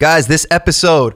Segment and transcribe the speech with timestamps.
[0.00, 1.14] Guys, this episode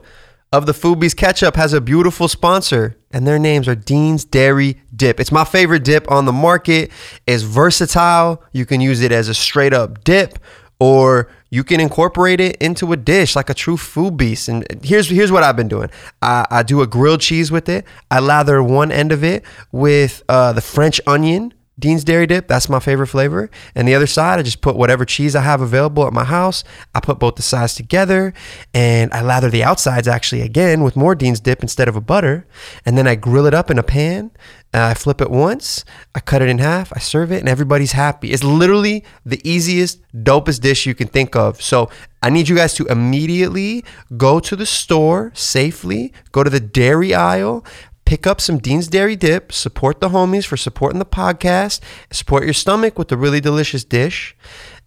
[0.51, 4.79] of the Foodbeast Catch Up has a beautiful sponsor, and their names are Dean's Dairy
[4.95, 5.19] Dip.
[5.19, 6.91] It's my favorite dip on the market.
[7.25, 8.43] It's versatile.
[8.51, 10.37] You can use it as a straight up dip,
[10.79, 14.49] or you can incorporate it into a dish like a true food beast.
[14.49, 15.89] And here's here's what I've been doing.
[16.21, 17.85] I, I do a grilled cheese with it.
[18.11, 22.69] I lather one end of it with uh, the French onion Dean's Dairy Dip, that's
[22.69, 23.49] my favorite flavor.
[23.73, 26.63] And the other side, I just put whatever cheese I have available at my house.
[26.93, 28.33] I put both the sides together
[28.73, 32.47] and I lather the outsides actually again with more Dean's Dip instead of a butter.
[32.85, 34.31] And then I grill it up in a pan.
[34.73, 35.85] Uh, I flip it once,
[36.15, 38.31] I cut it in half, I serve it, and everybody's happy.
[38.31, 41.61] It's literally the easiest, dopest dish you can think of.
[41.61, 41.89] So
[42.21, 43.85] I need you guys to immediately
[44.17, 47.65] go to the store safely, go to the dairy aisle,
[48.05, 52.53] pick up some Dean's Dairy Dip, support the homies for supporting the podcast, support your
[52.53, 54.35] stomach with a really delicious dish,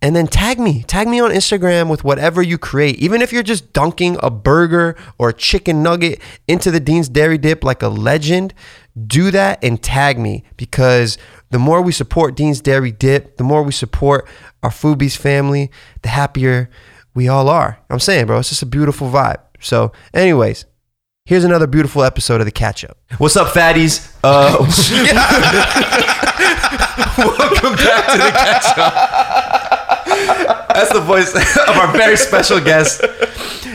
[0.01, 0.85] and then tag me.
[0.85, 2.97] Tag me on Instagram with whatever you create.
[2.99, 7.39] Even if you're just dunking a burger or a chicken nugget into the Dean's Dairy
[7.39, 8.55] Dip like a legend,
[9.07, 11.19] do that and tag me because
[11.51, 14.29] the more we support Dean's Dairy Dip, the more we support
[14.63, 15.71] our Foodbeast family,
[16.03, 16.71] the happier
[17.15, 17.81] we all are.
[17.91, 19.41] I'm saying, bro, it's just a beautiful vibe.
[19.61, 20.67] So, anyways,
[21.29, 22.97] Here's another beautiful episode of the Catch Up.
[23.19, 24.17] What's up, fatties?
[24.25, 24.57] Uh,
[27.19, 28.95] welcome back to the Catch Up.
[30.69, 33.05] That's the voice of our very special guest.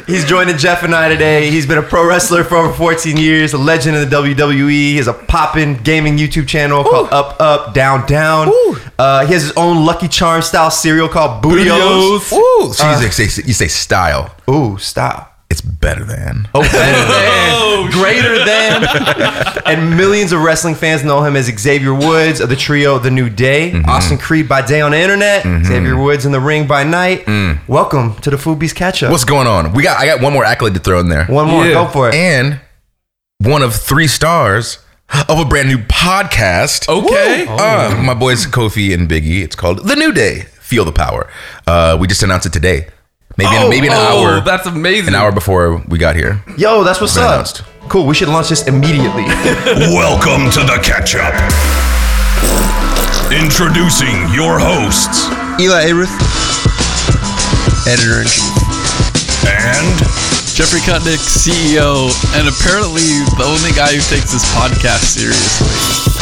[0.07, 1.51] He's joining Jeff and I today.
[1.51, 4.71] He's been a pro wrestler for over 14 years, a legend in the WWE.
[4.71, 8.51] He has a poppin' gaming YouTube channel called Up Up Down Down.
[8.97, 12.33] Uh, he has his own Lucky Charm style cereal called Bootios.
[12.33, 14.35] Ooh, so you, say, you say style.
[14.49, 15.29] Ooh, style.
[15.53, 16.47] It's better than.
[16.55, 21.93] Oh, better than, Oh, greater than, and millions of wrestling fans know him as Xavier
[21.93, 25.95] Woods of the trio The New Day, Austin Creed by day on the internet, Xavier
[25.95, 27.27] Woods in the ring by night.
[27.67, 29.11] Welcome to the Foodbeast Catch Up.
[29.11, 29.73] What's going on?
[29.73, 29.99] We got.
[29.99, 31.25] I got one more accolade to throw in there.
[31.27, 31.73] One more, Yeah.
[31.73, 32.15] go for it.
[32.15, 32.59] and
[33.37, 34.79] one of three stars
[35.29, 36.89] of a brand new podcast.
[36.89, 37.45] Okay.
[37.47, 39.43] Uh, my boys Kofi and Biggie.
[39.43, 40.47] It's called The New Day.
[40.61, 41.29] Feel the power.
[41.67, 42.87] Uh, we just announced it today.
[43.37, 44.29] Maybe in, maybe an oh, hour.
[44.37, 45.09] Oh, that's amazing.
[45.09, 46.43] An hour before we got here.
[46.57, 47.33] Yo, that's what's up.
[47.33, 47.63] announced.
[47.89, 49.23] Cool, we should launch this immediately.
[49.91, 51.33] Welcome to the catch up.
[53.33, 55.25] Introducing your hosts
[55.57, 56.13] Elie Ayrouth,
[57.89, 58.53] editor in chief.
[59.49, 59.97] and
[60.53, 63.01] Jeffrey Kutnick, CEO, and apparently
[63.37, 66.12] the only guy who takes this podcast seriously.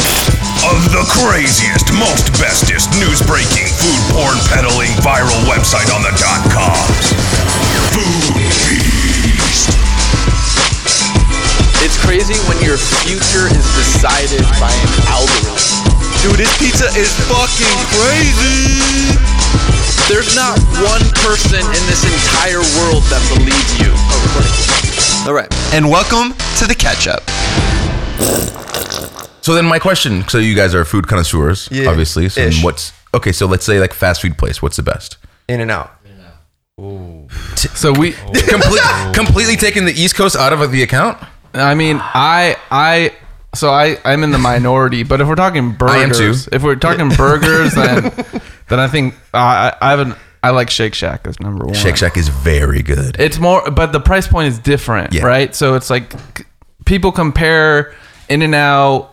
[0.70, 6.42] Of the craziest, most bestest news breaking food porn peddling viral website on the dot
[6.54, 7.18] coms.
[7.90, 9.74] Food Beast.
[11.82, 15.58] It's crazy when your future is decided by an algorithm.
[16.22, 19.18] Dude, this pizza is fucking crazy.
[20.06, 23.90] There's not one person in this entire world that believes you.
[25.26, 27.26] All right, and welcome to the catch up.
[29.42, 30.28] So then my question.
[30.28, 31.90] So you guys are food connoisseurs, Yeah.
[31.90, 32.30] obviously.
[32.30, 32.64] So then Ish.
[32.64, 33.32] what's okay?
[33.32, 34.62] So let's say like fast food place.
[34.62, 35.18] What's the best?
[35.48, 35.92] In and out.
[37.76, 38.82] So we, Complete,
[39.14, 41.18] completely taking the East Coast out of the account.
[41.54, 43.14] I mean, I, I,
[43.54, 45.04] so I, I'm in the minority.
[45.04, 46.34] But if we're talking burgers, I am too.
[46.52, 48.04] if we're talking burgers, then,
[48.70, 50.16] then I think uh, I, I haven't.
[50.44, 51.76] I like Shake Shack as number one.
[51.76, 53.20] Shake Shack is very good.
[53.20, 55.24] It's more, but the price point is different, Yeah.
[55.26, 55.54] right?
[55.54, 56.46] So it's like c-
[56.86, 57.94] people compare
[58.28, 59.11] In and Out.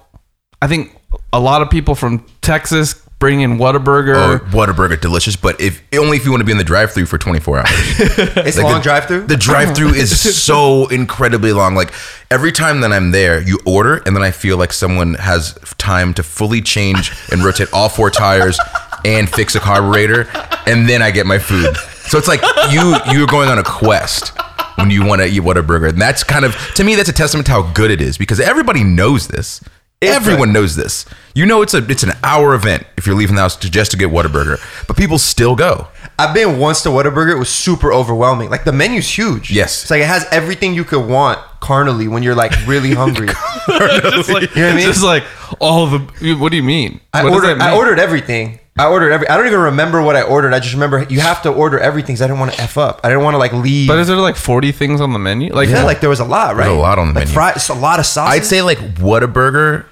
[0.61, 0.97] I think
[1.33, 4.15] a lot of people from Texas bring in Whataburger.
[4.17, 5.37] Oh, Whataburger, delicious.
[5.37, 7.69] But if only if you want to be in the drive-through for 24 hours.
[8.39, 9.27] It's Like long the, drive through.
[9.27, 11.75] The drive-through is so incredibly long.
[11.75, 11.93] Like
[12.31, 16.15] every time that I'm there, you order, and then I feel like someone has time
[16.15, 18.59] to fully change and rotate all four tires
[19.05, 20.29] and fix a carburetor,
[20.67, 21.77] and then I get my food.
[22.09, 24.33] So it's like you you're going on a quest
[24.77, 27.47] when you want to eat Whataburger, and that's kind of to me that's a testament
[27.47, 29.61] to how good it is because everybody knows this.
[30.01, 31.05] Everyone knows this.
[31.35, 33.91] You know it's a it's an hour event if you're leaving the house to just
[33.91, 35.89] to get Whataburger, but people still go.
[36.19, 37.33] I've been once to Whataburger.
[37.33, 38.49] It was super overwhelming.
[38.51, 39.51] Like the menu's huge.
[39.51, 39.83] Yes.
[39.83, 43.29] It's like it has everything you could want carnally when you're like really hungry.
[43.29, 44.77] just like, You know what I mean?
[44.77, 45.25] It's just like
[45.61, 45.99] all the.
[46.37, 47.01] What do you mean?
[47.13, 47.59] I ordered.
[47.59, 48.61] that I ordered everything.
[48.79, 49.29] I ordered every.
[49.29, 50.55] I don't even remember what I ordered.
[50.55, 52.15] I just remember you have to order everything.
[52.15, 53.01] Cause I didn't want to f up.
[53.03, 53.89] I didn't want to like leave.
[53.89, 55.53] But is there like forty things on the menu?
[55.53, 56.69] Like, yeah, like there was a lot, right?
[56.69, 57.35] a lot on the like menu.
[57.35, 58.31] Fry, it's a lot of sauce.
[58.31, 59.85] I'd say like Whataburger,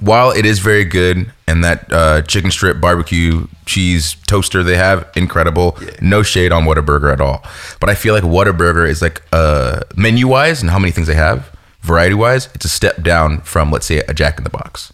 [0.00, 5.08] while it is very good, and that uh, chicken strip barbecue cheese toaster they have,
[5.14, 5.78] incredible.
[6.00, 7.44] No shade on Whataburger at all.
[7.78, 11.14] But I feel like Whataburger is like uh, menu wise and how many things they
[11.14, 14.92] have, variety wise, it's a step down from let's say a Jack in the Box.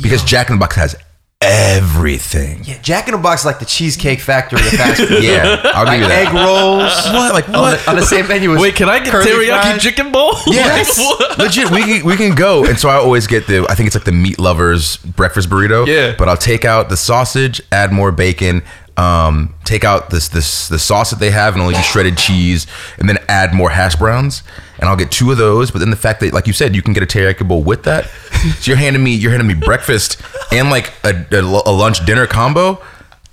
[0.00, 0.94] Because Jack in the Box has
[1.40, 2.62] everything.
[2.64, 5.22] Yeah, Jack in the Box is like the cheesecake factory of fast food.
[5.22, 6.92] Yeah, I'll give like you egg rolls.
[7.12, 7.32] What?
[7.34, 7.80] Like On what?
[7.84, 9.82] the, on the same menu as Wait, can I get curly teriyaki fries.
[9.82, 10.32] chicken bowl?
[10.46, 10.98] Yes,
[11.38, 11.70] legit.
[11.70, 13.66] We can, we can go, and so I always get the.
[13.68, 15.86] I think it's like the meat lovers breakfast burrito.
[15.86, 16.14] Yeah.
[16.16, 18.62] but I'll take out the sausage, add more bacon,
[18.96, 22.66] um, take out this this the sauce that they have, and only do shredded cheese,
[22.98, 24.42] and then add more hash browns,
[24.78, 25.70] and I'll get two of those.
[25.70, 27.82] But then the fact that, like you said, you can get a teriyaki bowl with
[27.84, 28.06] that,
[28.60, 30.20] so you're handing me you're handing me breakfast
[30.52, 32.82] and like a, a, a lunch dinner combo.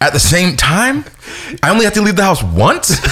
[0.01, 1.05] At the same time,
[1.63, 2.99] I only have to leave the house once.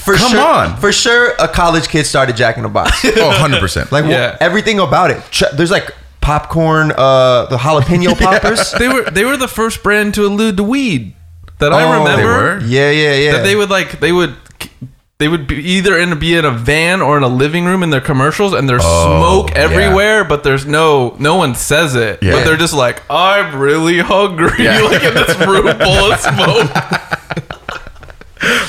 [0.00, 0.76] For Come sure, on.
[0.78, 3.04] For sure, a college kid started Jack in the Box.
[3.04, 3.92] Oh, 100 percent.
[3.92, 4.36] Like Yeah.
[4.40, 5.20] everything about it.
[5.30, 8.72] Ch- There's like popcorn, uh, the jalapeno poppers.
[8.78, 11.14] they were they were the first brand to allude to weed
[11.60, 12.64] that I Oh, remember.
[12.66, 13.32] Yeah, yeah, yeah.
[13.32, 14.34] That they would like they would
[15.18, 17.90] they would be either in be in a van or in a living room in
[17.90, 19.58] their commercials, and there's Oh, smoke yeah.
[19.62, 22.22] everywhere, but there's no no one says it.
[22.22, 22.32] Yeah.
[22.32, 24.80] But they're just like, I'm really hungry, Yeah.
[24.90, 26.70] like in this room full of smoke.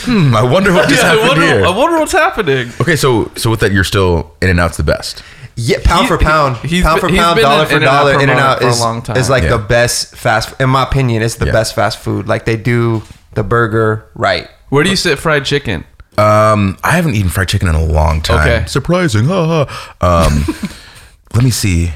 [0.04, 1.66] Hmm, I wonder what just Yeah, I wonder, here.
[1.66, 2.72] I wonder what's happening.
[2.82, 5.24] Okay, so so with that, you're still In and Out's the best.
[5.56, 8.14] Yeah, pound He- for pound, he's pound been- for pound, dollar for dollar.
[8.22, 9.18] In and out is long time.
[9.18, 9.50] is like Yeah.
[9.52, 10.54] the best fast.
[10.60, 11.52] In my opinion, it's the Yeah.
[11.52, 12.28] best fast food.
[12.28, 13.04] Like they do
[13.34, 14.48] the burger right.
[14.70, 15.84] Where do you sit fried chicken?
[16.18, 18.40] Um, I haven't eaten fried chicken in a long time.
[18.48, 18.64] Okay.
[18.68, 19.26] surprising.
[19.28, 19.66] Ha,
[20.02, 20.26] ha.
[20.26, 20.46] Um,
[21.34, 21.94] let me see.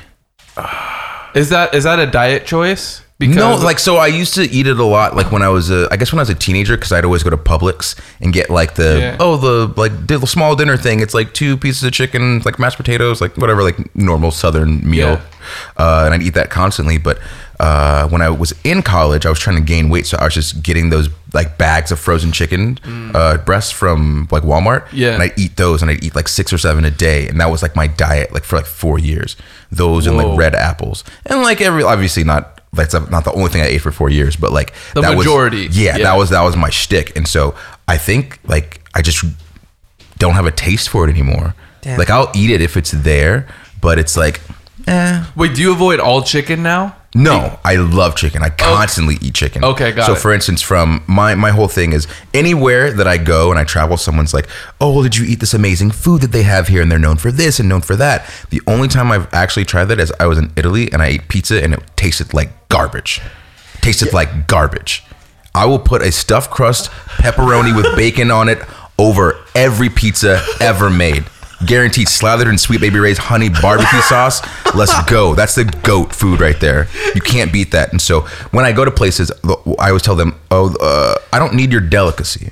[1.33, 3.01] Is that is that a diet choice?
[3.19, 5.15] No, like so I used to eat it a lot.
[5.15, 7.23] Like when I was a, I guess when I was a teenager, because I'd always
[7.23, 9.17] go to Publix and get like the Yeah.
[9.19, 10.99] oh the like the small dinner thing.
[10.99, 15.07] It's like two pieces of chicken, like mashed potatoes, like whatever, like normal Southern meal.
[15.07, 15.21] Yeah.
[15.77, 16.97] Uh, and I'd eat that constantly.
[16.97, 17.19] But
[17.59, 20.33] uh, when I was in college, I was trying to gain weight, so I was
[20.33, 22.79] just getting those like bags of frozen chicken
[23.15, 24.87] uh, breasts from like Walmart.
[24.87, 24.93] Mm.
[24.93, 25.13] Yeah.
[25.13, 27.49] and I'd eat those, and I'd eat like six or seven a day, and that
[27.49, 29.37] was like my diet, like for like four years.
[29.71, 33.61] Those and like red apples, and like every obviously not that's not the only thing
[33.61, 35.67] I ate for four years, but like The that was- majority.
[35.71, 36.03] yeah, Yeah.
[36.03, 37.55] that was that was my shtick, and so
[37.87, 39.23] I think like I just
[40.17, 41.55] don't have a taste for it anymore.
[41.81, 41.97] Damn.
[41.97, 43.47] Like I'll eat it if it's there,
[43.81, 44.41] but it's like,
[44.87, 45.23] eh.
[45.35, 46.95] Wait, do you avoid all chicken now?
[47.17, 48.43] No, I love chicken.
[48.43, 49.63] I constantly eat chicken.
[49.63, 50.19] Okay, got so it.
[50.19, 53.95] for instance, from my my whole thing is anywhere that I go and I travel,
[53.95, 54.47] someone's like,
[54.81, 57.15] "Oh, well, did you eat this amazing food that they have here?" And they're known
[57.15, 58.25] for this and known for that.
[58.49, 61.29] The only time I've actually tried that is I was in Italy and I ate
[61.29, 63.21] pizza and it tasted like garbage.
[63.79, 65.01] Tasted like garbage.
[65.53, 66.91] I will put a stuffed crust
[67.23, 68.59] pepperoni with bacon on it
[68.99, 71.23] over every pizza ever made.
[71.65, 74.41] Guaranteed, slathered in Sweet Baby Ray's honey barbecue sauce.
[74.75, 75.35] Let's go.
[75.35, 76.89] That's the goat food right there.
[77.15, 77.91] You can't beat that.
[77.91, 79.31] And so when I go to places,
[79.79, 82.51] I always tell them, "Oh, uh, I don't need your delicacy.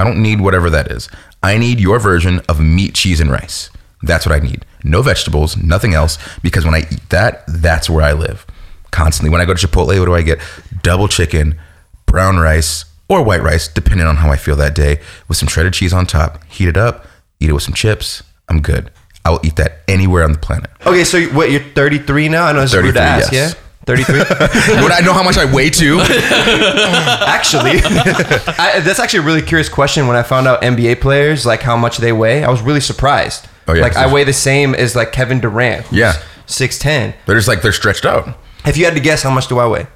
[0.00, 1.10] I don't need whatever that is.
[1.42, 3.68] I need your version of meat, cheese, and rice.
[4.02, 4.64] That's what I need.
[4.82, 6.16] No vegetables, nothing else.
[6.42, 8.46] Because when I eat that, that's where I live.
[8.90, 9.30] Constantly.
[9.30, 10.38] When I go to Chipotle, what do I get?
[10.82, 11.58] Double chicken,
[12.06, 15.72] brown rice, or white rice, depending on how I feel that day, with some shredded
[15.74, 16.42] cheese on top.
[16.44, 17.06] Heat it up,
[17.40, 18.22] eat it with some chips.
[18.48, 18.90] I'm good.
[19.24, 20.70] I will eat that anywhere on the planet.
[20.86, 21.50] Okay, so what?
[21.50, 22.46] You're 33 now.
[22.46, 23.30] I know it's rude to ask.
[23.32, 23.54] yes.
[23.54, 24.18] Yeah, 33.
[24.82, 26.00] Would I know how much I weigh too?
[26.02, 30.06] actually, I, that's actually a really curious question.
[30.06, 33.46] When I found out NBA players like how much they weigh, I was really surprised.
[33.66, 35.84] Oh, yeah, like I weigh the same as like Kevin Durant.
[35.86, 36.12] who's Yeah.
[36.46, 37.14] 6'10.
[37.26, 38.38] They're just like, they're stretched out.
[38.68, 39.86] If you had to guess, how much do I weigh?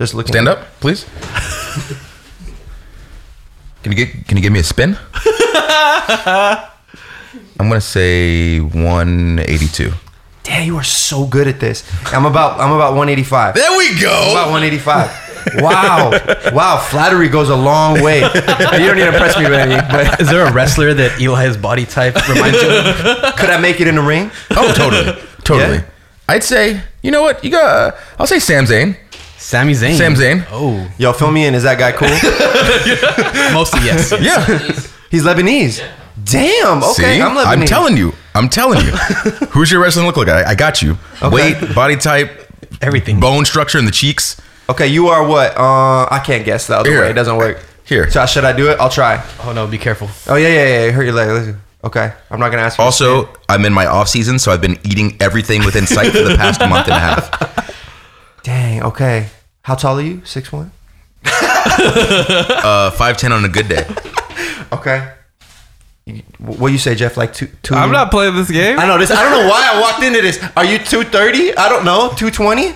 [0.00, 0.32] Just looking.
[0.32, 1.04] Stand up, please.
[3.82, 4.26] Can you get?
[4.28, 4.96] Can you give me a spin?
[7.58, 9.92] I'm gonna say 182.
[10.42, 11.84] Damn, you are so good at this.
[12.12, 12.60] I'm about.
[12.60, 13.54] I'm about 185.
[13.54, 14.10] There we go.
[14.10, 14.32] I'm go.
[14.32, 15.30] about 185.
[15.56, 16.10] Wow,
[16.52, 16.76] wow.
[16.78, 18.20] Flattery goes a long way.
[18.20, 21.56] You don't need to impress me with anything, but Is there a wrestler that Elie's
[21.56, 23.36] body type reminds you of?
[23.36, 24.30] could I make it in the ring?
[24.50, 25.78] Oh, totally, totally.
[25.78, 25.90] Yeah?
[26.28, 27.42] I'd say, you know what?
[27.44, 27.94] You got.
[28.18, 28.96] I'll say Sam Zayn.
[29.38, 29.96] Sami Zayn.
[29.96, 30.44] Sam Zayn.
[30.50, 31.54] Oh, Yo, fill me in.
[31.54, 32.08] Is that guy cool?
[33.54, 34.12] mostly yes.
[34.20, 34.44] Yeah.
[35.10, 35.82] He's Lebanese.
[36.22, 36.78] Damn.
[36.82, 37.46] Okay, See, I'm Lebanese.
[37.46, 38.12] I'm telling you.
[38.34, 38.90] I'm telling you.
[39.52, 40.28] Who's your wrestling look like?
[40.28, 40.98] I, I got you.
[41.22, 41.30] Okay.
[41.54, 42.48] Weight, body type,
[42.82, 43.18] Everything.
[43.18, 44.40] bone structure in the cheeks.
[44.68, 45.56] Okay, you are what?
[45.56, 47.00] Uh, I can't guess the other Here.
[47.00, 47.10] way.
[47.10, 47.58] It doesn't work.
[47.84, 48.08] Here.
[48.10, 48.78] So should I do it?
[48.78, 49.24] I'll try.
[49.42, 50.08] Oh no, be careful.
[50.28, 50.90] Oh yeah, yeah, yeah.
[50.92, 51.28] Hurt your leg.
[51.28, 51.60] Listen.
[51.82, 52.84] Okay, I'm not gonna ask you.
[52.84, 53.28] Also.
[53.48, 56.60] I'm in my off season, so I've been eating everything within sight for the past
[56.60, 57.74] month and a half.
[58.42, 58.82] dang.
[58.84, 59.28] Okay.
[59.62, 60.22] How tall are you?
[60.24, 60.70] Six one.
[61.24, 63.86] Uh, five ten on a good day.
[64.72, 65.12] Okay.
[66.06, 67.16] You- What do you say, Jeff?
[67.16, 67.48] Like two?
[67.62, 68.78] two I'm not playing this game.
[68.78, 69.10] I know this.
[69.10, 70.38] I don't know why I walked into this.
[70.56, 71.56] Are you two thirty?
[71.56, 72.12] I don't know.
[72.16, 72.74] Two twenty.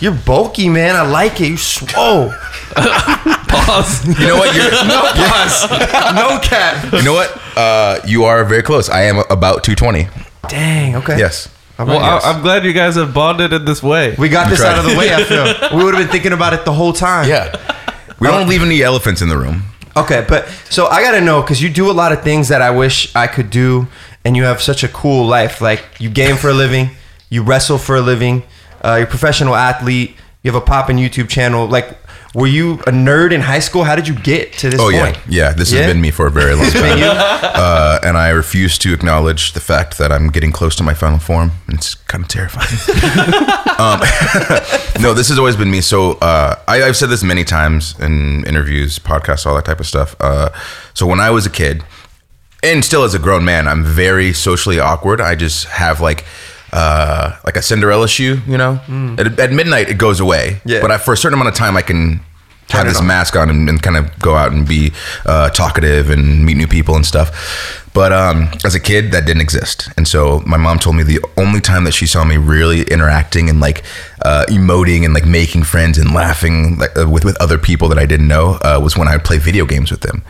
[0.00, 0.96] You're bulky, man.
[0.96, 1.48] I like it.
[1.48, 2.32] You swole.
[2.74, 4.06] Pause.
[4.20, 4.54] You know what?
[4.54, 5.70] You're, No pause.
[6.14, 6.92] no cap.
[6.92, 7.36] you know what?
[7.56, 8.88] Uh, you are very close.
[8.88, 10.08] I am about 220.
[10.48, 10.96] Dang.
[10.96, 11.18] Okay.
[11.18, 11.48] Yes.
[11.76, 12.24] How Well, yes?
[12.24, 14.14] I, I'm glad you guys have bonded in this way.
[14.18, 14.72] we got this tried.
[14.78, 15.12] out of the way.
[15.12, 15.24] I
[15.70, 17.28] feel we would have been thinking about it the whole time.
[17.28, 17.54] Yeah.
[18.20, 19.62] We don't leave any elephants in the room.
[19.96, 22.70] Okay, but so I gotta know because you do a lot of things that I
[22.70, 23.88] wish I could do,
[24.24, 25.60] and you have such a cool life.
[25.60, 26.90] Like you game for a living,
[27.28, 28.44] you wrestle for a living,
[28.84, 31.66] uh, you're a professional athlete, you have a poppin' YouTube channel.
[31.66, 31.98] Like,
[32.34, 33.82] were you a nerd in high school?
[33.84, 35.16] How did you get to this Oh point?
[35.28, 35.52] yeah, yeah.
[35.52, 35.80] This Yeah?
[35.82, 39.60] has been me for a very long time, uh, and I refuse to acknowledge the
[39.60, 41.50] fact that I'm getting close to my final form.
[41.68, 42.68] It's kind of terrifying.
[43.78, 44.00] um,
[45.02, 45.80] no, this has always been me.
[45.80, 49.86] So uh, I, I've said this many times in interviews, podcasts, all that type of
[49.86, 50.14] stuff.
[50.20, 50.50] Uh,
[50.94, 51.82] so when I was a kid,
[52.62, 55.20] and still as a grown man, I'm very socially awkward.
[55.20, 56.24] I just have like.
[56.72, 58.80] Uh, like a Cinderella shoe, you know.
[59.18, 60.60] At, at midnight, it goes away.
[60.64, 60.80] Yeah.
[60.80, 62.20] But I, for a certain amount of time, I can
[62.68, 63.06] have this on.
[63.06, 64.92] mask on and, and kind of go out and be
[65.26, 67.79] uh, talkative and meet new people and stuff.
[67.92, 69.88] But um, as a kid, that didn't exist.
[69.96, 73.50] And so my mom told me the only time that she saw me really interacting
[73.50, 73.82] and like
[74.24, 77.98] uh, emoting and like making friends and laughing like, uh, with, with other people that
[77.98, 80.22] I didn't know uh, was when I would play video games with them.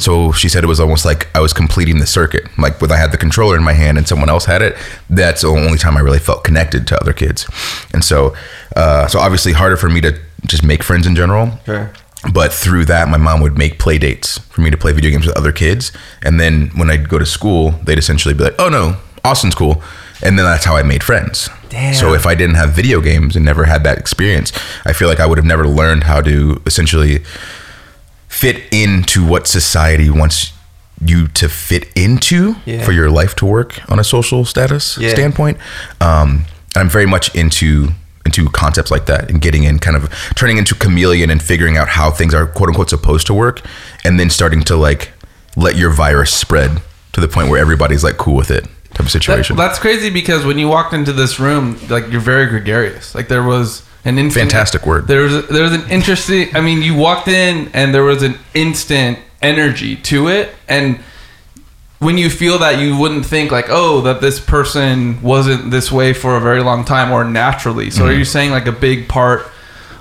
[0.00, 2.46] So she said it was almost like I was completing the circuit.
[2.58, 4.76] Like when I had the controller in my hand and someone else had it,
[5.08, 7.46] that's the only time I really felt connected to other kids.
[7.92, 8.34] And so,
[8.76, 11.58] uh, so obviously harder for me to just make friends in general.
[11.66, 11.92] Sure.
[12.32, 15.26] But through that, my mom would make play dates for me to play video games
[15.26, 15.90] with other kids.
[16.22, 19.82] And then when I'd go to school, they'd essentially be like, oh no, Austin's cool.
[20.22, 21.48] And then that's how I made friends.
[21.70, 21.94] Damn.
[21.94, 24.52] So if I didn't have video games and never had that experience,
[24.84, 27.20] I feel like I would have never learned how to essentially
[28.28, 30.52] fit into what society wants
[31.02, 32.84] you to fit into Yeah.
[32.84, 35.10] for your life to work on a social status Yeah.
[35.10, 35.56] standpoint.
[36.02, 36.44] Um,
[36.76, 37.92] I'm very much into
[38.26, 41.88] into concepts like that and getting in kind of turning into chameleon and figuring out
[41.88, 43.60] how things are quote unquote supposed to work
[44.04, 45.10] and then starting to like
[45.56, 46.80] let your virus spread
[47.12, 49.56] to the point where everybody's like cool with it type of That- situation.
[49.56, 53.14] that's crazy because when you walked into this room, like you're very gregarious.
[53.14, 55.06] Like there was an instant, Fantastic word.
[55.08, 56.48] There was there was an interesting.
[56.56, 61.00] I mean, you walked in and there was an instant energy to it, and
[62.00, 66.14] when you feel that, you wouldn't think like, oh, that this person wasn't this way
[66.14, 67.90] for a very long time or naturally.
[67.90, 68.18] So are mm-hmm.
[68.18, 69.46] you saying like a big part?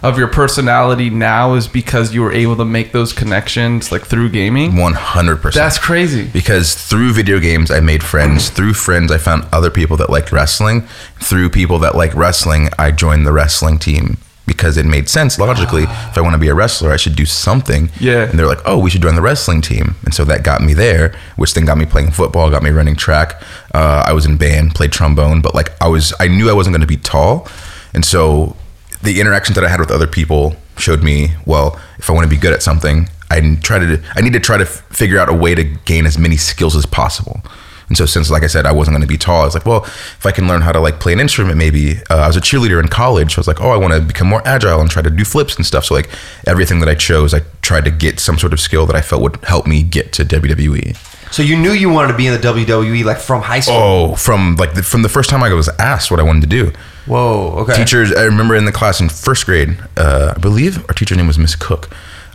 [0.02, 4.30] Of your personality now is because you were able to make those connections like through
[4.30, 4.72] gaming.
[4.72, 5.54] 100%.
[5.54, 6.26] That's crazy.
[6.26, 8.50] because through video games I made friends.
[8.50, 10.84] Through friends I found other people that liked wrestling.
[11.20, 14.20] Through people that like wrestling, I joined the wrestling team
[14.54, 15.84] because it made sense logically.
[15.84, 17.84] if I want to be a wrestler, I should do something.
[18.00, 18.24] Yeah.
[18.30, 20.74] And they're like, "Oh, we should join the wrestling team." And so that got me
[20.74, 21.06] there,
[21.38, 23.30] which then got me playing football, got me running track.
[23.74, 26.74] Uh, I was in band, played trombone, but like I was I knew I wasn't
[26.74, 27.48] going to be tall.
[27.94, 28.56] And so
[29.02, 32.30] the interactions that I had with other people showed me, well, if I want to
[32.36, 35.30] be good at something, I try to I need to try to f- figure out
[35.30, 37.42] a way to gain as many skills as possible.
[37.90, 39.66] And so since like I said I wasn't going to be tall, I was like,
[39.66, 41.98] well, if I can learn how to like play an instrument maybe.
[42.10, 43.34] Uh, I was a cheerleader in college.
[43.34, 45.26] So I was like, oh, I want to become more agile and try to do
[45.26, 45.86] flips and stuff.
[45.86, 46.10] So like
[46.48, 49.22] everything that I chose, I tried to get some sort of skill that I felt
[49.22, 50.96] would help me get to WWE.
[51.32, 53.76] So you knew you wanted to be in the WWE like from high school.
[53.76, 56.48] Oh, from like the, from the first time I was asked what I wanted to
[56.48, 56.72] do.
[57.06, 57.60] Whoa.
[57.60, 57.76] Okay.
[57.76, 61.28] Teachers, I remember in the class in first grade, uh, I believe our teacher name
[61.28, 61.90] was Miss Cook.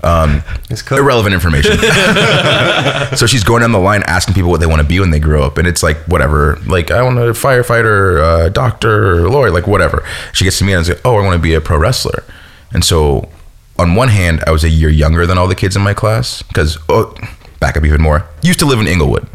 [0.04, 0.42] Um?
[0.90, 1.78] Irrelevant information.
[3.16, 5.18] so she's going down the line asking people what they want to be when they
[5.18, 6.58] grow up, and it's like whatever.
[6.66, 10.04] Like I want to firefighter, uh, doctor, lawyer, like whatever.
[10.32, 12.22] She gets to me and I like, oh, I want to be a pro wrestler.
[12.72, 13.30] And so,
[13.78, 16.42] on one hand, I was a year younger than all the kids in my class
[16.42, 17.14] because oh,
[17.58, 18.28] back up even more.
[18.42, 19.26] Used to live in Inglewood.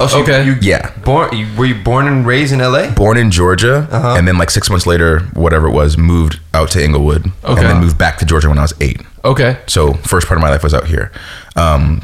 [0.00, 0.44] Oh, so Okay.
[0.44, 0.90] You, you Yeah.
[1.04, 1.36] born?
[1.36, 2.88] You, were you born and raised in LA?
[2.90, 4.14] born in Georgia, Uh-huh.
[4.16, 7.60] and then like six months later, whatever it was, moved out to Inglewood, Okay.
[7.60, 9.00] and then moved back to Georgia when I was eight.
[9.24, 9.58] Okay.
[9.66, 11.12] So first part of my life was out here.
[11.56, 12.02] Um,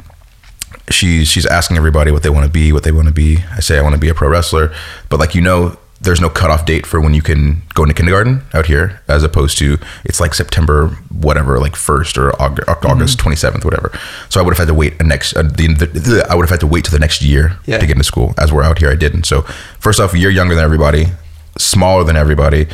[0.90, 3.38] she's she's asking everybody what they want to be, what they want to be.
[3.56, 4.72] I say I want to be a pro wrestler,
[5.08, 8.42] but like you know, there's no cutoff date for when you can go into kindergarten
[8.54, 13.64] out here, as opposed to it's like September whatever, like first or August, August 27th,
[13.64, 13.90] whatever.
[14.28, 15.36] So I would have had to wait a next.
[15.36, 17.78] Uh, the, the, I would have had to wait to the next year Yeah.
[17.78, 18.32] to get into school.
[18.38, 19.24] As we're out here, I didn't.
[19.24, 19.42] So
[19.80, 21.06] first off, you're younger than everybody,
[21.58, 22.68] smaller than everybody,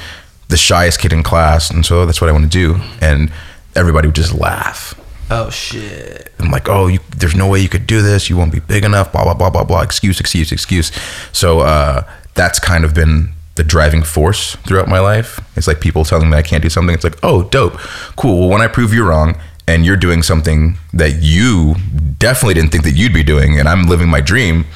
[0.49, 2.79] the shyest kid in class, and so that's what I want to do.
[3.01, 3.33] And
[3.75, 5.01] everybody would just laugh.
[5.31, 6.31] Oh shit.
[6.39, 8.29] I'm like, oh, you, there's no way you could do this.
[8.29, 9.11] You won't be big enough.
[9.13, 9.81] Blah blah blah blah blah.
[9.81, 10.93] Excuse, excuse, excuse.
[11.33, 12.03] So uh,
[12.35, 15.41] that's kind of been the driving force throughout my life.
[15.57, 16.95] It's like people telling me I can't do something.
[16.95, 17.79] It's like, oh, dope,
[18.17, 18.41] cool.
[18.41, 19.37] Well, when I prove you wrong
[19.67, 21.77] and you're doing something that you
[22.19, 24.67] definitely didn't think that you'd be doing, and I'm living my dream,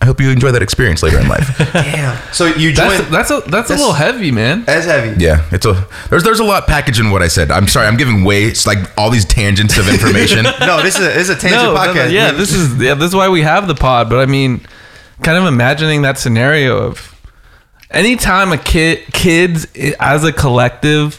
[0.00, 1.56] I hope you enjoy that experience later in life.
[1.72, 2.20] Damn.
[2.32, 3.04] So you joined.
[3.04, 4.64] That's that's a that's, a little heavy, man.
[4.64, 5.24] that's heavy.
[5.24, 7.50] yeah, it's a there's there's a lot packaged in what I said.
[7.50, 10.44] I'm sorry, I'm giving way it's like all these tangents of information.
[10.60, 12.12] No, this is a, this is a tangent No, no, no, podcast.
[12.12, 14.10] yeah, this is yeah, this is why we have the pod.
[14.10, 14.66] But I mean,
[15.22, 17.14] kind of imagining that scenario of
[17.90, 19.66] anytime a kid kids
[20.00, 21.18] as a collective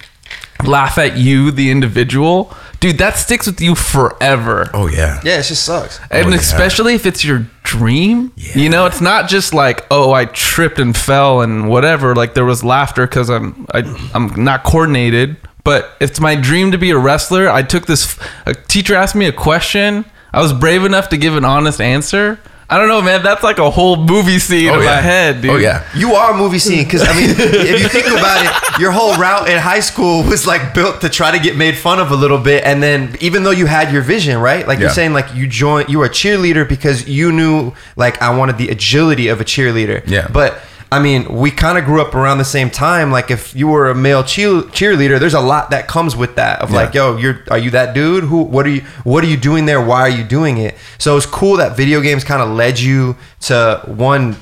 [0.65, 5.19] laugh at you the individual dude that sticks with you forever Oh yeah.
[5.23, 5.99] Yeah, it just sucks.
[6.11, 6.35] and Oh, yeah.
[6.35, 10.95] especially if it's your dream you know it's not just like oh i tripped and
[10.95, 13.79] fell and whatever like there was laughter because i'm I,
[14.13, 15.35] i'm not coordinated
[15.65, 19.25] but it's my dream to be a wrestler i took this a teacher asked me
[19.25, 22.39] a question i was brave enough to give an honest answer
[22.69, 24.95] i don't know man that's like a whole movie scene Oh in yeah.
[24.95, 25.87] my head oh, dude Oh yeah.
[25.95, 29.15] You are a movie scene because I mean, if you think about it, your whole
[29.15, 32.15] route in high school was like built to try to get made fun of a
[32.15, 34.67] little bit, and then even though you had your vision, right?
[34.67, 38.35] Like you're saying, like you joined, you were a cheerleader because you knew, like I
[38.37, 40.03] wanted the agility of a cheerleader.
[40.05, 40.27] Yeah.
[40.31, 40.59] But
[40.89, 43.11] I mean, we kind of grew up around the same time.
[43.11, 46.61] Like if you were a male cheer- cheerleader, there's a lot that comes with that.
[46.61, 48.23] Of like, yo, you're are you that dude?
[48.23, 48.43] Who?
[48.43, 48.81] What are you?
[49.03, 49.81] What are you doing there?
[49.81, 50.75] Why are you doing it?
[50.97, 54.37] So it's cool that video games kind of led you to one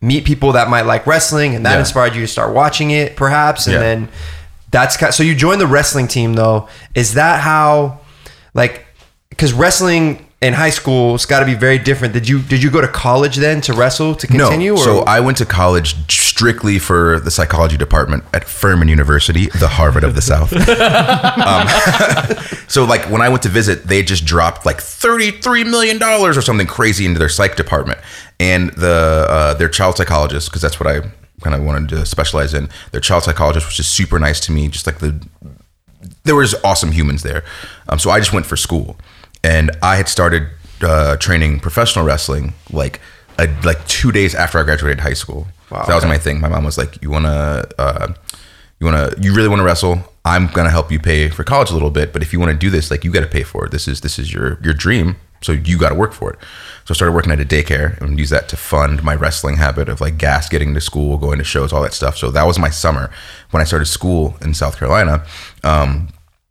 [0.00, 1.78] meet people that might like wrestling, and that Yeah.
[1.80, 3.66] inspired you to start watching it, perhaps.
[3.66, 3.80] And Yeah.
[3.80, 4.08] then
[4.72, 5.14] that's kind.
[5.14, 6.68] So you joined the wrestling team, though.
[6.94, 8.00] Is that how?
[8.52, 8.84] Like,
[9.30, 12.12] because wrestling in high school it's got to be very different.
[12.12, 14.74] Did you did you go to college then to wrestle to continue?
[14.74, 14.80] No.
[14.80, 14.84] or?
[14.84, 20.04] So I went to college strictly for the psychology department at Furman University, the Harvard
[20.04, 20.52] of the South.
[22.52, 26.36] um, so like when I went to visit, they just dropped like thirty-three million dollars
[26.36, 27.98] or something crazy into their psych department,
[28.38, 31.00] and the uh, their child psychologist, because that's what I
[31.40, 32.68] kind of wanted to specialize in.
[32.92, 35.26] Their child psychologist was just super nice to me, just like the
[36.24, 37.44] there was awesome humans there.
[37.88, 38.96] Um, so I just went for school,
[39.44, 40.48] and I had started
[40.82, 43.00] uh, training professional wrestling like
[43.38, 45.46] a, like two days after I graduated high school.
[45.70, 46.12] Wow, So that was okay.
[46.12, 46.40] my thing.
[46.40, 48.12] My mom was like, "You wanna, uh,
[48.80, 50.02] you wanna, you really want to wrestle?
[50.24, 52.56] I'm gonna help you pay for college a little bit, but if you want to
[52.58, 53.70] do this, like you got to pay for it.
[53.70, 56.38] This is this is your your dream, so you got to work for it."
[56.84, 59.88] So I started working at a daycare and use that to fund my wrestling habit
[59.88, 62.16] of like gas, getting to school, going to shows, all that stuff.
[62.16, 63.10] So that was my summer
[63.50, 65.24] when I started school in South Carolina.
[65.62, 66.08] Um,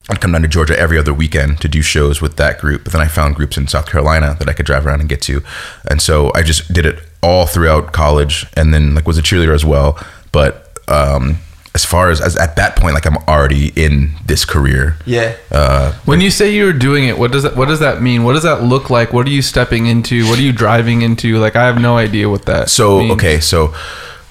[0.09, 2.83] I'd come down to Georgia every other weekend to do shows with that group.
[2.83, 5.21] But then I found groups in South Carolina that I could drive around and get
[5.23, 5.41] to.
[5.89, 9.55] And so I just did it all throughout college and then like was a cheerleader
[9.55, 9.97] as well.
[10.33, 11.37] But um,
[11.73, 14.97] as far as, as at that point, like I'm already in this career.
[15.05, 15.37] yeah.
[15.49, 18.25] Uh, When you say you're doing it, what does that what does that mean?
[18.25, 19.13] What does that look like?
[19.13, 20.27] What are you stepping into?
[20.27, 21.37] What are you driving into?
[21.37, 22.69] Like I have no idea what that.
[22.69, 23.11] So means.
[23.13, 23.67] okay, so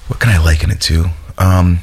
[0.07, 1.05] what can I liken it to?
[1.39, 1.79] Um,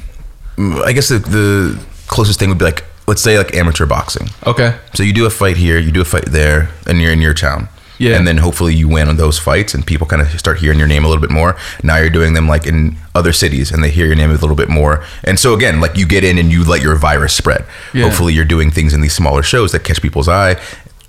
[0.57, 4.29] I guess the, the closest thing would be like let's say like amateur boxing.
[4.47, 4.73] Okay.
[4.93, 7.33] So you do a fight here, you do a fight there, and you're in your
[7.33, 7.67] town.
[7.97, 8.15] Yeah.
[8.15, 10.87] And then hopefully you win on those fights, and people kind of start hearing your
[10.87, 11.57] name a little bit more.
[11.83, 14.55] Now you're doing them like in other cities, and they hear your name a little
[14.55, 15.03] bit more.
[15.25, 17.65] And so again, like you get in and you let your virus spread.
[17.93, 18.05] Yeah.
[18.05, 20.55] Hopefully you're doing things in these smaller shows that catch people's eye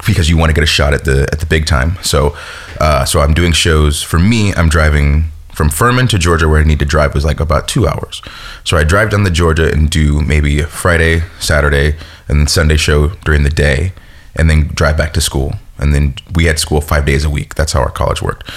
[0.05, 1.99] because you want to get a shot at the at the big time.
[2.03, 2.37] So,
[2.81, 4.03] uh, so I'm doing shows.
[4.03, 7.41] For me, I'm driving from Furman to Georgia, where I need to drive was like
[7.41, 8.23] about two hours.
[8.65, 11.97] So I drive down to Georgia and do maybe Friday, Saturday,
[12.29, 13.93] and then Sunday show during the day,
[14.35, 15.55] and then drive back to school.
[15.79, 17.55] And then we had school five days a week.
[17.55, 18.51] That's how our college worked.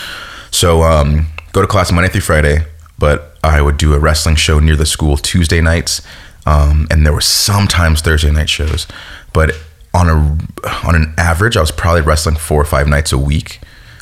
[0.51, 2.59] So um, go to class Monday through Friday,
[2.97, 6.01] but I would do a wrestling show near the school Tuesday nights,
[6.45, 8.87] um, and there were sometimes Thursday night shows.
[9.33, 9.51] But
[9.93, 10.37] on a
[10.87, 13.59] on an average, I was probably wrestling four or five nights a week.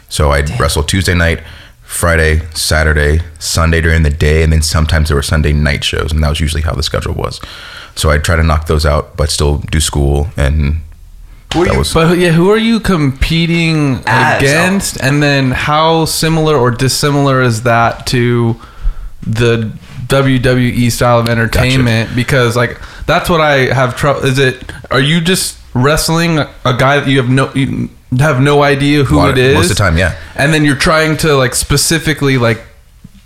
[0.09, 1.43] So I'd wrestle Tuesday night,
[1.93, 6.23] Friday, Saturday, Sunday during the day, and then sometimes there were Sunday night shows, and
[6.23, 7.39] that was usually how the schedule was.
[7.95, 10.81] So I'd try to knock those out, but still do school, and
[11.55, 14.97] Were that you- was But yeah, who are you competing As, against?
[15.01, 18.55] And then how similar or dissimilar is that to
[19.21, 19.71] the
[20.07, 22.15] WWE style of entertainment?
[22.15, 24.25] Because like that's what I have trouble.
[24.25, 24.63] Is it?
[24.89, 29.23] Are you just wrestling a guy that you have no you have no idea who
[29.25, 30.15] it of- is most of the time, yeah.
[30.35, 32.61] And then you're trying to like specifically like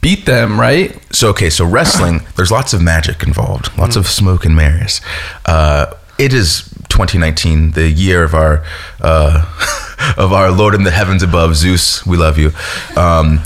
[0.01, 0.95] beat them, right?
[1.11, 5.01] so okay so wrestling there's lots of magic involved lots of smoke and mirrors
[5.45, 5.85] uh,
[6.19, 8.63] it is 2019 the year of our
[9.01, 12.51] uh, of our lord in the heavens above zeus we love you
[12.97, 13.39] um,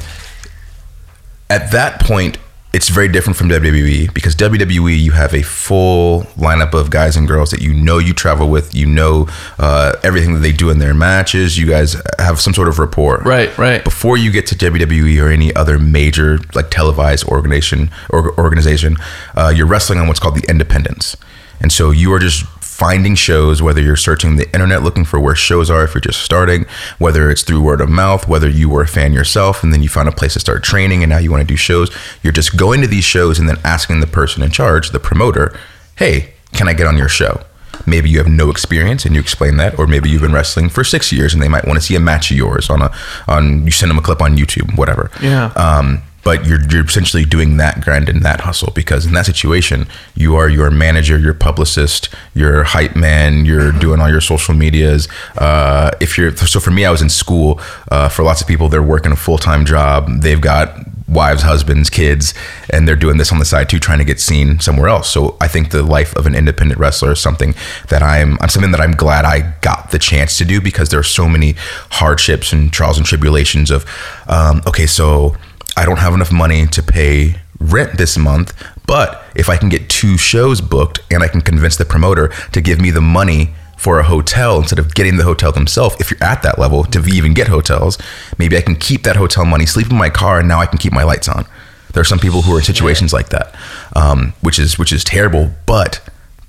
[1.49, 2.38] at that point
[2.73, 7.27] it's very different from WWE because WWE you have a full lineup of guys and
[7.27, 8.73] girls that you know you travel with.
[8.73, 9.27] You know
[9.60, 11.57] uh, everything that they do in their matches.
[11.57, 13.17] You guys have some sort of rapport.
[13.19, 13.84] Right, right.
[13.84, 18.95] before you get to WWE or any other major like televised organization or organization,
[19.36, 21.17] uh, you're wrestling on what's called the independents,
[21.60, 22.45] and so you are just
[22.81, 26.19] finding shows whether you're searching the internet looking for where shows are if you're just
[26.23, 26.65] starting
[26.97, 29.87] whether it's through word of mouth whether you were a fan yourself and then you
[29.89, 31.91] found a place to start training and now you want to do shows
[32.23, 35.55] you're just going to these shows and then asking the person in charge the promoter
[35.97, 37.39] hey can i get on your show
[37.85, 40.83] maybe you have no experience and you explain that or maybe you've been wrestling for
[40.83, 42.91] six years and they might want to see a match of yours on a
[43.27, 45.51] on you send them a clip on youtube whatever Yeah.
[45.55, 49.88] um, but you're you're essentially doing that grind and that hustle because in that situation
[50.15, 55.07] you are your manager, your publicist, your hype man, you're doing all your social medias.
[55.38, 57.60] Uh, if you're so for me, I was in school.
[57.89, 60.21] Uh, for lots of people, they're working a full time job.
[60.21, 60.75] They've got
[61.12, 62.34] wives, husbands, kids,
[62.69, 65.10] and they're doing this on the side too, trying to get seen somewhere else.
[65.10, 67.53] So I think the life of an independent wrestler is something
[67.89, 70.99] that I'm, I'm something that I'm glad I got the chance to do because there
[70.99, 71.55] are so many
[71.91, 73.86] hardships and trials and tribulations of,
[74.27, 75.36] um, okay, so
[75.77, 78.53] I don't have enough money to pay rent this month,
[78.88, 82.62] but if I can get two shows booked and I can convince the promoter to
[82.62, 86.23] give me the money for a hotel instead of getting the hotel themselves, if you're
[86.23, 87.97] at that level to even get hotels,
[88.38, 90.77] maybe I can keep that hotel money, sleep in my car, and now I can
[90.77, 91.45] keep my lights on.
[91.93, 93.55] There are some people who are in situations like that,
[93.95, 95.51] um, which is which is terrible.
[95.65, 96.01] But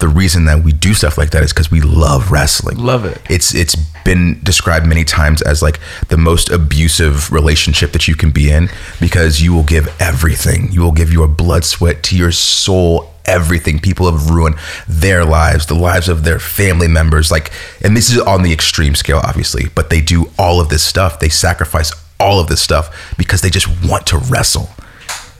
[0.02, 2.76] the reason that we do stuff like that is because we love wrestling.
[2.76, 3.22] Love it.
[3.30, 8.32] It's it's been described many times as like the most abusive relationship that you can
[8.32, 8.68] be in
[9.00, 10.72] because you will give everything.
[10.72, 13.78] You will give your blood, sweat, to your soul, everything.
[13.78, 14.56] People have ruined
[14.88, 17.30] their lives, the lives of their family members.
[17.30, 20.82] Like, and this is on the extreme scale, obviously, but they do all of this
[20.82, 21.20] stuff.
[21.20, 24.68] They sacrifice all of this stuff because they just want to wrestle.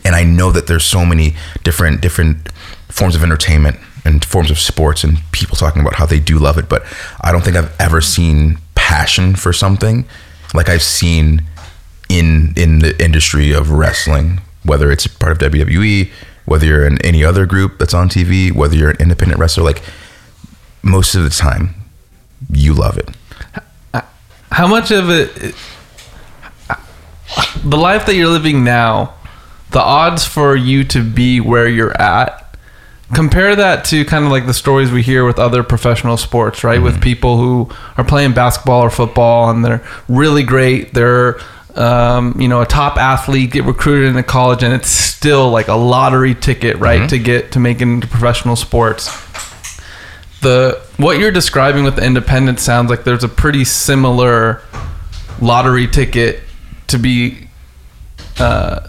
[0.05, 2.49] And I know that there's so many different different
[2.89, 6.59] forms of entertainment and forms of sports and people talking about how they do love
[6.59, 6.83] it, but
[7.21, 10.05] I don't think I've ever seen passion for something
[10.55, 11.43] like I've seen
[12.09, 16.11] in in the industry of wrestling, whether it's part of WWE,
[16.45, 19.83] whether you're in any other group that's on TV, whether you're an independent wrestler, like
[20.83, 21.75] most of the time
[22.51, 23.09] you love it.
[24.51, 25.55] How much of it,
[27.65, 29.15] the life that you're living now,
[29.71, 32.42] the odds for you to be where you're at,
[33.15, 36.81] compare that to kind of like the stories we hear with other professional sports, right?
[36.81, 40.95] With people who are playing basketball or football and they're really great.
[40.95, 41.39] They're,
[41.77, 45.75] um, you know, a top athlete, get recruited into college, and it's still like a
[45.75, 47.09] lottery ticket, right?
[47.11, 49.09] To get to make it into professional sports
[50.41, 54.61] the what you're describing with the independent sounds like there's a pretty similar
[55.41, 56.41] lottery ticket
[56.89, 57.47] to be
[58.41, 58.81] uh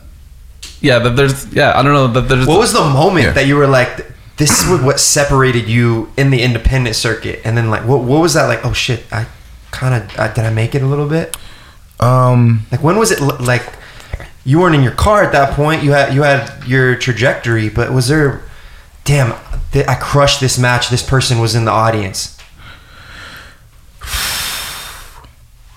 [0.81, 3.31] yeah that there's yeah i don't know that there's What was the moment Yeah.
[3.33, 4.03] that you were like,
[4.37, 7.39] this is what, what separated you in the independent circuit?
[7.45, 8.65] And then like, what, what was that like?
[8.65, 9.27] Oh shit, I
[9.71, 11.37] kind of, uh, did I make it a little bit?
[11.99, 13.63] Um, Like when was it l- like,
[14.45, 15.83] you weren't in your car at that point.
[15.83, 18.41] You had, you had your trajectory, but was there,
[19.05, 19.39] damn,
[19.71, 20.89] th- I crushed this match.
[20.89, 22.37] This person was in the audience.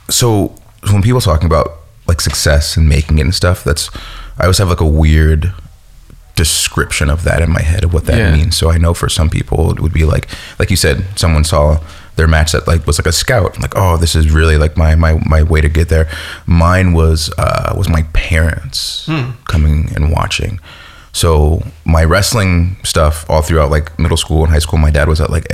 [0.08, 0.54] so
[0.92, 3.90] when people talking about like success and making it and stuff, that's
[4.38, 5.52] I always have like a weird
[6.36, 8.36] description of that in my head of what that Yeah.
[8.36, 8.56] means.
[8.56, 11.80] So I know for some people it would be like like you said, someone saw
[12.16, 14.94] their match that like was like a scout, like, oh, this is really like my
[14.94, 16.08] my, my way to get there.
[16.46, 19.08] Mine was uh was my parents
[19.44, 20.60] coming and watching.
[21.12, 25.20] So my wrestling stuff all throughout like middle school and high school, my dad was
[25.20, 25.46] at like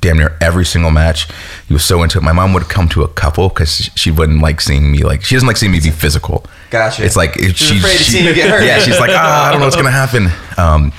[0.00, 1.28] damn near every single match.
[1.66, 2.22] He was so into it.
[2.22, 5.34] My mom would come to a couple because she wouldn't like seeing me like she
[5.34, 6.44] doesn't like seeing me be physical.
[6.70, 7.04] Gotcha.
[7.04, 8.64] It's like She's afraid to see you get hurt.
[8.64, 10.28] Yeah, she's like, ah, I don't know what's gonna happen.
[10.56, 10.92] Um,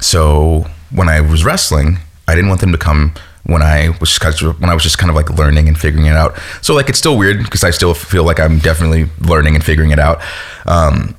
[0.00, 3.14] so when I was wrestling, I didn't want them to come
[3.44, 5.78] when I was just kind of, when I was just kind of like learning and
[5.78, 6.36] figuring it out.
[6.62, 9.90] So like it's still weird because I still feel like I'm definitely learning and figuring
[9.90, 10.20] it out.
[10.66, 11.16] Um,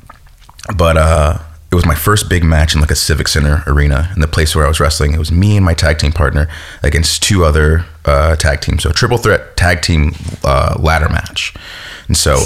[0.75, 1.39] but uh,
[1.71, 4.55] it was my first big match in like a civic center arena in the place
[4.55, 5.13] where I was wrestling.
[5.13, 6.47] It was me and my tag team partner
[6.81, 11.53] against two other uh, tag teams, so triple threat tag team uh, ladder match.
[12.07, 12.43] And so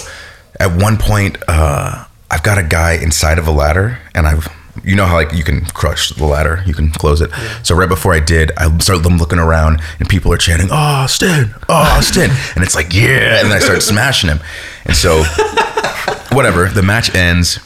[0.60, 4.47] at one point, uh, I've got a guy inside of a ladder, and I've
[4.84, 7.29] you know how like you can crush the ladder, you can close it.
[7.63, 11.53] So right before I did, I started looking around, and people are chanting, "Oh, Stin!
[11.69, 14.39] Oh, Stin!" and it's like, yeah, and then I start smashing him,
[14.86, 15.23] and so
[16.31, 16.69] whatever.
[16.69, 17.60] The match ends.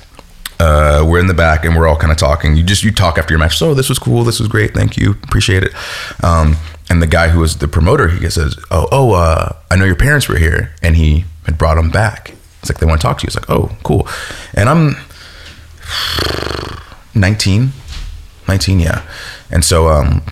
[0.59, 2.55] Uh, we're in the back and we're all kind of talking.
[2.55, 3.57] You just you talk after your match.
[3.57, 4.23] So this was cool.
[4.23, 4.73] This was great.
[4.73, 5.11] Thank you.
[5.23, 5.73] Appreciate it.
[6.23, 6.55] Um,
[6.89, 9.95] and the guy who was the promoter, he says, "Oh, oh, uh, I know your
[9.95, 12.33] parents were here, and he had brought them back.
[12.61, 13.27] It's like they want to talk to you.
[13.27, 14.07] It's like, oh, cool.
[14.53, 14.95] And I'm
[17.13, 17.71] 19,
[18.47, 19.03] 19, yeah.
[19.51, 20.23] And so um,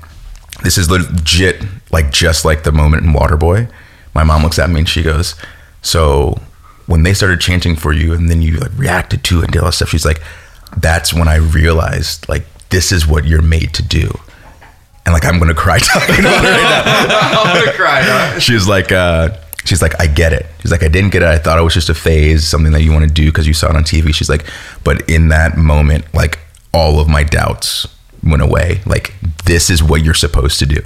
[0.63, 3.69] this is legit, like just like the moment in Waterboy.
[4.15, 5.35] My mom looks at me and she goes,
[5.81, 6.39] "So
[6.85, 9.59] when they started chanting for you, and then you like reacted to it and did
[9.59, 10.21] all that stuff, she's like,
[10.77, 14.19] that's when I realized like this is what you're made to do."
[15.05, 17.41] And like I'm gonna cry talking about it right now.
[17.43, 18.39] I'm gonna cry, huh?
[18.39, 20.45] she's like uh she's like i get it.
[20.61, 21.27] She's like i didn't get it.
[21.27, 23.53] I thought it was just a phase something that you want to do because you
[23.53, 24.45] saw it on tv she's like
[24.83, 26.39] but in that moment like
[26.73, 27.87] all of my doubts
[28.23, 28.81] went away.
[28.85, 29.13] Like
[29.45, 30.81] this is what you're supposed to do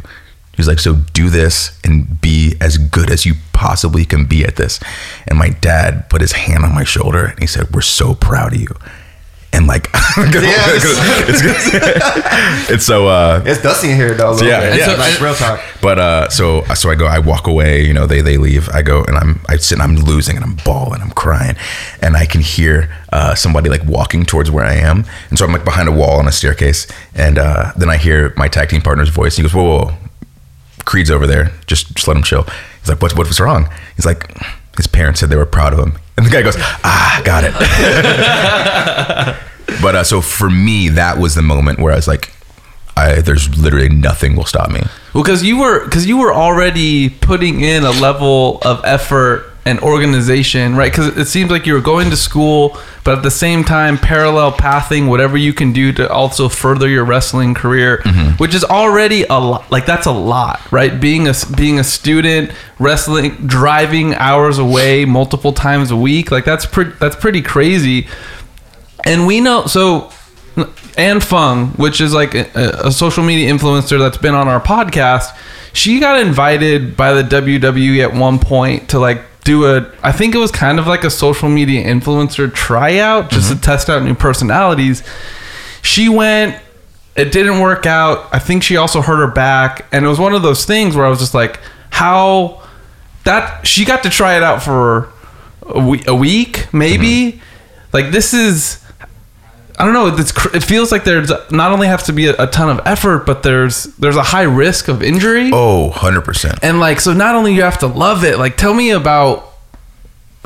[0.58, 4.58] she's like so do this and be as good as you possibly can be at
[4.58, 4.82] this
[5.28, 8.54] and my dad put his hand on my shoulder and he said we're so proud
[8.54, 8.67] of you
[9.54, 11.41] and like it's,
[12.70, 14.32] it's so uh It's dusty in here though.
[14.32, 14.80] little Yeah, bit.
[14.80, 14.93] yeah.
[14.93, 15.62] Like real talk.
[15.82, 18.82] but uh so so I go I walk away you know they they leave I
[18.82, 21.56] go and I'm I sit and I'm losing and I'm bawling I'm crying
[22.02, 25.52] and I can hear uh somebody like walking towards where I am and so I'm
[25.54, 28.82] like behind a wall on a staircase and uh then I hear my tag team
[28.82, 29.98] partner's voice And he goes whoa, whoa, whoa.
[30.88, 31.52] Creed's over there.
[31.67, 32.43] Just just let him chill.
[32.80, 33.69] He's like what what was wrong?
[33.95, 34.34] He's like
[34.76, 36.00] his parents said they were proud of him.
[36.17, 37.54] And the guy goes ah got it.
[39.82, 42.32] But uh, so for me that was the moment where I was like
[42.95, 44.82] I, there's literally nothing will stop me.
[45.13, 49.82] Well, because you were because you were already putting in a level of effort and
[49.82, 50.90] organization, right?
[50.90, 55.08] Because it seems like you're going to school, but at the same time, parallel pathing
[55.08, 58.38] whatever you can do to also further your wrestling career, mm-hmm.
[58.38, 59.70] which is already a lot.
[59.70, 61.00] Like that's a lot, right?
[61.00, 66.66] Being a being a student, wrestling, driving hours away multiple times a week, like that's
[66.66, 68.08] pretty that's pretty crazy.
[69.04, 70.12] And we know so
[70.98, 72.48] Anne Fung, which is like a,
[72.86, 75.38] a social media influencer that's been on our podcast,
[75.74, 80.36] she got invited by the WWE at one point to like do a I think
[80.36, 83.64] it was kind of like a social media influencer tryout just to mm-hmm.
[83.64, 85.04] test out new personalities.
[85.82, 86.62] She went
[87.16, 88.28] it didn't work out.
[88.32, 91.06] I think she also hurt her back and it was one of those things where
[91.06, 92.62] I was just like how
[93.24, 95.12] that she got to try it out for
[95.62, 97.32] a week, a week maybe.
[97.32, 97.40] Mm-hmm.
[97.94, 98.84] Like this is
[99.80, 100.08] I don't know.
[100.18, 102.82] It's, cr- it feels like there's not only have to be a, a ton of
[102.88, 105.52] effort, but there's there's a high risk of injury.
[105.54, 106.60] Oh, 100%.
[106.63, 108.40] And like, so not only you have to love it.
[108.40, 109.44] Like, tell me about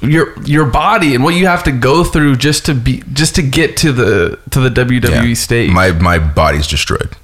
[0.01, 3.41] your your body and what you have to go through just to be just to
[3.43, 5.33] get to the to the WWE Yeah.
[5.35, 5.71] stage.
[5.71, 7.15] My my body's destroyed.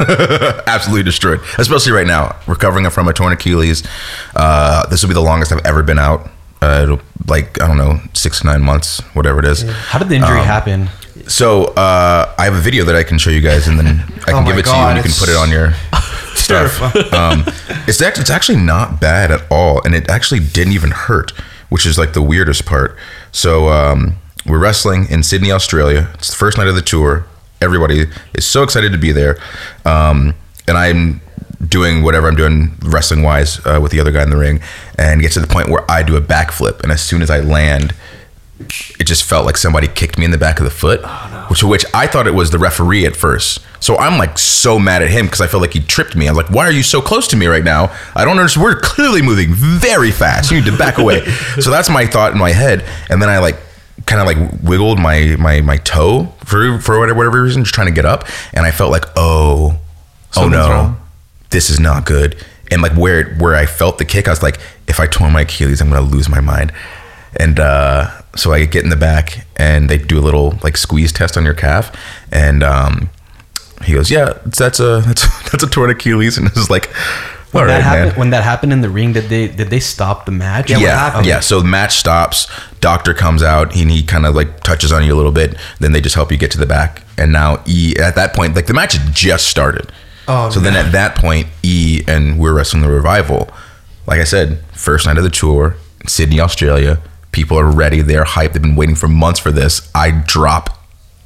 [0.66, 1.40] Absolutely destroyed.
[1.58, 3.82] Especially right now, recovering from a torn Achilles.
[4.34, 6.30] Uh, this will be the longest I've ever been out.
[6.62, 9.62] Uh, it'll, like I don't know, six to nine months, whatever it is.
[9.62, 10.88] How did the injury Um, happen?
[11.28, 13.86] So uh, I have a video that I can show you guys, and then
[14.26, 15.72] I can Oh give it to you, and you can put it on your
[16.34, 16.80] stuff.
[17.12, 17.44] um,
[17.86, 21.30] it's actually it's actually not bad at all, and it actually didn't even hurt,
[21.70, 22.96] which is like the weirdest part.
[23.32, 26.10] So um, we're wrestling in Sydney, Australia.
[26.14, 27.26] It's the first night of the tour.
[27.60, 29.38] Everybody is so excited to be there,
[29.84, 30.34] um,
[30.68, 31.20] and I'm
[31.66, 34.60] doing whatever I'm doing wrestling wise uh, with the other guy in the ring,
[34.98, 37.40] and get to the point where I do a backflip, and as soon as I
[37.40, 37.94] land
[38.60, 41.62] it just felt like somebody kicked me in the back of the foot, oh, which
[41.64, 43.60] which I thought it was the referee at first.
[43.80, 46.28] So I'm like so mad at him because I felt like he tripped me.
[46.28, 47.94] I was like, "Why are you so close to me right now?
[48.14, 48.64] I don't understand.
[48.64, 50.50] We're clearly moving very fast.
[50.50, 51.24] You need to back away."
[51.60, 53.56] so that's my thought in my head, and then I like
[54.06, 57.88] kind of like wiggled my my my toe for for whatever, whatever reason, just trying
[57.88, 59.80] to get up, and I felt like, "Oh,
[60.36, 61.00] oh no." wrong.
[61.50, 62.36] this is not good.
[62.70, 65.42] And like where where I felt the kick, I was like, if I tore my
[65.42, 66.72] Achilles, I'm gonna lose my mind.
[67.36, 71.12] And uh, so I get in the back, and they do a little like squeeze
[71.12, 71.90] test on your calf,
[72.32, 73.10] and um,
[73.84, 76.88] he goes, "Yeah, that's a that's that's a torn Achilles," and it's like,
[77.52, 79.68] "All When right, that happened, man." when that happened in the ring, did they did
[79.70, 80.70] they stop the match?
[80.70, 81.40] Yeah, yeah.
[81.40, 82.46] So the match stops.
[82.80, 85.56] Doctor comes out and he kind of like touches on you a little bit.
[85.80, 87.02] Then they just help you get to the back.
[87.16, 89.90] And now E at that point, like the match had just started.
[90.26, 93.50] Oh, so then at that point, E and we're wrestling the revival.
[94.06, 97.00] Like I said, first night of the tour, Sydney, Australia.
[97.34, 98.00] People are ready.
[98.00, 98.52] They're hyped.
[98.52, 99.90] They've been waiting for months for this.
[99.94, 100.78] I drop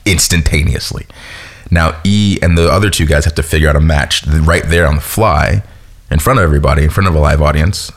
[0.05, 1.07] instantaneously.
[1.71, 4.87] Now E and the other two guys have to figure out a match right there
[4.87, 5.63] on the fly,
[6.11, 7.93] in front of everybody, in front of a live audience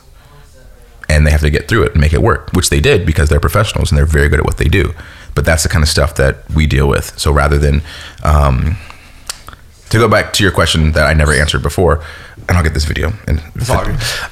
[1.12, 3.28] and they have to get through it and make it work, which they did because
[3.28, 4.94] they're professionals and they're very good at what they do.
[5.34, 7.18] But that's the kind of stuff that we deal with.
[7.18, 7.82] So rather than
[8.22, 8.76] um,
[9.90, 12.02] to go back to your question that I never answered before,
[12.48, 13.12] and I'll get this video.
[13.26, 13.42] And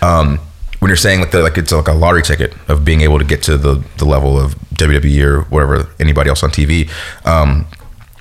[0.00, 0.40] um,
[0.80, 3.24] when you're saying like the, like it's like a lottery ticket of being able to
[3.24, 6.90] get to the the level of WWE or whatever anybody else on TV,
[7.26, 7.66] um,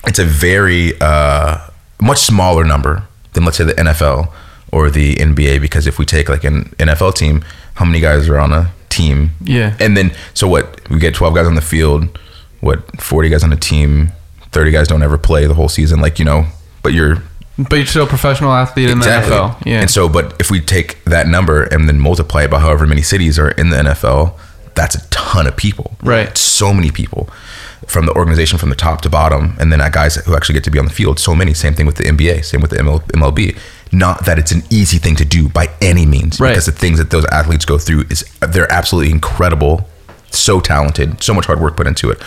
[0.05, 1.57] it's a very uh,
[2.01, 4.31] much smaller number than let's say the NFL
[4.71, 7.43] or the NBA because if we take like an NFL team,
[7.75, 9.31] how many guys are on a team?
[9.41, 9.75] Yeah.
[9.79, 10.87] And then so what?
[10.89, 12.19] We get 12 guys on the field,
[12.59, 14.11] what 40 guys on a team,
[14.51, 16.45] 30 guys don't ever play the whole season like, you know,
[16.83, 17.23] but you're
[17.67, 19.65] but you're still a professional athlete in the NFL.
[19.65, 19.81] Yeah.
[19.81, 23.01] and so, but if we take that number and then multiply it by however many
[23.01, 24.37] cities are in the NFL,
[24.75, 25.95] that's a ton of people.
[26.01, 26.37] Right.
[26.37, 27.29] So many people
[27.87, 29.57] from the organization from the top to bottom.
[29.59, 31.19] And then guys who actually get to be on the field.
[31.19, 31.53] So many.
[31.53, 33.57] Same thing with the NBA, same with the ML, MLB.
[33.91, 36.39] Not that it's an easy thing to do by any means.
[36.39, 36.51] Right.
[36.51, 39.87] Because the things that those athletes go through is they're absolutely incredible,
[40.29, 42.21] so talented, so much hard work put into it.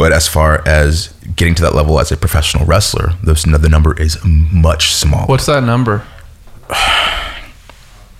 [0.00, 3.92] But as far as getting to that level as a professional wrestler, those, the number
[4.00, 5.26] is much smaller.
[5.26, 6.02] What's that number?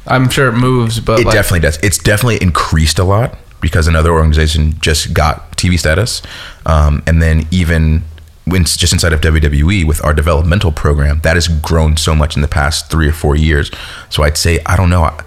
[0.07, 1.79] I'm sure it moves, but It like, definitely does.
[1.83, 6.21] It's definitely increased a lot because another organization just got TV status,
[6.66, 8.03] um, and then even
[8.45, 12.43] when, just inside of WWE with our developmental program, that has grown so much in
[12.43, 13.71] the past three or four years.
[14.11, 15.05] So I'd say I don't know.
[15.05, 15.19] I,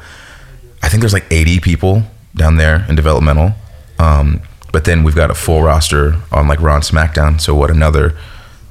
[0.83, 2.03] I think there's like 80 people
[2.35, 3.53] down there in developmental.
[3.97, 4.41] Um,
[4.73, 7.39] but then we've got a full roster on like Raw and SmackDown.
[7.39, 8.17] So what another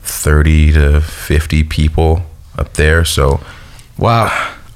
[0.02, 2.26] 30 to 50 people
[2.58, 3.04] up there.
[3.06, 3.40] So
[3.96, 4.28] Wow.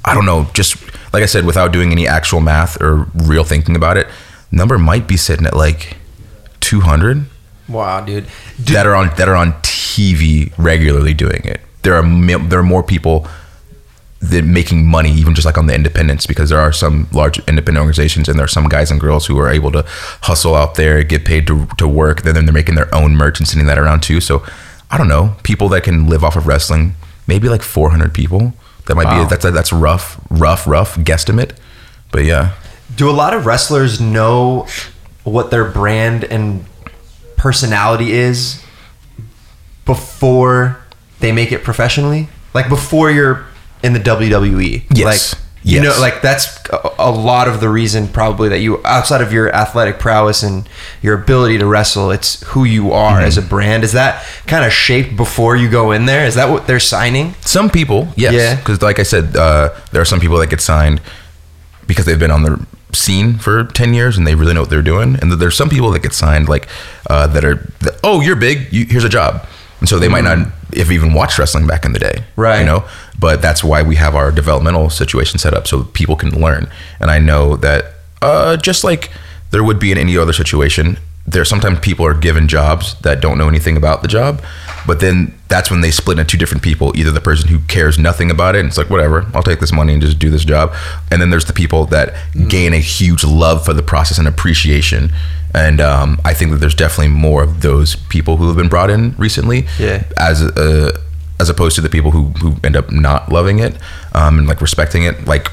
[0.05, 0.49] I don't know.
[0.55, 0.77] Just
[1.12, 4.07] like I said, without doing any actual math or real thinking about it,
[4.53, 5.97] number might be sitting at like
[6.61, 7.27] 200
[7.69, 8.27] Wow, dude.
[8.61, 11.61] that are on that are on TV regularly doing it.
[11.83, 13.27] There are there are more people
[14.31, 18.29] making money even just like on the independents because there are some large independent organizations
[18.29, 19.85] and there are some guys and girls who are able to
[20.23, 22.23] hustle out there, get paid to to work.
[22.23, 24.21] Then they're making their own merch and sending that around too.
[24.21, 24.43] So
[24.91, 26.95] I don't know people that can live off of wrestling.
[27.27, 28.53] Maybe like 400 people.
[28.87, 29.25] That might Wow.
[29.25, 31.53] be that's that's rough, rough, rough guesstimate.
[32.12, 32.53] But yeah,
[32.95, 34.67] Do a lot of wrestlers know
[35.25, 36.65] what their brand and
[37.37, 38.62] personality is
[39.85, 40.79] before
[41.21, 42.29] they make it professionally?
[42.55, 43.45] Like before you're
[43.87, 44.85] in the WWE?
[44.94, 45.33] Yes.
[45.33, 46.46] Like you know, like that's
[46.96, 50.68] a, lot of the reason probably that you outside of your athletic prowess and
[51.03, 53.27] your ability to wrestle, it's who you are Mm-hmm.
[53.27, 53.83] as a brand.
[53.83, 56.25] Is that kind of shaped before you go in there?
[56.25, 57.35] Is that what they're signing?
[57.40, 58.35] Some people, yes.
[58.35, 58.55] Yeah.
[58.55, 61.01] Because, like I said, uh, there are some people that get signed
[61.88, 64.83] because they've been on the scene for 10 years and they really know what they're
[64.83, 65.16] doing.
[65.20, 66.68] And there's some people that get signed, like,
[67.11, 69.44] uh, that are, that, oh, you're big, you, here's a job.
[69.81, 70.39] And so they might not
[70.77, 72.25] have even watched wrestling back in the day.
[72.35, 72.61] Right.
[72.61, 72.85] You know?
[73.19, 76.71] But that's why we have our developmental situation set up so people can learn.
[77.01, 79.11] And I know that uh, just like
[79.51, 83.37] there would be in any other situation, there sometimes people are given jobs that don't
[83.37, 84.43] know anything about the job,
[84.87, 86.97] but then that's when they split into two different people.
[86.97, 89.73] Either the person who cares nothing about it, and it's like whatever, I'll take this
[89.73, 90.73] money and just do this job,
[91.11, 92.15] and then there's the people that
[92.49, 95.11] gain a huge love for the process and appreciation.
[95.57, 98.90] And um, I think that there's definitely more of those people who have been brought
[98.90, 100.05] in recently, Yeah.
[100.19, 100.90] as uh,
[101.40, 103.75] as opposed to the people who who end up not loving it
[104.14, 105.51] um, and like respecting it, like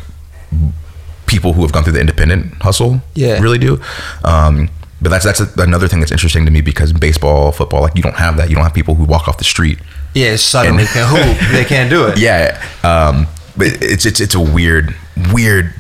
[1.25, 3.39] people who have gone through the independent hustle Yeah.
[3.41, 3.79] really do.
[4.23, 4.69] Um,
[5.01, 8.03] but that's that's a, another thing that's interesting to me because baseball, football, like you
[8.03, 8.49] don't have that.
[8.49, 9.79] You don't have people who walk off the street.
[10.13, 11.37] Yeah, suddenly can hoop.
[11.51, 12.17] They can't do it.
[12.27, 14.95] Yeah, um, but it's it's it's a weird
[15.33, 15.73] weird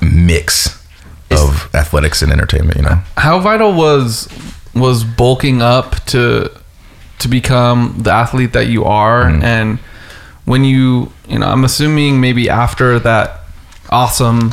[0.00, 0.83] mix
[1.74, 2.76] athletics and entertainment.
[2.76, 4.28] You know, How vital was
[4.74, 6.50] was bulking up to
[7.20, 9.24] to become the athlete that you are?
[9.24, 9.42] Mm-hmm.
[9.42, 9.78] And
[10.44, 13.40] when you you know I'm assuming maybe after that
[13.90, 14.52] awesome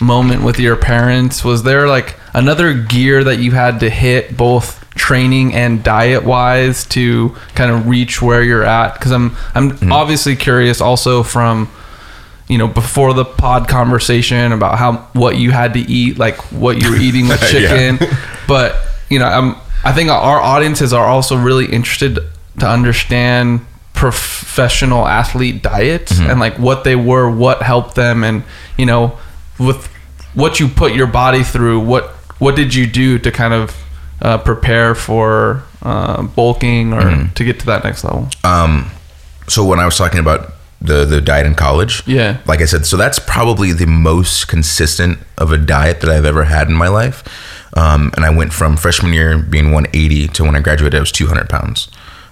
[0.00, 4.80] moment with your parents was there like another gear that you had to hit both
[4.96, 9.00] training and diet wise to kind of reach where you're at?
[9.00, 9.92] Cuz I'm I'm mm-hmm.
[9.92, 11.68] obviously curious also from
[12.48, 16.80] you know before the pod conversation about how what you had to eat like what
[16.82, 17.96] you were eating with Yeah.
[17.96, 18.08] chicken
[18.46, 18.76] but
[19.08, 22.18] you know i'm i think our audiences are also really interested
[22.58, 23.60] to understand
[23.94, 26.30] professional athlete diets Mm-hmm.
[26.30, 28.42] and like what they were what helped them and
[28.76, 29.18] you know
[29.58, 29.86] with
[30.34, 33.74] what you put your body through what what did you do to kind of
[34.20, 37.32] uh, prepare for uh, bulking or Mm-hmm.
[37.34, 38.90] to get to that next level um,
[39.48, 40.53] so when I was talking about
[40.84, 42.38] the the diet in college, Yeah.
[42.46, 46.44] like I said, so that's probably the most consistent of a diet that I've ever
[46.44, 47.22] had in my life.
[47.76, 51.10] Um, and I went from freshman year being 180 to when I graduated, I was
[51.10, 51.88] 200 pounds.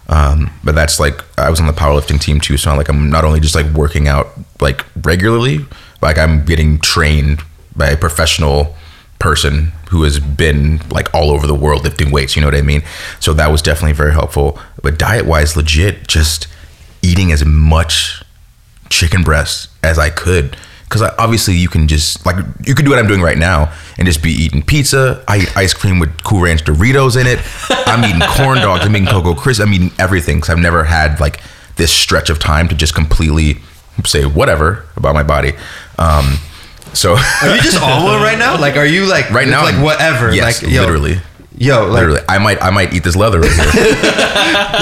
[0.09, 3.25] Um, but that's like I was on the powerlifting team too, so like I'm not
[3.25, 4.29] only just like working out
[4.61, 5.65] like regularly,
[6.03, 7.43] like I'm getting trained
[7.75, 8.77] by a professional
[9.19, 12.35] person who has been like all over the world lifting weights.
[12.37, 12.83] You know what I mean?
[13.21, 14.59] So that was definitely very helpful.
[14.83, 16.49] But diet wise, legit, just
[17.03, 18.23] eating as much
[18.93, 20.57] chicken breasts as I could.
[20.85, 24.07] Because obviously you can just like you could do what I'm doing right now and
[24.07, 25.25] just be eating pizza.
[25.27, 27.41] I eat ice cream with Cool Ranch Doritos in it.
[27.89, 28.85] I'm eating corn dogs.
[28.85, 29.63] I'm eating Cocoa Crisp.
[29.63, 31.41] I'm eating everything because I've never had like
[31.77, 33.57] this stretch of time to just completely
[34.05, 35.53] say whatever about my body.
[35.99, 36.39] Um,
[36.93, 38.61] so Are you just on one right now?
[38.61, 40.35] Like, are you like right now, like whatever?
[40.35, 41.17] Yes, like, yo, literally,
[41.57, 42.21] yo, like, literally.
[42.29, 43.63] I might I might eat this leather right here.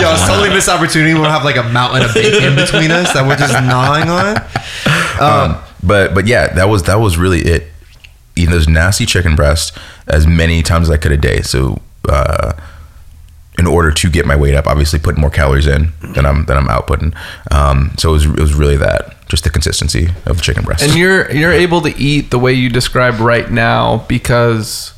[0.01, 1.15] yo, it's totally missed opportunity.
[1.15, 4.37] We'll have like a mountain of bacon between us that we're just gnawing on.
[5.21, 7.67] um, but but yeah, that was that was really it.
[8.37, 9.77] Eating those nasty chicken breasts
[10.07, 11.43] as many times as I could a day.
[11.43, 12.53] So uh,
[13.59, 16.57] in order to get my weight up, obviously putting more calories in than I'm than
[16.57, 17.15] I'm outputting.
[17.53, 20.83] Um, so it was it was really that just the consistency of the chicken breast.
[20.83, 24.95] And you're you're able to eat the way you describe right now because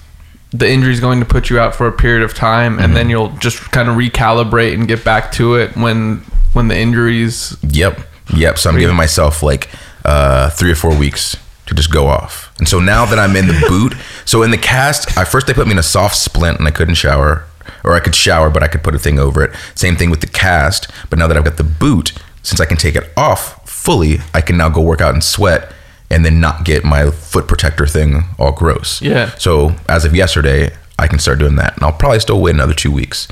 [0.52, 3.08] the injury is going to put you out for a period of time, and then
[3.08, 6.18] you'll just kind of recalibrate and get back to it when
[6.52, 7.56] when the injuries.
[7.62, 8.00] Yep.
[8.34, 8.58] Yep.
[8.58, 9.70] So I'm giving myself like
[10.04, 11.36] uh, three or four weeks
[11.66, 12.52] to just go off.
[12.58, 13.94] And so now that I'm in the boot,
[14.24, 16.70] so in the cast, I first they put me in a soft splint and I
[16.70, 17.46] couldn't shower
[17.84, 19.56] or I could shower, but I could put a thing over it.
[19.74, 20.90] Same thing with the cast.
[21.08, 24.40] But now that I've got the boot, since I can take it off fully, I
[24.40, 25.72] can now go work out and sweat
[26.12, 29.00] and then not get my foot protector thing all gross.
[29.00, 29.34] Yeah.
[29.36, 32.74] So as of yesterday, I can start doing that, and I'll probably still wait another
[32.74, 33.26] two weeks,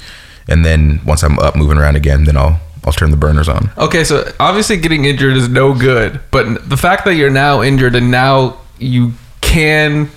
[0.48, 3.70] and then once I'm up moving around again, then I'll I'll turn the burners on.
[3.76, 7.94] Okay, so obviously getting injured is no good, but the fact that you're now injured
[7.94, 9.12] and now you
[9.42, 10.10] can,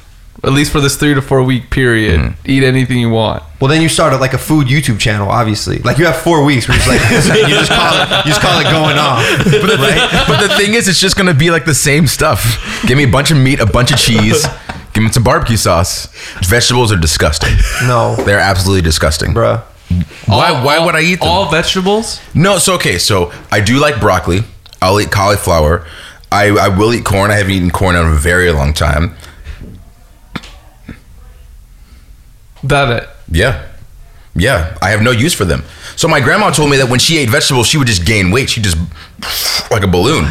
[0.44, 2.52] at least for this three to four week period, Mm-hmm.
[2.52, 3.44] eat anything you want.
[3.62, 5.80] Well, then you started like a food YouTube channel, obviously.
[5.80, 8.41] Like you have four weeks where you're just like, you just call it, you just
[8.41, 10.26] call it going off, right?
[10.28, 12.84] but the thing is, it's just gonna be like the same stuff.
[12.86, 14.46] Give me a bunch of meat, a bunch of cheese.
[14.94, 16.08] Give me some barbecue sauce.
[16.46, 17.50] Vegetables are disgusting.
[17.88, 19.34] No, They're absolutely disgusting.
[19.34, 19.62] bruh.
[20.28, 20.50] Why?
[20.50, 21.30] All- why would I eat them?
[21.30, 22.20] All vegetables?
[22.36, 24.41] No, so okay, so I do like broccoli.
[24.82, 25.86] I'll eat cauliflower.
[26.32, 27.32] I, I will eat corn.
[27.32, 29.16] I haven't eaten corn in a very long time.
[32.64, 33.09] That it.
[33.32, 33.68] Yeah.
[34.36, 34.78] Yeah.
[34.82, 35.64] I have no use for them.
[35.95, 38.49] So my grandma told me that when she ate vegetables, she would just gain weight.
[38.49, 38.78] She just
[39.72, 40.26] like a balloon.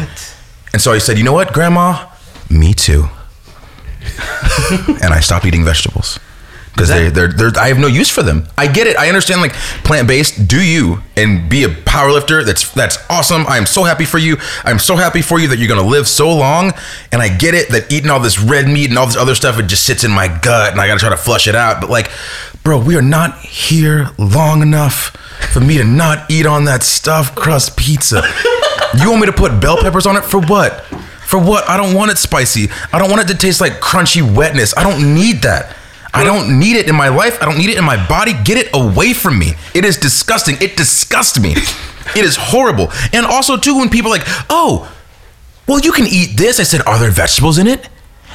[0.73, 2.09] And so I said, you know what, grandma?
[2.49, 3.07] Me too.
[5.01, 6.19] and I stopped eating vegetables.
[6.73, 8.47] Because they, they're, they're, I have no use for them.
[8.57, 8.97] I get it.
[8.97, 9.53] I understand, like
[9.83, 10.47] plant based.
[10.47, 12.43] Do you and be a power lifter?
[12.43, 13.45] That's that's awesome.
[13.47, 14.37] I am so happy for you.
[14.63, 16.73] I'm so happy for you that you're gonna live so long.
[17.11, 19.59] And I get it that eating all this red meat and all this other stuff
[19.59, 21.79] it just sits in my gut, and I gotta try to flush it out.
[21.79, 22.09] But like,
[22.63, 25.15] bro, we are not here long enough
[25.53, 28.23] for me to not eat on that stuffed crust pizza.
[28.99, 30.81] you want me to put bell peppers on it for what?
[31.27, 31.69] For what?
[31.69, 32.69] I don't want it spicy.
[32.91, 34.75] I don't want it to taste like crunchy wetness.
[34.75, 35.77] I don't need that.
[36.13, 37.41] I don't need it in my life.
[37.41, 38.33] I don't need it in my body.
[38.43, 39.53] Get it away from me.
[39.73, 40.57] It is disgusting.
[40.61, 41.55] It disgusts me.
[42.17, 42.91] It is horrible.
[43.13, 44.93] And also, too, when people are like, oh,
[45.67, 46.59] well, you can eat this.
[46.59, 47.87] I said, are there vegetables in it?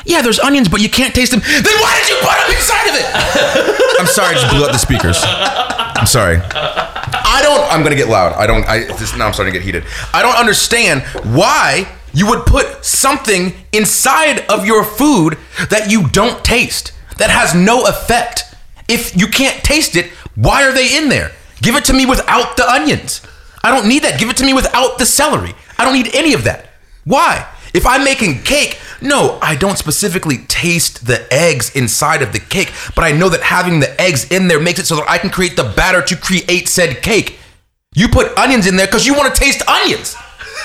[0.07, 1.41] Yeah, there's onions, but you can't taste them.
[1.41, 3.97] Then why did you put them inside of it?
[4.01, 5.19] I'm sorry, I just blew out the speakers.
[5.23, 6.39] I'm sorry.
[6.39, 7.71] I don't.
[7.71, 8.33] I'm gonna get loud.
[8.33, 8.65] I don't.
[8.65, 9.85] I this, now I'm starting to get heated.
[10.15, 11.03] I don't understand
[11.35, 15.37] why you would put something inside of your food
[15.69, 18.55] that you don't taste, that has no effect.
[18.89, 21.33] If you can't taste it, why are they in there?
[21.61, 23.23] Give it to me without the onions.
[23.63, 24.19] I don't need that.
[24.19, 25.55] Give it to me without the celery.
[25.79, 26.71] I don't need any of that.
[27.05, 27.47] Why?
[27.75, 32.73] If I'm making cake, no, I don't specifically taste the eggs inside of the cake,
[32.95, 35.31] but I know that having the eggs in there makes it so that I can
[35.31, 37.39] create the batter to create said cake.
[37.95, 40.17] You put onions in there because you want to taste onions.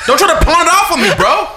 [0.08, 1.50] Don't try to pawn it off on me, bro.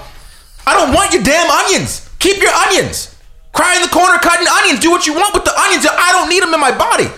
[0.66, 2.10] I don't want your damn onions.
[2.18, 3.15] Keep your onions.
[3.56, 4.80] Cry in the corner cutting onions.
[4.80, 5.86] Do what you want with the onions.
[5.88, 7.08] I don't need them in my body.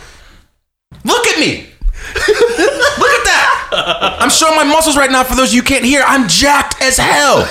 [1.05, 1.67] Look at me.
[2.15, 4.19] Look at that.
[4.21, 6.03] I'm showing my muscles right now for those you can't hear.
[6.07, 7.43] I'm jacked as hell.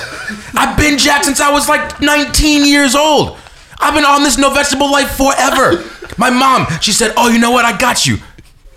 [0.56, 3.38] I've been jacked since I was like 19 years old.
[3.80, 5.84] I've been on this no vegetable life forever.
[6.18, 7.66] My mom, she said, "Oh, you know what?
[7.66, 8.18] I got you.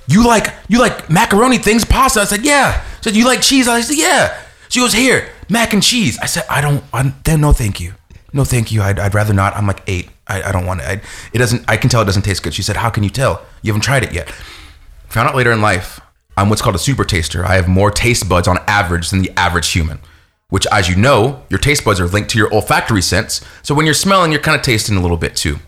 [0.07, 3.69] You like you like macaroni things, pasta." I said, "Yeah." She said, "You like cheese?"
[3.69, 4.37] I said, "Yeah."
[4.69, 6.85] She goes, "Here, mac and cheese." I said, "I don't.
[6.93, 7.95] I, then no, thank you.
[8.33, 8.83] No, thank you.
[8.83, 9.57] I'd, I'd rather not.
[9.57, 10.09] I'm like eight.
[10.26, 10.87] I, I don't want it.
[10.87, 10.93] I,
[11.33, 11.64] it doesn't.
[11.68, 13.45] I can tell it doesn't taste good." She said, "How can you tell?
[13.62, 14.31] You haven't tried it yet."
[15.09, 16.01] Found out later in life,
[16.37, 17.45] I'm what's called a super taster.
[17.45, 19.99] I have more taste buds on average than the average human.
[20.49, 23.41] Which, as you know, your taste buds are linked to your olfactory sense.
[23.62, 25.59] So when you're smelling, you're kind of tasting a little bit too.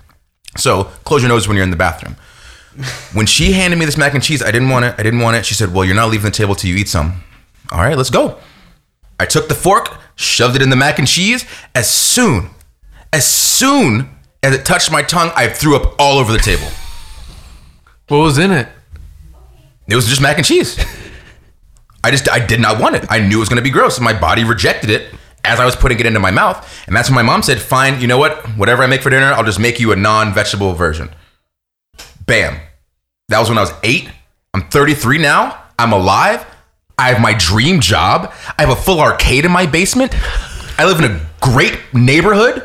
[0.57, 2.17] So close your nose when you're in the bathroom.
[3.13, 4.95] When she handed me this mac and cheese, I didn't want it.
[4.99, 5.45] I didn't want it.
[5.47, 7.23] She said, "Well, you're not leaving the table till you eat some."
[7.71, 8.39] All right, let's go.
[9.21, 11.45] I took the fork, shoved it in the mac and cheese.
[11.75, 12.51] As soon,
[13.13, 14.09] as soon
[14.43, 16.67] as it touched my tongue, I threw up all over the table.
[18.09, 18.69] What was in it?
[19.89, 20.79] It was just mac and cheese.
[22.05, 23.07] I just I did not want it.
[23.09, 25.65] I knew it was going to be gross, and my body rejected it as I
[25.65, 26.85] was putting it into my mouth.
[26.87, 28.45] And that's when my mom said, "Fine, you know what?
[28.57, 31.11] Whatever I make for dinner, I'll just make you a non-vegetable version."
[32.27, 32.59] Bam.
[33.29, 34.09] That was when I was eight.
[34.55, 35.63] I'm 33 now.
[35.79, 36.45] I'm alive.
[37.03, 38.33] I have my dream job.
[38.57, 40.15] I have a full arcade in my basement.
[40.79, 42.63] I live in a great neighborhood.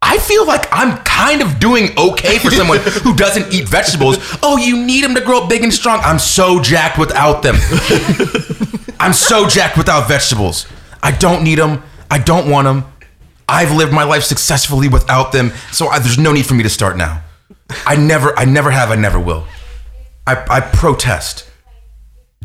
[0.00, 4.16] I feel like I'm kind of doing okay for someone who doesn't eat vegetables.
[4.42, 6.00] Oh, you need them to grow up big and strong.
[6.02, 7.56] I'm so jacked without them.
[8.98, 10.66] I'm so jacked without vegetables.
[11.02, 11.82] I don't need them.
[12.10, 12.90] I don't want them.
[13.46, 16.70] I've lived my life successfully without them, so I, there's no need for me to
[16.70, 17.22] start now.
[17.84, 19.46] I never, I never have, I never will.
[20.26, 21.47] I, I protest.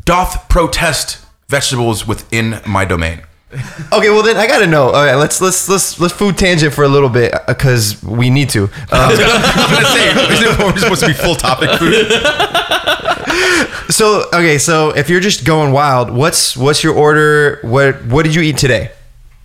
[0.06, 3.22] Doth protest vegetables within my domain.
[3.94, 4.86] Okay, well then I gotta know.
[4.86, 8.50] All right, let's let's let's let's food tangent for a little bit because we need
[8.50, 8.64] to.
[8.68, 11.94] Um, I was gonna say, isn't it supposed to be full topic food?
[13.94, 17.60] so okay, so if you're just going wild, what's what's your order?
[17.62, 18.92] What what did you eat today?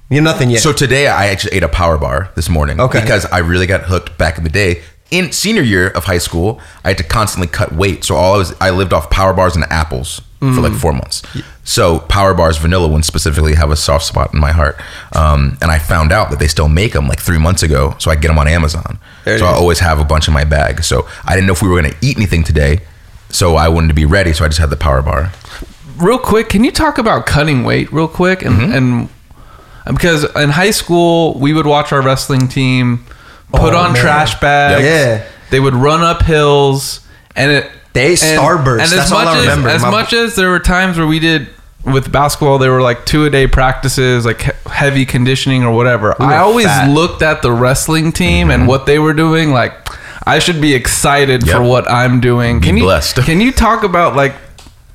[0.09, 0.63] You nothing yet.
[0.63, 2.81] So today I actually ate a power bar this morning.
[2.81, 3.03] Okay.
[3.03, 6.61] Because I really got hooked back in the day in senior year of high school,
[6.85, 8.05] I had to constantly cut weight.
[8.05, 11.23] So all I was, I lived off power bars and apples for like four months.
[11.65, 14.81] So power bars, vanilla ones specifically, have a soft spot in my heart.
[15.15, 17.95] Um, and I found out that they still make them like three months ago.
[17.99, 18.99] So I get them on Amazon.
[19.25, 20.85] There so I always have a bunch in my bag.
[20.85, 22.81] So I didn't know if we were going to eat anything today.
[23.31, 24.33] So I wanted to be ready.
[24.33, 25.33] So I just had the power bar.
[25.97, 28.43] real quick, can you talk about cutting weight real quick?
[28.43, 28.73] And, Mm-hmm.
[28.73, 29.09] and
[29.97, 33.05] because in high school, we would watch our wrestling team
[33.53, 34.03] put Oh, on man.
[34.03, 34.85] trash bags.
[34.85, 35.25] Yeah.
[35.51, 37.01] They would run up hills
[37.35, 37.71] and it.
[37.93, 38.81] They Starburst.
[38.83, 39.69] And That's as all I as, remember.
[39.69, 41.49] as My- much as there were times where we did
[41.85, 46.15] with basketball, there were like two a day practices, like heavy conditioning or whatever.
[46.19, 46.91] were I always fat.
[46.91, 48.69] looked at the wrestling team and mm-hmm.
[48.69, 49.73] what they were doing, like
[50.27, 51.57] I should be excited Yep.
[51.57, 52.61] for what I'm doing.
[52.61, 53.17] Be Can you blessed.
[53.25, 54.35] can you talk about like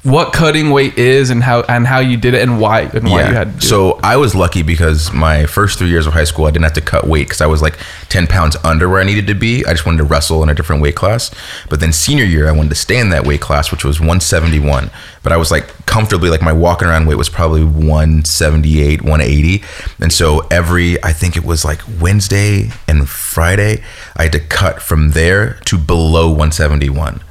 [0.04, 3.28] what cutting weight is and how and how you did it and why and why
[3.30, 3.64] you had to do it?
[3.64, 6.74] so I was lucky because my first three years of high school, I didn't have
[6.74, 7.78] to cut weight because I was like
[8.10, 9.66] 10 pounds under where I needed to be.
[9.66, 11.32] I just wanted to wrestle in a different weight class.
[11.70, 14.92] But then senior year, I wanted to stay in that weight class, which was 171.
[15.24, 19.64] But I was like comfortably, like my walking around weight was probably 178, 180.
[20.02, 23.82] And so every, I think it was like Wednesday and Friday,
[24.18, 27.22] I had to cut from there to below 171.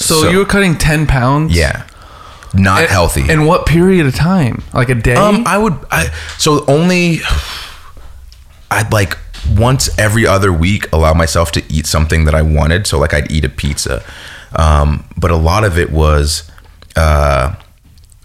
[0.00, 1.52] So, So- you were cutting ten pounds.
[1.54, 1.82] Yeah.
[2.52, 3.26] Not And- healthy.
[3.30, 4.62] And what period of time?
[4.74, 5.14] Like a day?
[5.14, 5.76] Um, I would.
[5.90, 7.20] I so only.
[8.70, 9.16] I'd like
[9.56, 12.86] once every other week allow myself to eat something that I wanted.
[12.86, 14.02] So like I'd eat a pizza,
[14.56, 16.44] um, but a lot of it was.
[16.96, 17.54] Uh,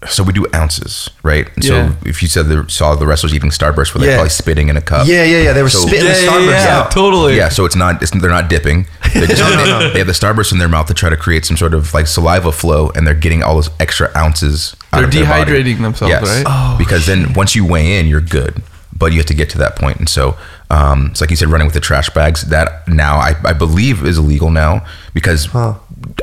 [0.08, 1.47] so we do ounces, right?
[1.56, 1.89] And Yeah.
[1.89, 4.16] So if you said the, saw the wrestlers eating Starburst, were they Yeah.
[4.16, 5.08] probably spitting in a cup?
[5.08, 5.53] Yeah, yeah, yeah.
[5.53, 6.78] They were So- spitting the Yeah, yeah, Starburst yeah.
[6.80, 6.91] out.
[6.91, 7.36] totally.
[7.38, 8.01] Yeah, so it's not.
[8.01, 8.88] It's, they're not dipping.
[9.14, 9.38] They just
[9.93, 12.08] they have the starburst in their mouth to try to create some sort of like
[12.08, 14.76] saliva flow, and they're getting all those extra ounces.
[14.93, 15.51] Out They're of their body.
[15.51, 16.43] dehydrating themselves, right?
[16.45, 18.62] Oh, because then once you weigh in, you're good,
[18.97, 19.97] but you have to get to that point.
[19.99, 20.38] And so,
[20.70, 22.43] um, it's like you said, running with the trash bags.
[22.43, 25.47] That now I, I believe is illegal now because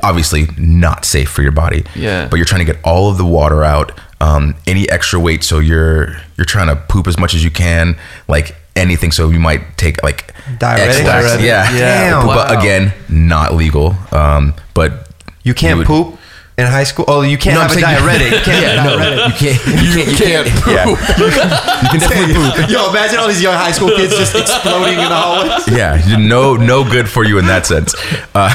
[0.03, 1.85] obviously not safe for your body.
[1.95, 2.29] Yeah.
[2.29, 3.93] But you're trying to get all of the water out.
[4.21, 7.97] Um, any extra weight, so you're you're trying to poop as much as you can,
[8.29, 9.11] like anything.
[9.11, 10.97] So you might take like Diuretic?
[10.97, 11.45] Ex-Lax, Diuretic.
[11.47, 12.27] yeah, Damn.
[12.27, 13.97] But again, not legal.
[14.13, 15.09] Um, but
[15.43, 16.19] You can't would- poop
[16.63, 17.05] in high school.
[17.09, 18.33] Oh, you can't No, I'm a diuretic.
[18.33, 19.67] You can't Yeah, have a no, you can't.
[19.67, 20.09] You can't.
[20.13, 20.47] You can't.
[20.67, 22.71] Yeah, you can definitely poop.
[22.71, 25.69] Yo, imagine all these young high school kids just exploding in the hallways.
[25.69, 27.95] yeah no no good for you in that sense
[28.35, 28.53] uh,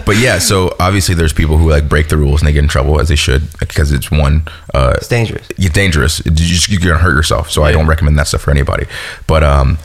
[0.06, 2.68] but yeah so obviously there's people who like break the rules and they get in
[2.68, 4.42] trouble as they should because it's one
[4.74, 5.46] uh It's dangerous.
[5.50, 8.42] it's dangerous It- you just, you're gonna hurt yourself so i don't recommend that stuff
[8.42, 8.86] for anybody
[9.26, 9.78] but um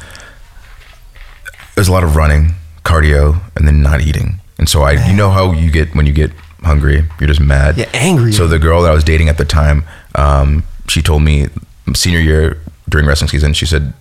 [1.75, 2.53] there's a lot of running
[2.83, 6.13] cardio and then not eating and so i you know how you get when you
[6.13, 6.31] get
[6.65, 8.31] hungry you're just mad Yeah, angry.
[8.33, 9.85] so the girl that i was dating at the time
[10.15, 11.47] um she told me
[11.93, 12.59] senior year
[12.89, 13.93] during wrestling season she said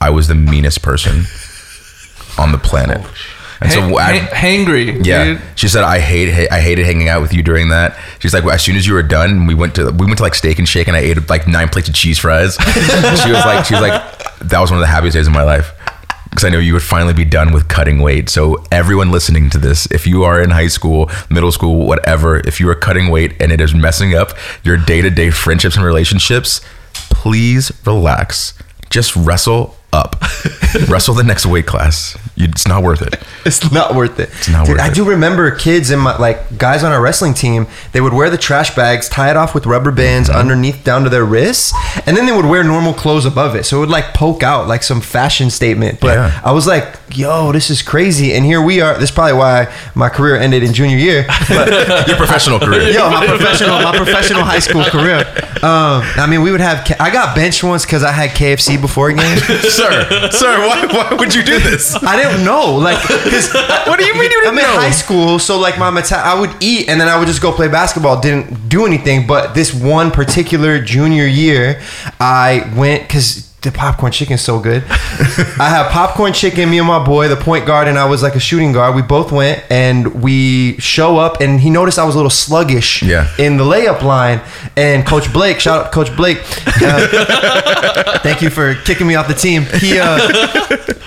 [0.00, 1.24] i was the meanest person
[2.38, 3.00] on the planet
[3.58, 5.06] and so I, hang- hangry.
[5.06, 5.40] yeah, dude.
[5.54, 7.96] she said I hate I hated hanging out with you during that.
[8.18, 10.22] She's like, well, as soon as you were done, we went to we went to
[10.24, 12.56] like Steak and Shake, and I ate like nine plates of cheese fries.
[12.74, 15.42] she was like, she was like, that was one of the happiest days of my
[15.42, 15.72] life
[16.30, 18.28] because I know you would finally be done with cutting weight.
[18.28, 22.60] So everyone listening to this, if you are in high school, middle school, whatever, if
[22.60, 25.84] you are cutting weight and it is messing up your day to day friendships and
[25.84, 26.60] relationships,
[26.92, 28.54] please relax.
[28.90, 30.16] Just wrestle up.
[30.88, 32.16] wrestle the next weight class.
[32.36, 33.16] You, it's not worth it.
[33.46, 34.28] It's not worth it.
[34.38, 34.94] It's not Dude, worth I it.
[34.96, 37.68] do remember kids in my like guys on our wrestling team.
[37.92, 40.38] They would wear the trash bags, tie it off with rubber bands Mm-hmm.
[40.40, 41.72] underneath down to their wrists,
[42.06, 44.66] and then they would wear normal clothes above it, so it would like poke out
[44.66, 46.00] like some fashion statement.
[46.00, 46.40] But Yeah.
[46.44, 48.94] I was like, "Yo, this is crazy!" And here we are.
[48.94, 51.24] This is probably why my career ended in junior year.
[51.48, 51.68] But
[52.08, 52.90] Your professional career.
[52.90, 55.20] Yo, my professional, my professional high school career.
[55.62, 56.84] Um, I mean, we would have.
[56.98, 59.38] I got benched once because I had KFC before a game.
[59.90, 61.94] Sir, sir, why, why would you do this?
[62.02, 63.52] I didn't know, like, 'cause
[63.86, 66.38] What do you mean you didn't I'm in high school, so like my meta- I
[66.38, 68.20] would eat and then I would just go play basketball.
[68.20, 71.80] Didn't do anything, but this one particular junior year,
[72.20, 74.82] I went because the popcorn chicken's so good.
[74.88, 76.70] I have popcorn chicken.
[76.70, 78.94] Me and my boy, the point guard, and I was like a shooting guard.
[78.94, 83.02] We both went and we show up, and he noticed I was a little sluggish
[83.02, 83.28] Yeah.
[83.38, 84.40] in the layup line.
[84.76, 86.38] And Coach Blake, shout out to Coach Blake.
[86.82, 89.64] uh, Thank you for kicking me off the team.
[89.80, 90.18] He uh,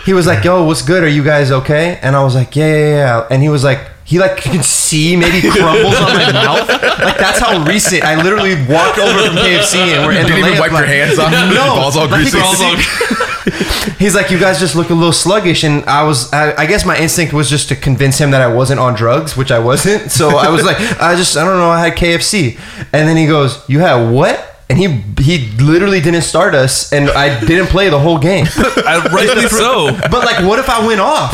[0.05, 1.03] he was like, "Yo, what's good?
[1.03, 3.79] Are you guys okay?" And I was like, "Yeah, yeah, yeah." And he was like,
[4.09, 6.67] he like can see maybe crumbles on my mouth.
[6.67, 8.03] Like that's how recent.
[8.03, 10.79] I literally walked over from KFC and we're in Didn't the even layup wipe your
[10.79, 10.89] line.
[10.89, 11.31] hands off?
[11.31, 12.39] No, Balls all like, greasy?
[13.99, 16.85] He's like, you guys just look a little sluggish, and I was, I, I guess
[16.85, 20.11] my instinct was just to convince him that I wasn't on drugs, which I wasn't.
[20.11, 22.57] So I was like, I just, I don't know, I had KFC,
[22.93, 24.48] and then he goes, you had what?
[24.69, 24.87] And he
[25.23, 28.45] he literally didn't start us, and I didn't play the whole game.
[28.89, 29.91] Uh, rightly so.
[30.09, 31.31] But like, what if I went off?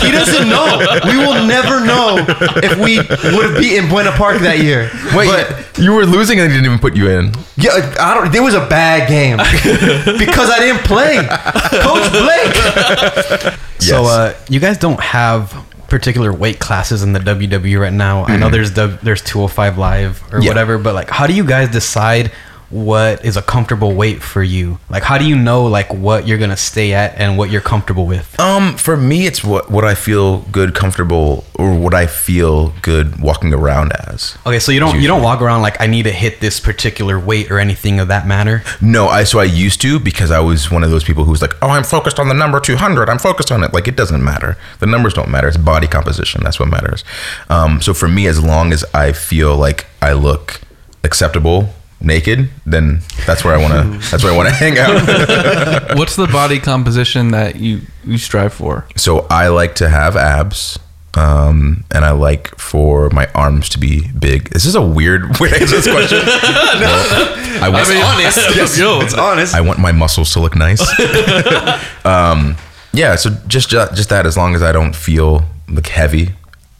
[0.00, 0.78] He doesn't know.
[1.04, 2.24] We will never know
[2.62, 4.90] if we would have beaten Buena Park that year.
[5.14, 7.32] Wait, but you were losing and they didn't even put you in.
[7.56, 8.34] yeah, I don't.
[8.34, 9.36] It was a bad game
[10.18, 11.16] because I didn't play.
[11.82, 13.58] Coach Blake.
[13.80, 15.52] So uh, you guys don't have
[15.88, 18.24] particular weight classes in the WWE right now.
[18.24, 20.48] I know there's the, there's 205 live or Yeah.
[20.50, 22.30] whatever, but like how do you guys decide
[22.70, 24.78] what is a comfortable weight for you?
[24.90, 28.06] Like how do you know like what you're to stay at and what you're comfortable
[28.06, 28.38] with?
[28.38, 33.20] Um, for me, it's what what I feel good, comfortable, or what I feel good
[33.20, 34.36] walking around as.
[34.46, 37.18] Okay, so you don't you don't walk around like I need to hit this particular
[37.18, 38.62] weight or anything of that matter.
[38.80, 41.42] No, I so I used to because I was one of those people who was
[41.42, 43.08] like, oh, I'm focused on the number 200.
[43.08, 43.72] I'm focused on it.
[43.72, 44.56] Like it doesn't matter.
[44.80, 45.48] The numbers don't matter.
[45.48, 46.42] It's body composition.
[46.44, 47.04] That's what matters.
[47.48, 50.60] Um, so for me, as long as I feel like I look
[51.04, 54.10] acceptable naked, then that's where I want to.
[54.10, 55.96] that's where I want to hang out.
[55.98, 58.86] What's the body composition that you you strive for?
[58.96, 60.78] so I like to have abs.
[61.14, 64.50] Um, and I like for my arms to be big.
[64.50, 66.18] This is a weird way to answer this question.
[66.24, 68.78] Well, I was honest.
[68.78, 69.52] Yo, It's honest.
[69.54, 70.80] I want my muscles to look nice.
[72.04, 72.56] um,
[72.92, 74.26] yeah, so just ju- just that.
[74.26, 76.30] As long as I don't feel like heavy.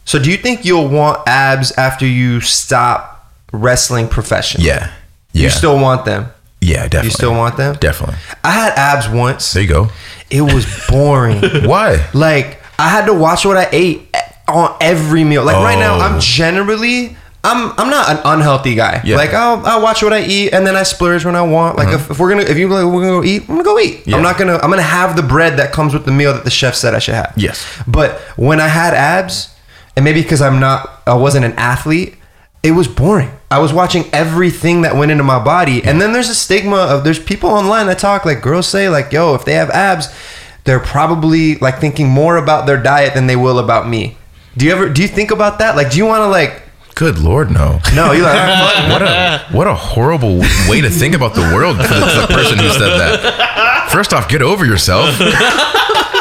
[0.05, 4.67] So, do you think you'll want abs after you stop wrestling professionally?
[4.67, 4.91] Yeah,
[5.33, 6.27] yeah, You still want them?
[6.61, 7.07] yeah, definitely.
[7.07, 7.75] You still want them?
[7.79, 8.17] Definitely.
[8.43, 9.53] I had abs once.
[9.53, 9.89] There you go.
[10.29, 11.41] It was boring.
[11.67, 12.07] Why?
[12.13, 14.07] like I had to watch what I ate
[14.47, 15.43] on every meal.
[15.43, 16.01] Like right now, Oh.
[16.01, 17.15] I'm generally.
[17.41, 19.01] I'm I'm not an unhealthy guy.
[19.05, 19.15] Yeah.
[19.15, 21.77] Like I'll I'll watch what I eat and then I splurge when I want.
[21.77, 21.95] Like uh-huh.
[21.97, 24.05] if, if we're gonna if you like we're gonna go eat, I'm gonna go eat.
[24.05, 24.17] Yeah.
[24.17, 26.51] I'm not gonna I'm gonna have the bread that comes with the meal that the
[26.51, 27.33] chef said I should have.
[27.37, 27.65] Yes.
[27.87, 29.55] But when I had abs,
[29.95, 32.15] and maybe because I'm not I wasn't an athlete,
[32.61, 33.31] it was boring.
[33.51, 35.83] I was watching everything that went into my body.
[35.83, 39.11] And then there's a stigma of there's people online that talk like girls say like,
[39.11, 40.13] yo, if they have abs,
[40.65, 44.17] they're probably like thinking more about their diet than they will about me.
[44.57, 45.75] Do you ever do you think about that?
[45.75, 46.61] Like do you want to like
[46.95, 47.79] Good lord, no.
[47.95, 51.77] no, you like "Ah, What a what a horrible way to think about the world
[51.77, 53.89] for the, the person who said that.
[53.91, 55.17] First off, get over yourself.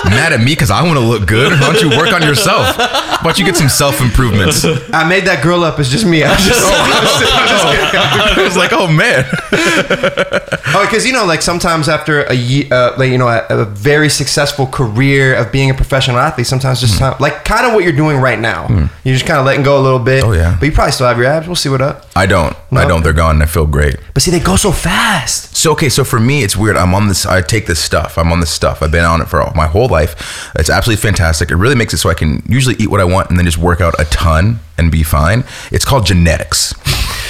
[0.04, 1.50] Mad at me because I want to look good.
[1.52, 2.78] Why don't you work on yourself?
[2.78, 4.64] Why don't you get some self improvements?
[4.94, 5.80] I made that girl up.
[5.80, 6.22] It's just me.
[6.22, 6.62] I just,
[8.42, 9.24] I was like, oh man.
[10.70, 13.64] Oh, because you know, like sometimes after a ye- uh, like you know, a, a
[13.64, 17.84] very successful career of being a professional athlete, sometimes just time, like kind of what
[17.84, 18.68] you're doing right now.
[19.02, 20.22] You're just kind of letting go a little bit.
[20.24, 20.56] Oh, yeah.
[20.60, 21.46] but you probably still have your abs.
[21.46, 22.04] We'll see what up.
[22.14, 22.54] I don't.
[22.70, 23.02] I don't.
[23.02, 23.40] They're gone.
[23.40, 23.96] I feel great.
[24.12, 25.56] But see, they go so fast.
[25.56, 26.76] So okay, so for me, it's weird.
[26.76, 27.24] I'm on this.
[27.24, 28.18] I take this stuff.
[28.18, 28.82] I'm on this stuff.
[28.82, 30.50] I've been on it for all, my whole life.
[30.54, 31.50] It's absolutely fantastic.
[31.50, 33.58] It really makes it so I can usually eat what I want and then just
[33.58, 35.44] work out a ton and be fine.
[35.72, 36.74] It's called genetics.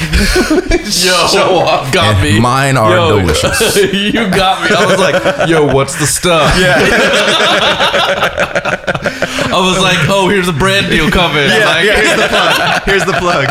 [0.00, 2.40] Yo, got And me.
[2.40, 3.76] mine are Yo, delicious.
[3.92, 4.76] you got me.
[4.76, 6.54] I was like, yo, what's the stuff?
[6.58, 6.76] Yeah.
[9.50, 11.48] I was like, oh, here's a brand deal coming.
[11.48, 12.82] like, here's the plug.
[12.84, 13.46] Here's the plug.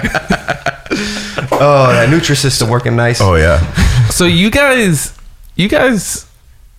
[1.59, 3.19] oh, that Nutrisystem working nice.
[3.21, 3.59] Oh yeah.
[4.09, 5.17] So you guys,
[5.55, 6.25] you guys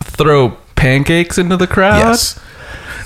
[0.02, 2.38] throw pancakes into the crowd Yes.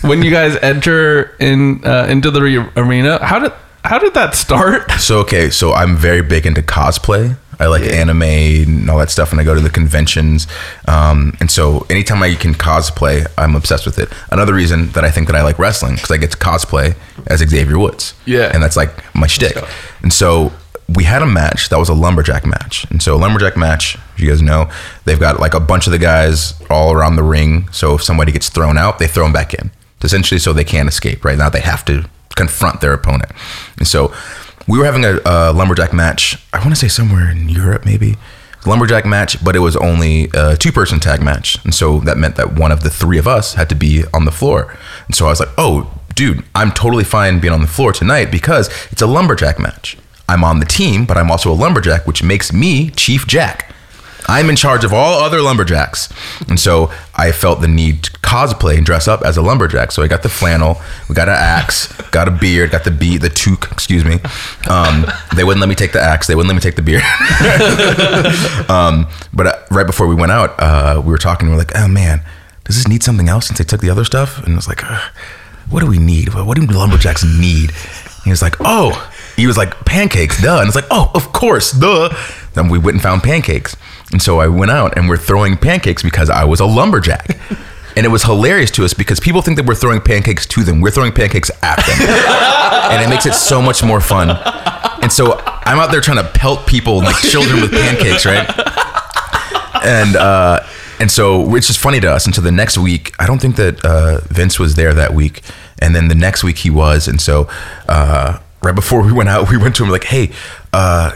[0.02, 3.18] when you guys enter in uh, into the re- arena.
[3.24, 3.52] How did
[3.84, 4.90] how did that start?
[5.02, 7.36] So okay, so I'm very big into cosplay.
[7.58, 10.46] I like anime and all that stuff, and I go to the conventions.
[10.86, 14.08] Um, and so anytime I can cosplay, I'm obsessed with it.
[14.30, 17.40] Another reason that I think that I like wrestling because I get to cosplay as
[17.40, 18.14] Xavier Woods.
[18.26, 18.50] Yeah.
[18.54, 19.56] and that's like my shtick.
[20.02, 20.52] And so
[20.88, 22.88] we had a match that was a lumberjack match.
[22.90, 24.70] And so a lumberjack match, if you guys know,
[25.04, 27.68] they've got like a bunch of the guys all around the ring.
[27.72, 29.70] So if somebody gets thrown out, they throw them back in,
[30.02, 31.24] essentially, so they can't escape.
[31.24, 33.30] Right now, they have to confront their opponent.
[33.78, 34.14] And so
[34.66, 36.38] we were having a, a lumberjack match.
[36.52, 38.16] I want to say somewhere in Europe, maybe
[38.66, 42.54] lumberjack match, but it was only a two-person tag match, and so that meant that
[42.54, 44.76] one of the three of us had to be on the floor.
[45.06, 48.30] And so I was like, "Oh, dude, I'm totally fine being on the floor tonight
[48.30, 49.96] because it's a lumberjack match.
[50.28, 53.74] I'm on the team, but I'm also a lumberjack, which makes me Chief Jack."
[54.28, 56.12] I'm in charge of all other lumberjacks.
[56.48, 59.92] And so I felt the need to cosplay and dress up as a lumberjack.
[59.92, 63.18] So I got the flannel, we got an axe, got a beard, got the beat,
[63.18, 64.20] the toque, excuse me.
[64.68, 65.06] Um,
[65.36, 67.02] they wouldn't let me take the axe, they wouldn't let me take the beard.
[68.70, 71.76] um, but uh, right before we went out, uh, we were talking, we were like,
[71.76, 72.22] oh man,
[72.64, 74.38] does this need something else since they took the other stuff?
[74.44, 75.12] And I was like, "Ugh,
[75.68, 76.34] what do we need?
[76.34, 77.70] What do lumberjacks need?
[77.70, 80.58] And he was like, oh, he was like, pancakes, duh.
[80.58, 82.14] And it's like, oh, of course, duh.
[82.54, 83.76] Then we went and found pancakes.
[84.12, 87.38] And so I went out and we're throwing pancakes because I was a lumberjack.
[87.94, 90.80] And it was hilarious to us because people think that we're throwing pancakes to them.
[90.80, 92.08] We're throwing pancakes at them.
[92.90, 94.30] and it makes it so much more fun.
[95.02, 98.48] And so I'm out there trying to pelt people like children with pancakes, right?
[99.84, 100.60] and uh,
[101.00, 102.24] and so it's just funny to us.
[102.24, 105.42] And so the next week, I don't think that uh, Vince was there that week,
[105.78, 107.08] and then the next week he was.
[107.08, 107.48] And so
[107.88, 110.30] uh, right before we went out, we went to him like, "Hey,
[110.72, 111.12] uh,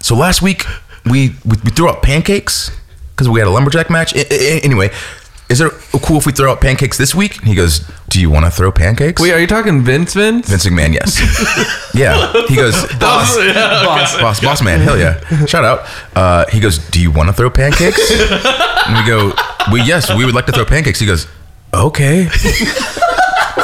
[0.00, 0.66] so last week
[1.04, 2.70] we we, we threw out pancakes
[3.10, 4.14] because we had a lumberjack match.
[4.16, 4.90] I- I- anyway."
[5.48, 5.70] Is it
[6.02, 7.36] cool if we throw out pancakes this week?
[7.40, 10.48] And he goes, "Do you want to throw pancakes?" Wait, are you talking Vince Vince?
[10.48, 11.20] Vince McMahon, yes.
[11.94, 12.32] yeah.
[12.48, 15.20] He goes, boss, boss, boss, boss man, hell yeah.
[15.44, 15.84] Shout out.
[16.16, 18.00] Uh, he goes, do you want to throw pancakes?
[18.86, 19.32] And we go,
[19.72, 20.98] we yes, we would like to throw pancakes.
[20.98, 21.26] He goes,
[21.74, 22.28] okay,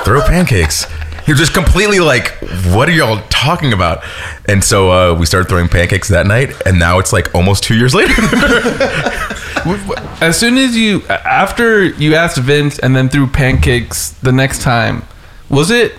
[0.04, 0.86] throw pancakes.
[1.28, 2.30] He was just completely like,
[2.72, 4.02] what are y'all talking about?
[4.46, 7.76] And so uh, we started throwing pancakes that night, and now it's like almost two
[7.76, 8.14] years later.
[10.22, 15.02] As soon as you, after you asked Vince and then threw pancakes the next time,
[15.50, 15.96] was it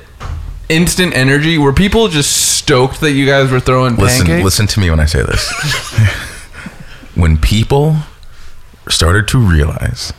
[0.67, 1.59] instant energy?
[1.59, 4.43] Were people just stoked that you guys were throwing listen, pancakes?
[4.43, 5.47] listen to me when I say this.
[7.13, 7.97] when people
[8.87, 10.11] started to realize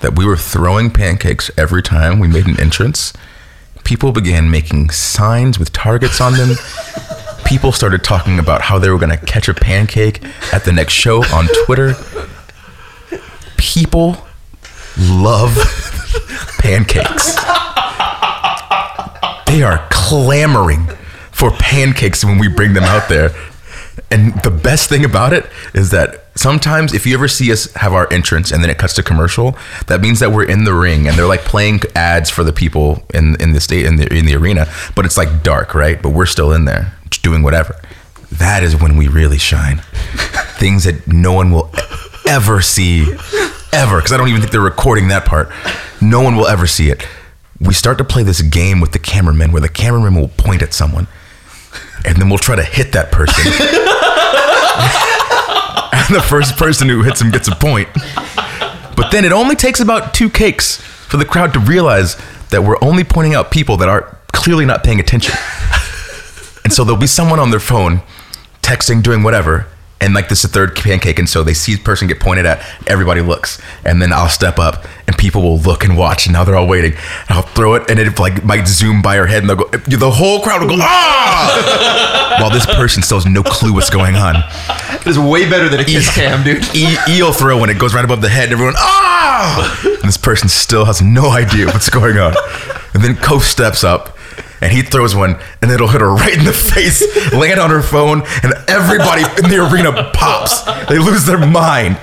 [0.00, 3.12] that we were throwing pancakes every time we made an entrance,
[3.84, 6.56] people began making signs with targets on them.
[7.44, 10.94] people started talking about how they were going to catch a pancake at the next
[10.94, 11.94] show on Twitter.
[13.56, 14.16] People
[14.98, 15.54] love
[16.58, 17.34] pancakes.
[19.46, 20.88] They are clamoring
[21.30, 23.30] for pancakes when we bring them out there.
[24.10, 27.92] And the best thing about it is that sometimes if you ever see us have
[27.92, 29.56] our entrance and then it cuts to commercial,
[29.86, 33.04] that means that we're in the ring and they're like playing ads for the people
[33.12, 36.00] in in the state in the in the arena, but it's like dark, right?
[36.02, 37.80] But we're still in there doing whatever.
[38.32, 39.78] That is when we really shine.
[40.58, 41.70] Things that no one will
[42.28, 43.02] ever see
[43.72, 45.50] ever because I don't even think they're recording that part.
[46.00, 47.06] No one will ever see it.
[47.60, 50.74] We start to play this game with the cameraman where the cameraman will point at
[50.74, 51.06] someone
[52.04, 53.44] and then we'll try to hit that person.
[55.92, 57.88] and the first person who hits him gets a point.
[58.96, 62.16] But then it only takes about two cakes for the crowd to realize
[62.50, 65.34] that we're only pointing out people that are clearly not paying attention.
[66.64, 68.02] And so there'll be someone on their phone
[68.62, 69.66] texting, doing whatever,
[70.00, 72.46] and like this is the third pancake, and so they see the person get pointed
[72.46, 76.32] at, everybody looks, and then I'll step up, and people will look and watch, and
[76.32, 76.92] now they're all waiting.
[76.92, 79.68] And I'll throw it, and it like might zoom by her head, and they'll go,
[79.70, 84.16] the whole crowd will go ah, while this person still has no clue what's going
[84.16, 84.36] on.
[85.00, 86.64] It is way better than a kiss cam, dude.
[86.74, 90.16] E- eel throw when it goes right above the head, and everyone ah, and this
[90.16, 92.34] person still has no idea what's going on,
[92.94, 94.16] and then Kof steps up.
[94.60, 97.02] And he throws one, and it'll hit her right in the face,
[97.34, 100.62] land on her phone, and everybody in the arena pops.
[100.88, 101.98] They lose their mind.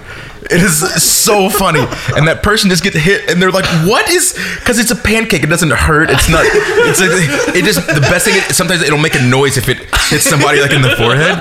[0.49, 1.85] It is so funny,
[2.15, 5.43] and that person just gets hit, and they're like, "What is?" Because it's a pancake.
[5.43, 6.09] It doesn't hurt.
[6.09, 6.43] It's not.
[6.45, 8.35] It's a, it just the best thing.
[8.35, 9.77] Is, sometimes it'll make a noise if it
[10.09, 11.37] hits somebody like in the forehead.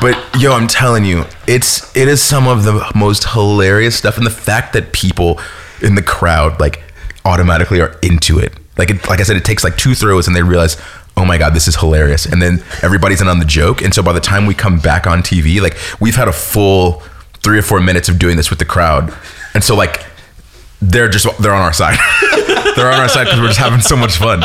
[0.00, 4.26] But yo, I'm telling you, it's it is some of the most hilarious stuff, and
[4.26, 5.40] the fact that people
[5.80, 6.82] in the crowd like
[7.24, 8.52] automatically are into it.
[8.76, 10.76] Like it, like I said, it takes like two throws, and they realize,
[11.16, 14.02] oh my god, this is hilarious, and then everybody's in on the joke, and so
[14.02, 17.02] by the time we come back on TV, like we've had a full
[17.44, 19.16] three or four minutes of doing this with the crowd,
[19.54, 20.04] and so like
[20.80, 21.98] they're just they're on our side.
[22.76, 24.42] they're on our side because we're just having so much fun.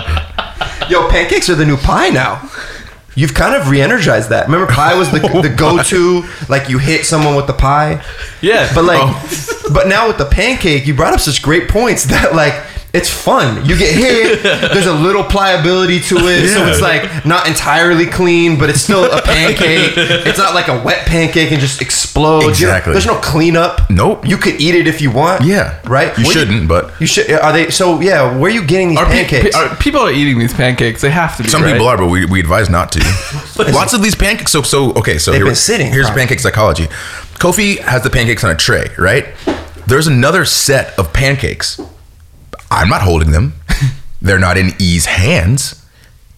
[0.89, 2.49] Yo, pancakes are the new pie now.
[3.15, 4.45] You've kind of re-energized that.
[4.45, 6.23] Remember, pie was the, the go-to.
[6.47, 8.03] Like you hit someone with the pie.
[8.41, 8.71] Yeah.
[8.73, 9.69] But like, oh.
[9.73, 12.53] but now with the pancake, you brought up such great points that like
[12.91, 13.65] it's fun.
[13.65, 14.41] You get hit.
[14.73, 19.05] There's a little pliability to it, so it's like not entirely clean, but it's still
[19.05, 19.93] a pancake.
[19.95, 22.59] It's not like a wet pancake and just explodes.
[22.59, 22.93] You know, Exactly.
[22.93, 23.89] there's no cleanup.
[23.91, 24.25] Nope.
[24.27, 25.43] You could eat it if you want.
[25.43, 25.79] Yeah.
[25.87, 26.17] Right.
[26.17, 27.29] You do shouldn't, but- you should.
[27.31, 27.69] Are they?
[27.69, 28.35] So yeah.
[28.37, 29.55] Where are you getting these Are pancakes?
[29.55, 31.01] pe- are- people are eating these pancakes.
[31.01, 31.49] They have to be.
[31.49, 31.73] Some right?
[31.73, 32.99] people are, but we, we advise not to.
[33.71, 34.51] Lots of these pancakes.
[34.51, 35.17] So so okay.
[35.19, 36.21] So They've here- been sitting, Here's probably.
[36.21, 36.87] pancake psychology.
[37.39, 39.25] Kofi has the pancakes on a tray, right?
[39.87, 41.79] There's another set of pancakes.
[42.71, 43.53] I'm not holding them.
[44.21, 45.85] They're not in E's hands.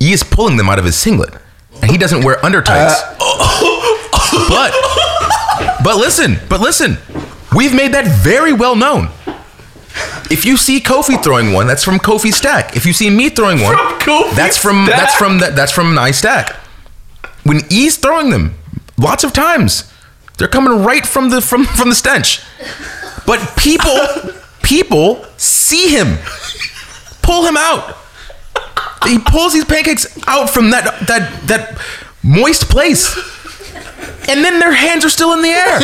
[0.01, 1.33] E is pulling them out of his singlet,
[1.81, 3.01] and he doesn't wear under tights.
[3.19, 4.73] Uh, but
[5.83, 6.97] but listen, but listen,
[7.55, 9.09] we've made that very well known.
[10.31, 12.75] If you see Kofi throwing one, that's from Kofi Stack.
[12.75, 14.99] If you see me throwing one, From that's from Stack?
[14.99, 16.55] that's from that, that's from Nice Stack.
[17.43, 18.55] When E's throwing them,
[18.97, 19.91] lots of times
[20.37, 22.41] they're coming right from the from from the stench.
[23.25, 23.93] But people
[24.63, 26.17] people see him
[27.21, 27.97] pull him out.
[29.05, 31.79] He pulls these pancakes out from that that that
[32.23, 33.15] moist place.
[34.29, 35.79] And then their hands are still in the air.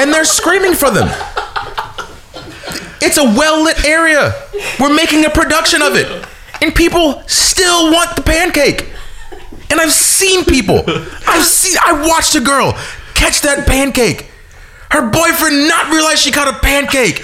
[0.00, 1.08] And they're screaming for them.
[3.02, 4.32] It's a well lit area.
[4.78, 6.26] We're making a production of it.
[6.62, 8.88] And people still want the pancake.
[9.70, 10.82] And I've seen people.
[11.26, 12.72] I've seen I watched a girl
[13.14, 14.26] catch that pancake.
[14.90, 17.22] her boyfriend not realize she got a pancake.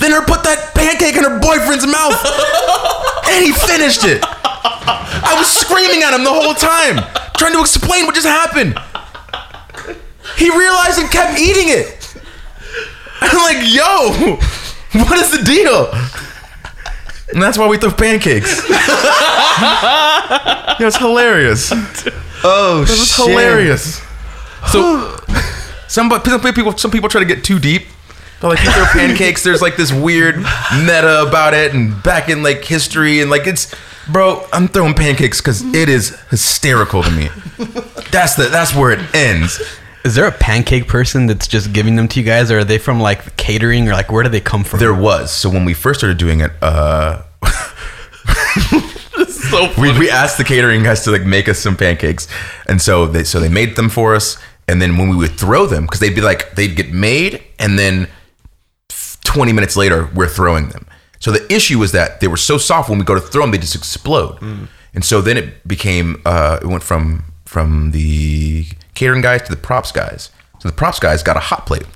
[0.00, 2.16] Then her put that pancake in her boyfriend's mouth.
[3.28, 4.24] and he finished it.
[4.24, 7.04] I was screaming at him the whole time,
[7.36, 8.74] trying to explain what just happened.
[10.36, 12.16] He realized and kept eating it.
[13.20, 14.12] I'm like, yo,
[15.04, 15.92] what is the deal?
[17.32, 18.66] And that's why we throw pancakes.
[18.68, 21.70] yeah, it's hilarious.
[22.42, 23.26] Oh, It was shit.
[23.28, 24.00] hilarious.
[24.72, 25.16] So,
[25.88, 27.82] some some people some people try to get too deep.
[28.40, 29.42] They're like, you throw pancakes.
[29.42, 33.74] There's like this weird meta about it, and back in like history, and like it's,
[34.10, 34.46] bro.
[34.52, 37.28] I'm throwing pancakes because it is hysterical to me.
[38.10, 39.60] That's the that's where it ends.
[40.02, 42.78] Is there a pancake person that's just giving them to you guys, or are they
[42.78, 44.78] from like catering, or like where do they come from?
[44.80, 47.22] There was so when we first started doing it, uh,
[49.50, 52.28] So we, we asked the catering guys to like make us some pancakes,
[52.68, 54.38] and so they so they made them for us.
[54.68, 57.76] And then when we would throw them, because they'd be like they'd get made, and
[57.78, 58.08] then
[59.24, 60.86] 20 minutes later we're throwing them.
[61.18, 63.50] So the issue was that they were so soft when we go to throw them,
[63.50, 64.38] they just explode.
[64.94, 69.56] And so then it became uh, it went from from the catering guys to the
[69.56, 70.30] props guys.
[70.60, 71.86] So the props guys got a hot plate.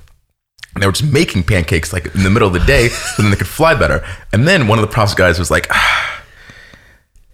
[0.73, 3.31] And they were just making pancakes like in the middle of the day so then
[3.31, 4.05] they could fly better.
[4.33, 6.23] And then one of the props guys was like, ah,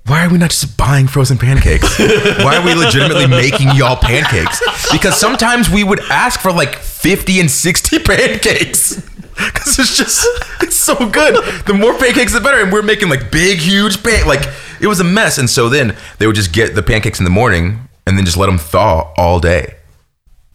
[0.06, 2.00] why are we not just buying frozen pancakes?
[2.00, 4.62] Why are we legitimately making y'all pancakes?
[4.92, 9.10] Because sometimes we would ask for like 50 and 60 pancakes.
[9.54, 10.26] Because it's just,
[10.62, 11.36] it's so good.
[11.66, 12.62] The more pancakes, the better.
[12.62, 14.28] And we're making like big, huge pan.
[14.28, 14.42] Like
[14.80, 15.38] it was a mess.
[15.38, 18.38] And so then they would just get the pancakes in the morning and then just
[18.38, 19.76] let them thaw all day.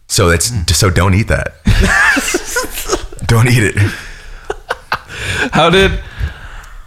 [0.07, 0.61] So that's hmm.
[0.67, 1.53] so don't eat that.
[3.25, 3.75] don't eat it.
[5.51, 5.91] how did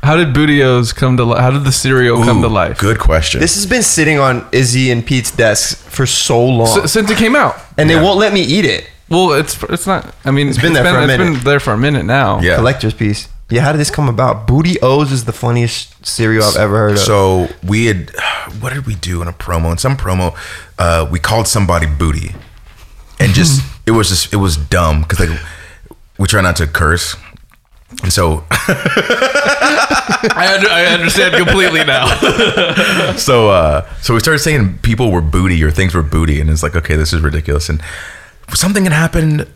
[0.02, 1.40] how did Booty O's come to life?
[1.40, 2.78] How did the cereal come to life?
[2.78, 3.40] Good question.
[3.40, 7.18] This has been sitting on Izzy and Pete's desk for so long, S- since it
[7.18, 7.56] came out.
[7.76, 7.98] and Yeah.
[7.98, 8.88] they won't let me eat it.
[9.10, 10.14] Well, it's it's not.
[10.24, 11.34] I mean, it's been there for a It's minute.
[11.34, 12.40] been there for a minute now.
[12.40, 12.56] yeah.
[12.56, 13.28] Collector's piece.
[13.50, 14.46] Yeah, how did this come about?
[14.46, 16.98] Booty O's is the funniest cereal I've ever heard of.
[17.00, 18.10] So we had,
[18.60, 19.72] what did we do in a promo?
[19.72, 20.36] In some promo,
[20.78, 22.36] uh, we called somebody booty,
[23.18, 25.40] and just it was just it was dumb because like
[26.18, 27.16] we try not to curse,
[28.04, 32.06] and so I, under, I understand completely now.
[33.16, 36.62] so uh, so we started saying people were booty or things were booty, and it's
[36.62, 37.82] like okay, this is ridiculous, and
[38.54, 39.48] something had happened.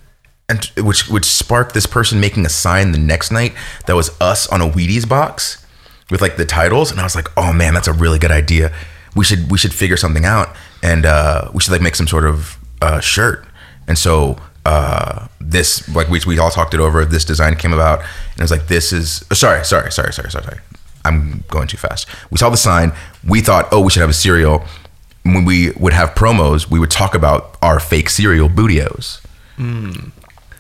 [0.47, 3.55] And which which sparked this person making a sign the next night
[3.86, 5.64] that was us on a Wheaties box
[6.11, 8.70] with like the titles, and I was like, oh man, that's a really good idea.
[9.16, 12.26] We should we should figure something out, and uh, we should like make some sort
[12.26, 13.47] of uh, shirt.
[13.88, 14.36] And so
[14.66, 17.05] uh, this like we we all talked it over.
[17.05, 20.30] This design came about, and it was like this is oh, sorry sorry sorry sorry
[20.30, 20.61] sorry sorry.
[21.07, 22.09] I'm going too fast.
[22.30, 22.92] We saw the sign.
[23.26, 24.64] We thought, oh, we should have a cereal.
[25.25, 29.20] When we would have promos, we would talk about our fake cereal, Booty O's.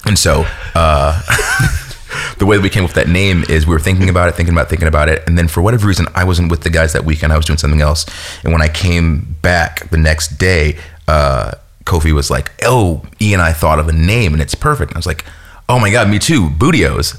[0.06, 1.20] And so uh,
[2.38, 4.34] the way that we came up with that name is we were thinking about it,
[4.34, 5.22] thinking about it, thinking about it.
[5.26, 7.32] And then for whatever reason, I wasn't with the guys that weekend.
[7.32, 8.06] I was doing something else.
[8.42, 11.52] And when I came back the next day, uh,
[11.84, 14.90] Kofi was like, oh, E and I thought of a name and it's perfect.
[14.90, 15.24] And I was like,
[15.68, 17.18] oh my God, me too, Booty O's.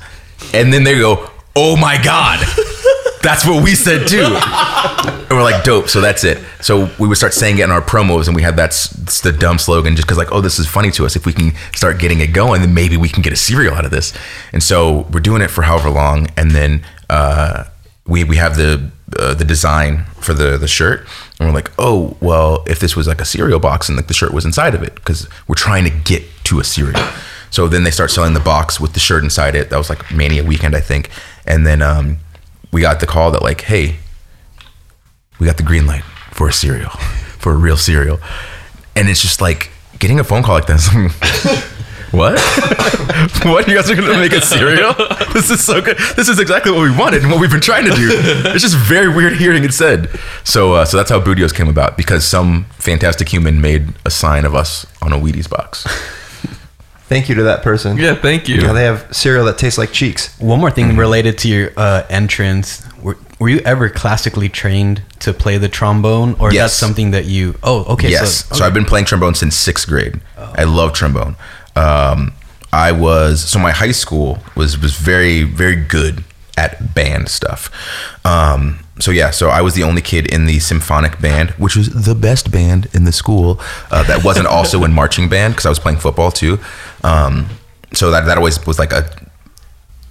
[0.54, 2.40] And then they go, oh my God.
[3.26, 4.38] That's what we said too.
[5.28, 5.90] And we're like, dope.
[5.90, 6.38] So that's it.
[6.62, 9.32] So we would start saying it in our promos, and we had that's, that's the
[9.32, 11.16] dumb slogan just because, like, oh, this is funny to us.
[11.16, 13.86] If we can start getting it going, then maybe we can get a cereal out
[13.86, 14.14] of this.
[14.54, 17.64] And so we're doing it for however long, and then uh,
[18.06, 21.08] we we have the uh, the design for the the shirt,
[21.40, 24.14] and we're like, oh, well, if this was like a cereal box and like the
[24.14, 27.02] shirt was inside of it, because we're trying to get to a cereal.
[27.50, 29.72] So then they start selling the box with the shirt inside it.
[29.72, 31.10] That was like Mania weekend, I think,
[31.48, 32.20] and then um,
[32.76, 33.96] we got the call that like, hey,
[35.40, 36.90] we got the green light for a cereal,
[37.40, 38.20] for a real cereal.
[38.98, 40.90] And it's just like getting a phone call like this.
[42.12, 42.38] what?
[43.46, 43.66] what?
[43.70, 44.94] You guys are gonna make a cereal?
[45.34, 45.98] This is so good.
[46.18, 48.10] This is exactly what we wanted and what we've been trying to do.
[48.12, 50.10] It's just very weird hearing it said.
[50.44, 54.12] So, uh, so that's how Booty O's came about because some fantastic human made a
[54.12, 55.86] sign of us on a Wheaties box.
[57.08, 57.98] Thank you to that person.
[57.98, 58.56] yeah, thank you.
[58.62, 60.38] Yeah, they have cereal that tastes like cheeks.
[60.40, 62.84] One more thing related to your uh, entrance.
[63.02, 66.64] Were, were you ever classically trained to play the trombone, or Yes.
[66.64, 67.56] that's something that you?
[67.62, 68.10] Oh, okay.
[68.10, 68.46] yes.
[68.46, 70.20] So, So, I've been playing trombone since sixth grade.
[70.38, 71.36] I love trombone.
[71.76, 72.34] Um,
[72.74, 76.24] I was so my high school was was very very good
[76.58, 77.70] at band stuff.
[78.26, 81.90] Um, so yeah, so I was the only kid in the symphonic band, which was
[82.06, 83.60] the best band in the school.
[83.92, 86.60] Uh, that wasn't also in marching band because I was playing football too.
[87.04, 87.48] Um,
[87.94, 89.06] so that that always was like a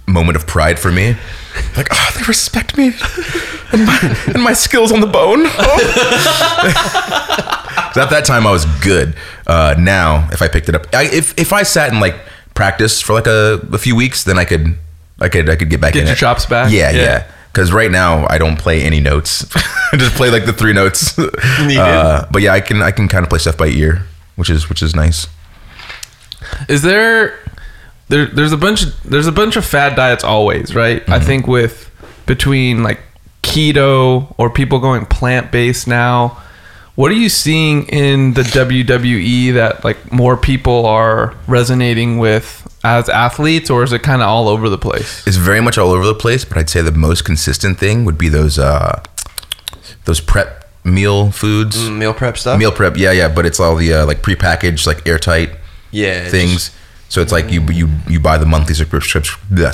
[0.07, 1.15] moment of pride for me.
[1.77, 2.91] Like, oh, they respect me
[3.71, 5.43] and my, and my skills on the bone.
[5.45, 7.51] Oh.
[7.95, 9.15] So at that time, I was good.
[9.47, 12.15] Uh, now, if I picked it up, I, if if I sat and like
[12.53, 14.75] practice for like a, a few weeks, then I could
[15.21, 16.19] I could I could get back Get in your it.
[16.19, 16.73] chops back?
[16.73, 17.01] Yeah, Yeah.
[17.01, 17.23] yeah.
[17.55, 19.45] Because right now I don't play any notes.
[19.93, 21.17] I just play like the three notes.
[21.77, 24.03] Uh, but yeah, I can I can kind of play stuff by ear,
[24.35, 25.27] which is which is nice.
[26.67, 27.39] Is there
[28.09, 31.01] there there's a bunch there's a bunch of fad diets always, right?
[31.09, 31.25] I Mm-hmm.
[31.25, 31.89] think with
[32.25, 32.99] between like
[33.41, 36.41] keto or people going plant based now.
[36.95, 43.09] What are you seeing in the WWE that like more people are resonating with as
[43.09, 45.25] athletes or is it kind of all over the place?
[45.27, 48.17] It's very much all over the place, but I'd say the most consistent thing would
[48.17, 49.01] be those uh
[50.05, 51.77] those prep meal foods.
[51.77, 52.59] Mm, Meal prep stuff.
[52.59, 55.49] Meal prep, yeah, yeah, but it's all the uh, like prepackaged, like airtight
[55.91, 56.71] Yeah, it's things.
[57.09, 59.23] So it's like you you you buy the monthly subscription.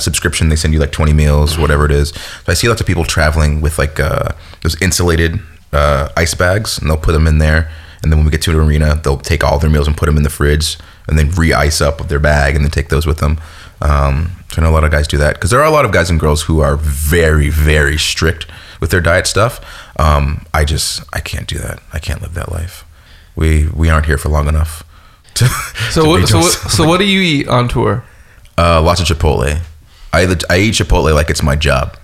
[0.00, 2.10] Subscription they send you like twenty meals, whatever it is.
[2.10, 4.30] So I see lots of people traveling with like uh,
[4.62, 5.40] those insulated
[5.72, 7.70] uh, ice bags, and they'll put them in there.
[8.02, 10.06] And then when we get to the arena, they'll take all their meals and put
[10.06, 10.76] them in the fridge,
[11.06, 13.38] and then re-ice up their bag, and then take those with them.
[13.80, 15.84] Um, so I know a lot of guys do that because there are a lot
[15.84, 18.46] of guys and girls who are very very strict
[18.80, 19.60] with their diet stuff.
[19.98, 21.80] Um, I just I can't do that.
[21.92, 22.84] I can't live that life.
[23.34, 24.84] We we aren't here for long enough.
[25.34, 25.46] To,
[25.90, 28.04] So to what, so what, so what do you eat on tour?
[28.58, 29.60] uh, lots of Chipotle.
[30.12, 31.96] I I eat Chipotle like it's my job,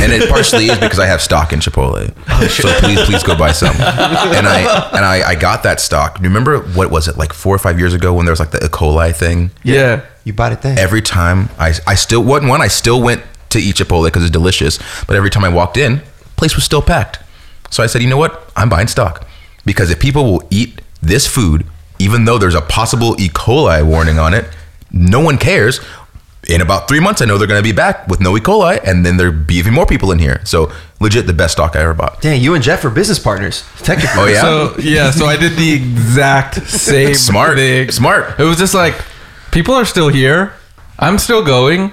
[0.00, 2.14] and it partially is because I have stock in Chipotle.
[2.28, 3.74] Oh, so please, please go buy some.
[3.76, 6.16] And I and I, I got that stock.
[6.18, 8.40] Do you Remember what was it like four or five years ago when there was
[8.40, 8.68] like the E.
[8.68, 9.50] coli thing?
[9.62, 10.04] Yeah.
[10.24, 10.78] You bought it then.
[10.78, 14.30] Every time I I still one one I still went to eat Chipotle because it's
[14.32, 14.78] delicious.
[15.06, 16.02] But every time I walked in,
[16.36, 17.18] place was still packed.
[17.70, 18.50] So I said, you know what?
[18.56, 19.26] I'm buying stock
[19.64, 21.66] because if people will eat this food,
[21.98, 23.28] even though there's a possible E.
[23.28, 24.44] coli warning on it,
[24.90, 25.80] no one cares.
[26.46, 28.40] In about three months, I know they're going to be back with no E.
[28.40, 30.40] coli, and then there'll be even more people in here.
[30.44, 32.22] So legit, the best stock I ever bought.
[32.22, 33.64] Dang, you and Jeff are business partners.
[33.78, 34.22] Technically.
[34.22, 37.56] Oh yeah, So yeah, so I did the exact same Smart.
[37.56, 37.90] thing.
[37.90, 38.38] Smart.
[38.40, 38.94] It was just like
[39.50, 40.52] people are still here.
[40.98, 41.92] I'm still going.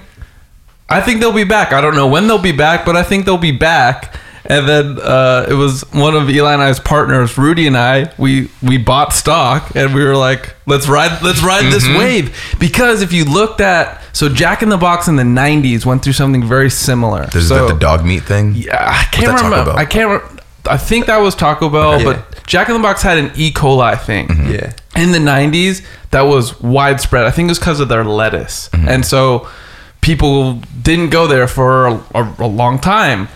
[0.88, 1.74] I think they'll be back.
[1.74, 4.16] I don't know when they'll be back, but I think they'll be back.
[4.48, 8.12] And then uh, it was one of Elie and I's partners, Rudy and I.
[8.18, 11.98] We we bought stock, and we were like, "Let's ride, let's ride this Mm-hmm.
[11.98, 16.04] wave." Because if you looked at so Jack in the Box in the '90s went
[16.04, 17.26] through something very similar.
[17.28, 18.54] there's so, like the dog meat thing.
[18.56, 19.72] yeah, I can't that Taco remember.
[19.72, 19.80] Bell?
[19.80, 20.10] I can't.
[20.24, 22.04] Re- I think that was Taco Bell, Okay.
[22.06, 23.52] but Jack in the Box had an E.
[23.52, 24.28] coli thing.
[24.52, 24.74] Yeah.
[24.96, 27.26] In the '90s, that was widespread.
[27.26, 29.48] I think it was because of their lettuce, and so
[30.02, 33.28] people didn't go there for a, a, a long time.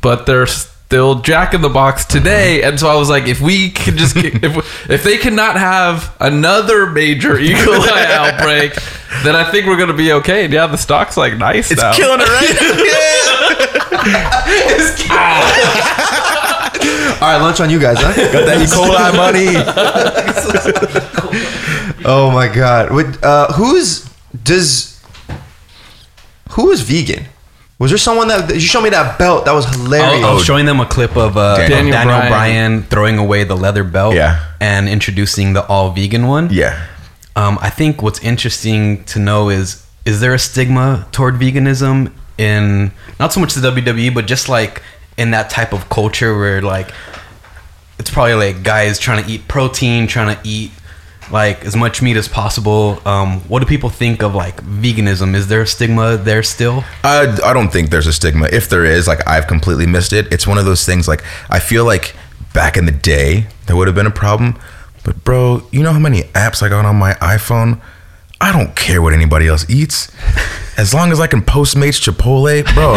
[0.00, 3.70] But they're still Jack in the Box today, and so I was like, if we
[3.70, 7.52] could just get, if if they cannot have another major E.
[7.52, 8.74] coli outbreak,
[9.22, 10.44] then I think we're gonna be okay.
[10.44, 11.70] And yeah, the stock's like nice.
[11.70, 11.92] It's now.
[11.94, 13.58] killing it, right?
[17.20, 18.14] All right, lunch on you guys, huh?
[18.32, 18.66] Got that E.
[18.66, 19.48] coli money.
[22.04, 22.92] oh my god.
[22.92, 24.04] Would uh, who's
[24.42, 25.00] does
[26.50, 27.26] who is vegan?
[27.78, 30.24] Was there someone that you showed me that belt that was hilarious?
[30.24, 32.28] I was showing them a clip of uh, Daniel Daniel, Bryan.
[32.30, 32.82] Bryan.
[32.84, 34.44] throwing away the leather belt Yeah.
[34.60, 36.48] and introducing the all vegan one.
[36.50, 36.86] Yeah.
[37.36, 42.90] Um, I think what's interesting to know is is there a stigma toward veganism in
[43.20, 44.82] not so much the WWE, but just like
[45.16, 46.90] in that type of culture where like
[48.00, 50.72] it's probably like guys trying to eat protein, trying to eat
[51.30, 53.00] like as much meat as possible.
[53.06, 55.34] Um, what do people think of like veganism?
[55.34, 56.84] Is there a stigma there still?
[57.04, 58.48] I, I don't think there's a stigma.
[58.52, 60.32] If there is, like I've completely missed it.
[60.32, 61.08] It's one of those things.
[61.08, 62.14] Like I feel like
[62.54, 64.58] back in the day there would have been a problem,
[65.04, 67.80] but bro, you know how many apps I got on my iPhone?
[68.40, 70.12] I don't care what anybody else eats,
[70.78, 72.94] as long as I can Postmates Chipotle, bro.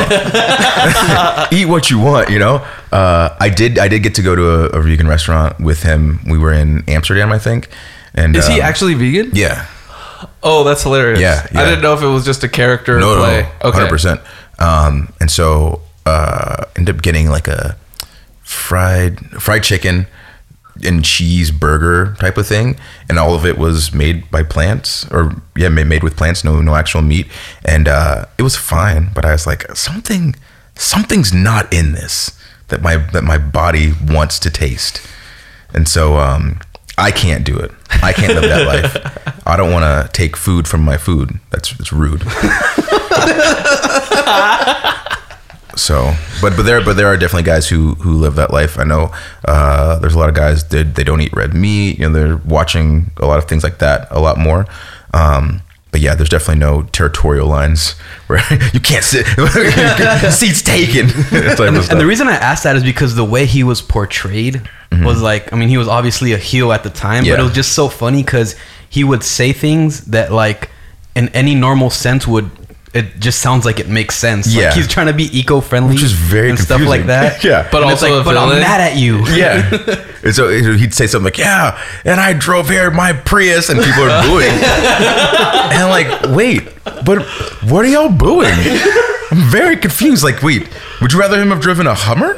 [1.52, 2.66] eat what you want, you know.
[2.92, 3.80] Uh, I did.
[3.80, 6.20] I did get to go to a, a vegan restaurant with him.
[6.28, 7.70] We were in Amsterdam, I think.
[8.14, 9.32] And Is he um, actually vegan?
[9.34, 9.68] Yeah.
[10.44, 11.20] Oh, that's hilarious.
[11.20, 13.42] Yeah, I didn't know if it was just a character no, play.
[13.42, 13.78] No, okay.
[13.78, 14.22] hundred percent.
[14.60, 17.78] Um, and so uh, ended up getting like a
[18.42, 20.08] fried fried chicken
[20.84, 22.78] and cheese burger type of thing,
[23.10, 26.62] and all of it was made by plants, or yeah, made, made with plants, no
[26.62, 27.28] no actual meat,
[27.66, 29.10] and uh, it was fine.
[29.14, 30.36] But I was like, something
[30.76, 32.38] something's not in this
[32.70, 35.06] that my that my body wants to taste,
[35.74, 36.60] and so um,
[37.02, 37.72] I can't do it.
[38.04, 39.48] I can't live that life.
[39.48, 41.40] I don't want to take food from my food.
[41.50, 42.24] That's it's rude.
[45.76, 48.78] So, but but there but there are definitely guys who who live that life.
[48.78, 49.12] I know
[49.46, 51.98] uh, there's a lot of guys that they don't eat red meat.
[51.98, 54.66] You know, they're watching a lot of things like that a lot more.
[55.14, 57.92] Um, but yeah, there's definitely no territorial lines
[58.28, 58.42] where
[58.74, 59.26] you can't sit.
[60.34, 61.08] Seats taken.
[61.08, 65.22] type And the reason I asked that is because the way he was portrayed was
[65.22, 67.40] like, I mean, he was obviously a heel at the time, but Mm-hmm.
[67.42, 68.56] It was just so funny because
[68.90, 70.70] he would say things that like
[71.16, 72.50] in any normal sense would
[72.94, 74.54] it just sounds like it makes sense.
[74.54, 74.66] Yeah.
[74.66, 77.42] Like he's trying to be eco-friendly, Which is very and stuff like that.
[77.44, 77.70] Yeah.
[77.72, 78.62] But And also like, but I'm villain.
[78.62, 79.26] mad at you.
[79.28, 79.70] Yeah.
[80.26, 83.80] and so he'd say something like, "Yeah," and I drove here in my Prius, and
[83.80, 84.50] people are booing.
[84.52, 86.68] and I'm like, "Wait,
[87.06, 87.24] but
[87.72, 88.52] what are y'all booing?"
[89.32, 90.22] I'm very confused.
[90.26, 90.68] Like, wait,
[91.02, 92.34] would you rather him have driven a Hummer?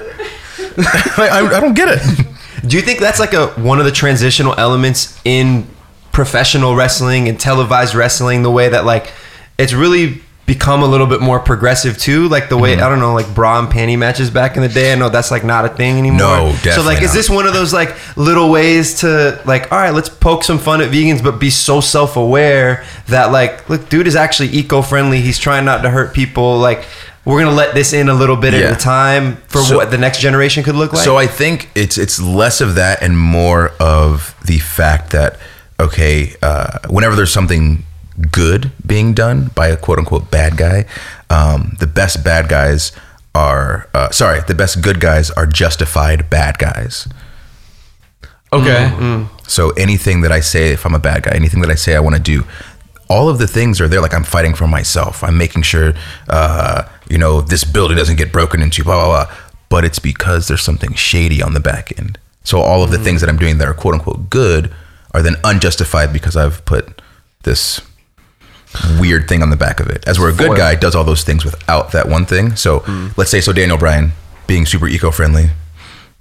[1.18, 2.28] like, I, I don't get it.
[2.66, 5.68] Do you think that's like a one of the transitional elements in
[6.12, 8.44] professional wrestling and televised wrestling?
[8.44, 9.12] The way that like
[9.58, 12.64] it's really become a little bit more progressive too, like the Mm-hmm.
[12.64, 14.92] way I don't know, like bra and panty matches back in the day.
[14.92, 16.20] I know that's like not a thing anymore.
[16.20, 19.78] No, definitely So like, is this one of those like little ways to like, all
[19.78, 23.88] right, let's poke some fun at vegans, but be so self aware that like, look,
[23.90, 25.22] dude is actually eco friendly.
[25.22, 26.58] He's trying not to hurt people.
[26.58, 26.86] Like.
[27.26, 28.68] We're gonna let this in a little bit Yeah.
[28.68, 31.06] at a time for So- what the next generation could look like.
[31.06, 35.38] So I think it's it's less of that and more of the fact that
[35.80, 37.84] okay, uh, whenever there's something
[38.32, 40.86] good being done by a quote unquote bad guy,
[41.30, 42.92] um, the best bad guys
[43.34, 47.08] are uh, sorry, the best good guys are justified bad guys.
[48.52, 48.92] Okay.
[49.48, 52.00] So anything that I say, if I'm a bad guy, anything that I say I
[52.00, 52.44] want to do,
[53.08, 54.00] all of the things are there.
[54.02, 55.24] Like I'm fighting for myself.
[55.24, 55.94] I'm making sure,
[56.30, 58.84] uh, you know, this building doesn't get broken into.
[58.84, 59.36] Blah blah blah.
[59.70, 62.20] But it's because there's something shady on the back end.
[62.44, 63.04] So all of the mm.
[63.04, 64.74] things that I'm doing that are quote unquote good
[65.14, 67.02] are then unjustified because I've put
[67.44, 67.82] this
[69.00, 70.08] weird thing on the back of it.
[70.08, 72.56] As where a good guy does all those things without that one thing.
[72.56, 73.16] So mm.
[73.18, 74.12] let's say so Daniel Bryan
[74.48, 75.50] being super eco-friendly,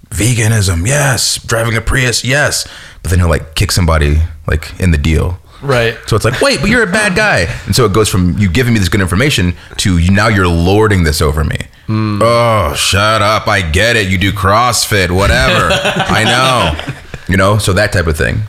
[0.09, 2.67] veganism, yes, driving a Prius, yes,
[3.01, 5.39] but then he'll like kick somebody like in the deal.
[5.63, 5.97] Right.
[6.07, 7.47] So it's like, wait, but you're a bad guy.
[7.65, 10.47] And so it goes from you giving me this good information to you, now you're
[10.47, 11.57] lording this over me.
[11.87, 12.19] Hmm.
[12.21, 13.47] Oh, shut up.
[13.47, 14.07] I get it.
[14.07, 15.69] You do CrossFit, whatever.
[15.71, 16.93] I know.
[17.27, 18.41] You know, so that type of thing.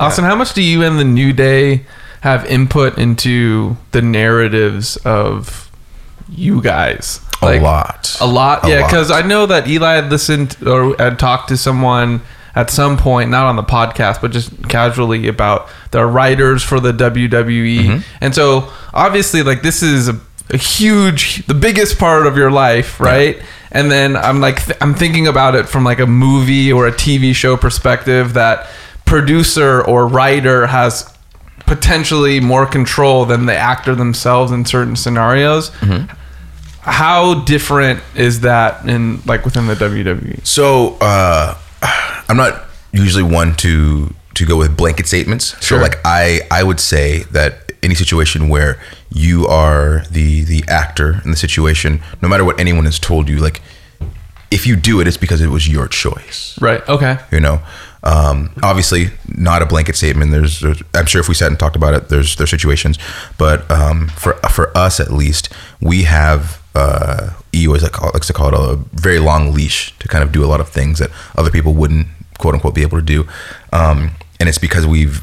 [0.00, 1.84] Austin, how much do you and the New Day
[2.22, 5.70] have input into the narratives of
[6.28, 7.20] you guys?
[7.42, 8.16] A lot.
[8.20, 8.86] A lot, A yeah.
[8.86, 12.22] Because I know that Elie had listened or had talked to someone
[12.54, 16.92] at some point, not on the podcast, but just casually about the writers for the
[16.92, 17.78] WWE.
[17.78, 18.16] Mm-hmm.
[18.20, 23.00] And so, obviously, like this is a, a huge, the biggest part of your life,
[23.00, 23.42] right?
[23.70, 26.92] And then I'm like, th- I'm thinking about it from like a movie or a
[26.92, 28.68] TV show perspective that
[29.06, 31.12] producer or writer has
[31.60, 35.70] potentially more control than the actor themselves in certain scenarios.
[35.70, 36.14] Mm-hmm.
[36.82, 39.74] How different is that in like within the?
[39.74, 40.46] WWE?
[40.46, 41.56] So uh,
[42.32, 45.50] I'm not usually one to to go with blanket statements.
[45.62, 45.76] Sure.
[45.78, 48.80] So like I I would say that any situation where
[49.10, 53.36] you are the the actor in the situation, no matter what anyone has told you,
[53.38, 53.60] like
[54.50, 56.58] if you do it, it's because it was your choice.
[56.58, 56.86] Right.
[56.88, 57.18] Okay.
[57.30, 57.60] You know,
[58.02, 60.30] um, obviously not a blanket statement.
[60.30, 62.98] There's, there's, I'm sure if we sat and talked about it, there's there's situations,
[63.36, 65.50] but um, for for us at least,
[65.82, 70.08] we have uh, E always like likes to call it a very long leash to
[70.08, 72.06] kind of do a lot of things that other people wouldn't
[72.42, 73.26] quote unquote be able to do,
[73.72, 75.22] um, and it's because we've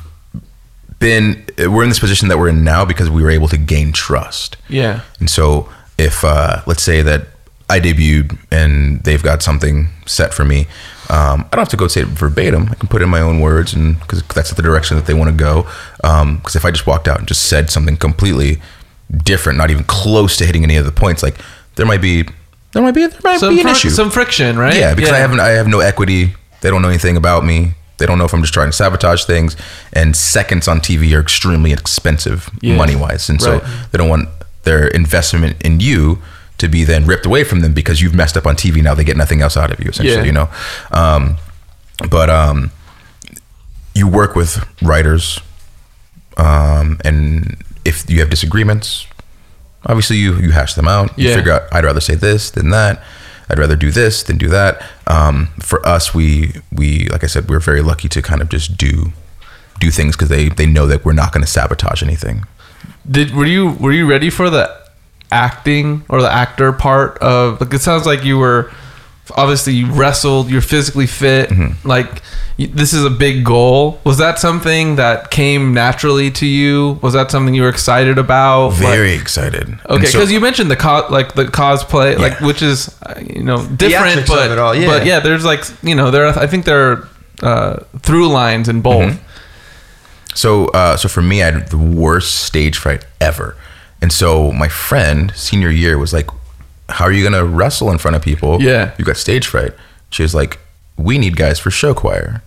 [1.00, 3.92] been we're in this position that we're in now because we were able to gain
[3.94, 4.58] trust.
[4.68, 5.02] Yeah.
[5.20, 7.28] And so, if uh, let's say that
[7.70, 10.68] I debuted and they've got something set for me,
[11.10, 12.70] um, I don't have to go say it verbatim.
[12.70, 15.14] I can put it in my own words, and because that's the direction that they
[15.14, 15.64] want to go.
[16.02, 18.62] Because if I just walked out and just said something completely
[19.24, 21.36] different, not even close to hitting any of the points, like
[21.76, 22.24] there might be,
[22.74, 23.90] there might be, there might Some be an fr- issue.
[23.90, 24.76] some friction, right?
[24.76, 26.34] Yeah, because I haven't, I have no equity.
[26.62, 27.74] They don't know anything about me.
[27.98, 29.56] They don't know if I'm just trying to sabotage things.
[29.94, 32.76] And seconds on TV are extremely expensive Yeah.
[32.76, 33.60] money wise, and so
[33.92, 34.30] they don't want
[34.64, 36.20] their investment in you
[36.58, 38.82] to be then ripped away from them because you've messed up on TV.
[38.82, 40.18] Now they get nothing else out of you, essentially.
[40.18, 40.24] Yeah.
[40.24, 40.50] You know,
[40.92, 41.38] um,
[42.10, 42.72] but um,
[43.96, 45.40] you work with writers,
[46.38, 49.08] um, and if you have disagreements,
[49.86, 51.18] obviously you you hash them out.
[51.18, 51.36] You Yeah.
[51.36, 53.02] figure out I'd rather say this than that.
[53.50, 54.84] I'd rather do this than do that.
[55.08, 58.78] Um, for us, we we like I said, we're very lucky to kind of just
[58.78, 59.12] do
[59.80, 62.46] do things because they they know that we're not going to sabotage anything.
[63.10, 64.70] Did were you were you ready for the
[65.32, 68.72] acting or the actor part of like it sounds like you were
[69.38, 71.88] obviously you wrestled you're physically fit Mm-hmm.
[71.88, 72.22] like
[72.58, 77.32] this is a big goal was that something that came naturally to you was that
[77.32, 79.64] something you were excited about Like- Very excited.
[79.70, 83.14] And Okay, so- because you mentioned the co- like the cosplay, like which is uh,
[83.36, 84.88] you know different, but yeah.
[84.88, 87.08] but yeah, there's like you know there are, I think there are
[87.42, 89.14] uh, through lines in both.
[89.14, 89.24] Mm-hmm.
[90.36, 93.56] So, uh, so for me, I had the worst stage fright ever.
[94.02, 96.28] And so my friend, senior year, was like,
[96.90, 98.62] "How are you gonna wrestle in front of people?
[98.62, 98.92] Yeah.
[98.98, 99.74] you got stage fright."
[100.10, 100.60] She was like,
[100.98, 102.42] "We need guys for show choir.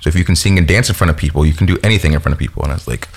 [0.00, 2.12] So if you can sing and dance in front of people, you can do anything
[2.12, 3.08] in front of people." And I was like,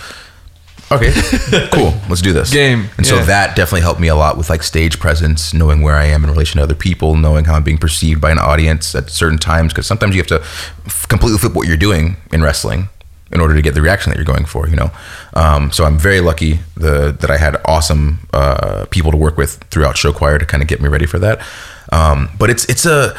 [0.91, 1.11] Okay,
[1.73, 1.95] cool.
[2.09, 2.51] Let's do this.
[2.53, 5.95] Game, And so that definitely helped me a lot with like stage presence, knowing where
[5.95, 8.93] I am in relation to other people, knowing how I'm being perceived by an audience
[8.93, 9.73] at certain times.
[9.73, 10.41] Because sometimes you have to
[10.85, 12.89] f- completely flip what you're doing in wrestling
[13.35, 14.67] in order to get the reaction that you're going for.
[14.67, 14.91] You know.
[15.33, 19.63] Um, so I'm very lucky the, that I had awesome uh, people to work with
[19.65, 21.45] throughout Show Choir to kind of get me ready for that.
[21.91, 23.15] Um, but it's it's a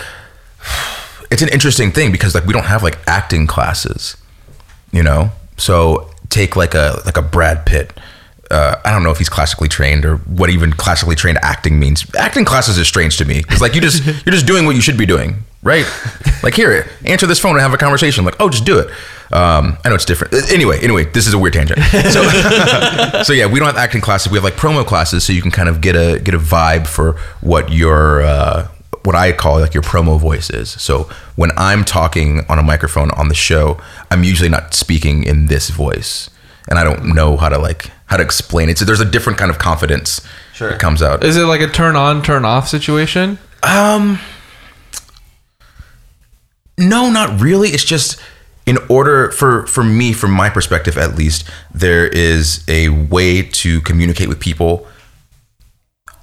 [1.30, 4.16] it's an interesting thing because like we don't have like acting classes
[4.93, 7.93] you know so take like a like a brad pitt
[8.51, 12.06] uh, I don't know if he's classically trained or what even classically trained acting means.
[12.16, 13.43] Acting classes is strange to me.
[13.48, 15.84] It's like you just you're just doing what you should be doing, right?
[16.43, 18.24] Like here, answer this phone and have a conversation.
[18.24, 18.86] Like oh, just do it.
[19.32, 20.32] Um, I know it's different.
[20.34, 21.80] Uh, Anyway, anyway, this is a weird tangent.
[22.12, 22.22] So,
[23.24, 24.30] so yeah, we don't have acting classes.
[24.30, 26.86] We have like promo classes, so you can kind of get a get a vibe
[26.86, 28.68] for what your uh,
[29.02, 30.70] what I call like your promo voice is.
[30.80, 33.78] So when I'm talking on a microphone on the show,
[34.10, 36.30] I'm usually not speaking in this voice,
[36.68, 38.78] and I don't know how to like how to explain it.
[38.78, 40.20] So there's a different kind of confidence
[40.55, 40.70] Sure.
[40.70, 41.24] that comes out.
[41.24, 43.38] Is it like a turn on, turn off situation?
[43.64, 44.20] Um,
[46.78, 47.70] no, not really.
[47.70, 48.20] It's just
[48.66, 53.81] in order for for me, from my perspective at least, there is a way to
[53.82, 54.86] communicate with people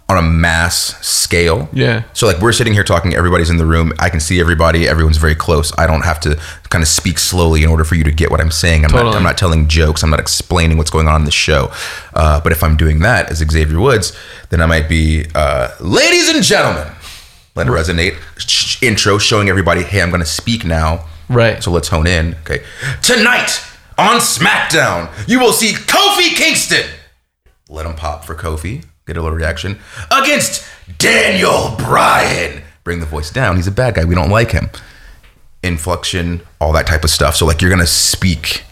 [0.10, 0.76] on a mass
[1.06, 1.70] scale.
[1.72, 2.04] Yeah.
[2.14, 3.94] So like we're sitting here talking, everybody's in the room.
[3.98, 4.88] I can see everybody.
[4.88, 5.72] Everyone's very close.
[5.78, 6.40] I don't have to
[6.70, 8.84] kind of speak slowly in order for you to get what I'm saying.
[8.86, 9.16] I'm not.
[9.16, 10.04] I'm not telling jokes.
[10.04, 11.72] I'm not explaining what's going on in the show.
[12.14, 14.16] Uh, but if I'm doing that as Xavier Woods,
[14.50, 16.94] then I might be, uh, ladies and gentlemen,
[17.56, 18.18] let it resonate.
[18.38, 21.06] Sh- intro showing everybody, hey, I'm going to speak now.
[21.30, 21.64] Right.
[21.64, 22.36] So let's hone in.
[22.42, 22.64] Okay.
[23.02, 23.62] Tonight
[23.98, 26.86] on SmackDown, you will see Kofi Kingston.
[27.70, 28.84] Let him pop for Kofi.
[29.06, 29.80] Get a little reaction.
[30.12, 30.66] Against
[30.98, 32.62] Daniel Bryan.
[32.84, 33.56] Bring the voice down.
[33.56, 34.06] He's a bad guy.
[34.06, 34.70] We don't like him.
[35.62, 37.36] Inflection, all that type of stuff.
[37.36, 38.64] So, like, you're going to speak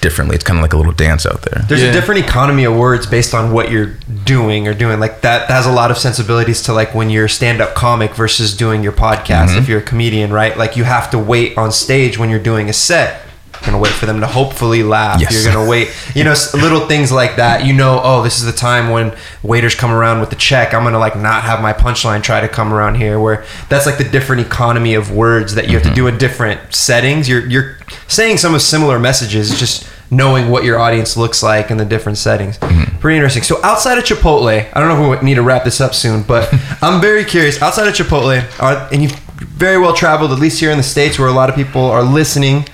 [0.00, 0.34] differently.
[0.36, 1.64] It's kind of like a little dance out there.
[1.68, 1.88] There's Yeah.
[1.88, 3.94] a different economy of words based on what you're
[4.24, 5.00] doing or doing.
[5.00, 8.14] Like that, that has a lot of sensibilities to like when you're a stand-up comic
[8.14, 9.48] versus doing your podcast.
[9.48, 9.58] Mm-hmm.
[9.58, 10.56] If you're a comedian, right?
[10.56, 13.22] Like you have to wait on stage when you're doing a set.
[13.60, 15.20] You're gonna wait for them to hopefully laugh.
[15.20, 15.32] Yes.
[15.32, 15.88] You're gonna wait.
[16.14, 17.64] You know, little things like that.
[17.64, 20.74] You know, oh, this is the time when waiters come around with the check.
[20.74, 23.18] I'm gonna like not have my punchline try to come around here.
[23.20, 25.96] Where that's like the different economy of words that you have to mm-hmm.
[25.96, 27.28] do in different settings.
[27.28, 29.58] You're you're saying some of similar messages.
[29.58, 32.58] Just knowing what your audience looks like in the different settings.
[32.58, 32.98] Mm-hmm.
[32.98, 33.42] Pretty interesting.
[33.42, 36.22] So outside of Chipotle, I don't know if we need to wrap this up soon,
[36.22, 36.48] but
[36.82, 37.60] I'm very curious.
[37.60, 41.18] Outside of Chipotle, are, and you've very well traveled, at least here in the states,
[41.18, 42.64] where a lot of people are listening.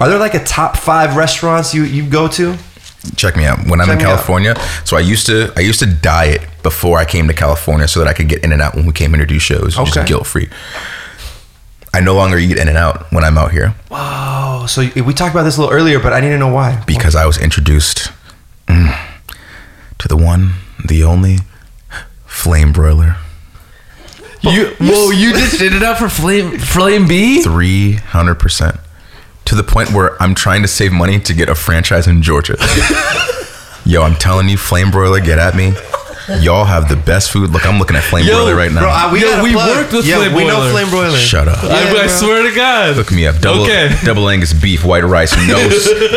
[0.00, 2.56] Are there like a top five restaurants you, you go to?
[3.16, 4.54] check me out when i'm Check in california
[4.84, 8.08] so i used to i used to diet before i came to california so that
[8.08, 9.88] i could get in and out when we came here to do shows Okay.
[9.90, 10.48] just guilt free
[11.94, 15.32] i no longer eat in and out when i'm out here Oh, so we talked
[15.32, 16.82] about this a little earlier, but I need to know why.
[16.86, 18.10] because i was introduced
[18.66, 18.92] mm,
[19.98, 20.54] to the one
[20.84, 21.38] the only
[22.26, 23.16] flame broiler
[24.42, 27.42] You whoa, you just did it up for flame flame B?
[27.44, 28.80] 300%
[29.48, 32.56] to the point where i'm trying to save money to get a franchise in georgia
[33.84, 35.72] yo i'm telling you flame broiler get at me
[36.40, 39.12] y'all have the best food look i'm looking at flame broiler right now Bro, I,
[39.12, 40.70] we, Yo, we worked with yeah, Flame we know Broiler.
[40.72, 41.16] Flame Broiler.
[41.18, 42.96] shut up I, I swear to God.
[42.96, 43.40] Hook me up.
[43.40, 43.94] Double, Okay.
[44.04, 45.56] double Angus beef, white rice, no,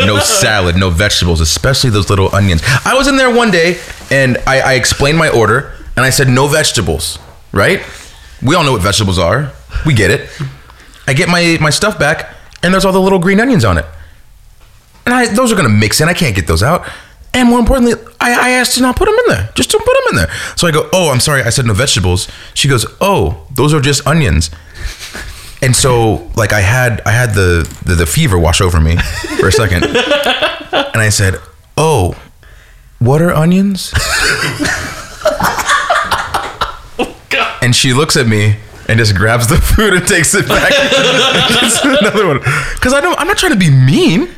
[0.06, 2.60] no salad, no vegetables, especially those little onions.
[2.84, 3.78] I was in there one day
[4.10, 7.18] and I, I explained my order and I said no vegetables.
[7.52, 7.80] Right?
[8.42, 9.50] We all know what vegetables are.
[9.86, 10.28] We get it.
[11.08, 13.86] I get my my stuff back and there's all the little green onions on it.
[15.04, 16.08] And I those are gonna mix in.
[16.08, 16.88] I can't get those out.
[17.34, 19.50] And more importantly, I, I asked to not put them in there.
[19.54, 20.30] Just to put them in there.
[20.54, 22.28] So I go, oh, I'm sorry, I said no vegetables.
[22.52, 24.50] She goes, oh, those are just onions.
[25.62, 28.96] And so, like, I had I had the, the the fever wash over me
[29.38, 31.40] for a second, and I said,
[31.76, 32.20] "Oh,
[32.98, 33.92] what are onions?"
[36.98, 37.16] Oh,
[37.62, 38.56] and she looks at me
[38.88, 40.70] and just grabs the food and takes it back.
[41.60, 42.38] Gets another one
[42.74, 43.18] because I don't.
[43.18, 44.28] I'm not trying to be mean.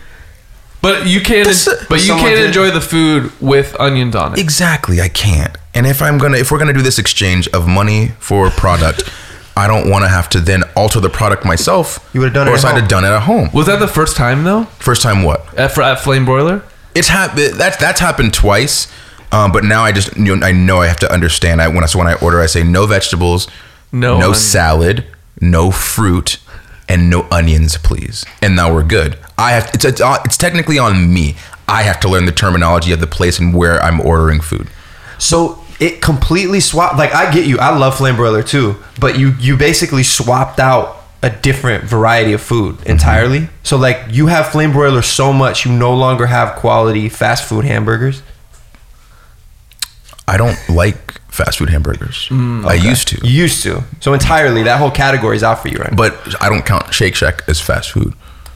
[0.83, 4.39] But you can't This- but you can't did- enjoy the food with onions on it.
[4.39, 5.57] Exactly, I can't.
[5.73, 9.03] And if I'm gonna, if we're gonna do this exchange of money for product,
[9.57, 12.07] I don't want to have to then alter the product myself.
[12.13, 13.49] You would've done it or at else I'd have done it at home.
[13.55, 14.65] Was that the first time though?
[14.79, 15.47] First time, what?
[15.59, 16.63] At, at Flame Broiler?
[16.95, 17.55] It's happened.
[17.55, 18.87] That's that's happened twice.
[19.33, 21.63] Um, but now I just you know, I know I have to understand.
[21.63, 23.49] I when I so when I order, I say no vegetables,
[23.95, 24.35] No no onion.
[24.35, 25.05] salad,
[25.41, 26.39] no fruit,
[26.89, 28.25] and no onions, please.
[28.43, 29.17] And now we're good.
[29.39, 31.37] I have it's it's, uh, it's technically on me.
[31.69, 34.69] I have to learn the terminology of the place and where I'm ordering food.
[35.19, 36.99] So it completely swapped.
[36.99, 37.59] Like I get you.
[37.59, 42.41] I love Flame Broiler too, but you you basically swapped out a different variety of
[42.43, 43.49] food entirely.
[43.63, 47.65] So like you have flame broiler so much, you no longer have quality fast food
[47.65, 48.23] hamburgers.
[50.29, 52.29] I don't like fast food hamburgers.
[52.31, 53.83] Mm, I used to, You used to.
[54.01, 55.95] So entirely that whole category is out for you, right?
[55.97, 58.15] but I don't count Shake Shack as fast food.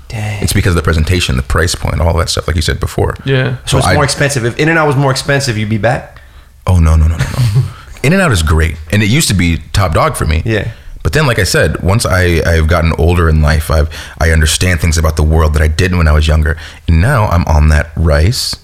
[0.08, 0.42] Dang.
[0.42, 3.14] It's because of the presentation, the price point, all that stuff, like you said before.
[3.26, 3.58] Yeah.
[3.66, 4.44] So it's I- more expensive.
[4.44, 6.20] If In and Out was more expensive, you'd be back.
[6.66, 7.24] Oh no no no no
[7.56, 7.64] no!
[8.02, 10.42] In and Out is great, and it used to be top dog for me.
[10.46, 10.70] Yeah.
[11.02, 13.88] But then, like I said, once I I've gotten older in life, I've
[14.20, 16.56] I understand things about the world that I didn't when I was younger,
[16.86, 18.56] and now I'm on that rice,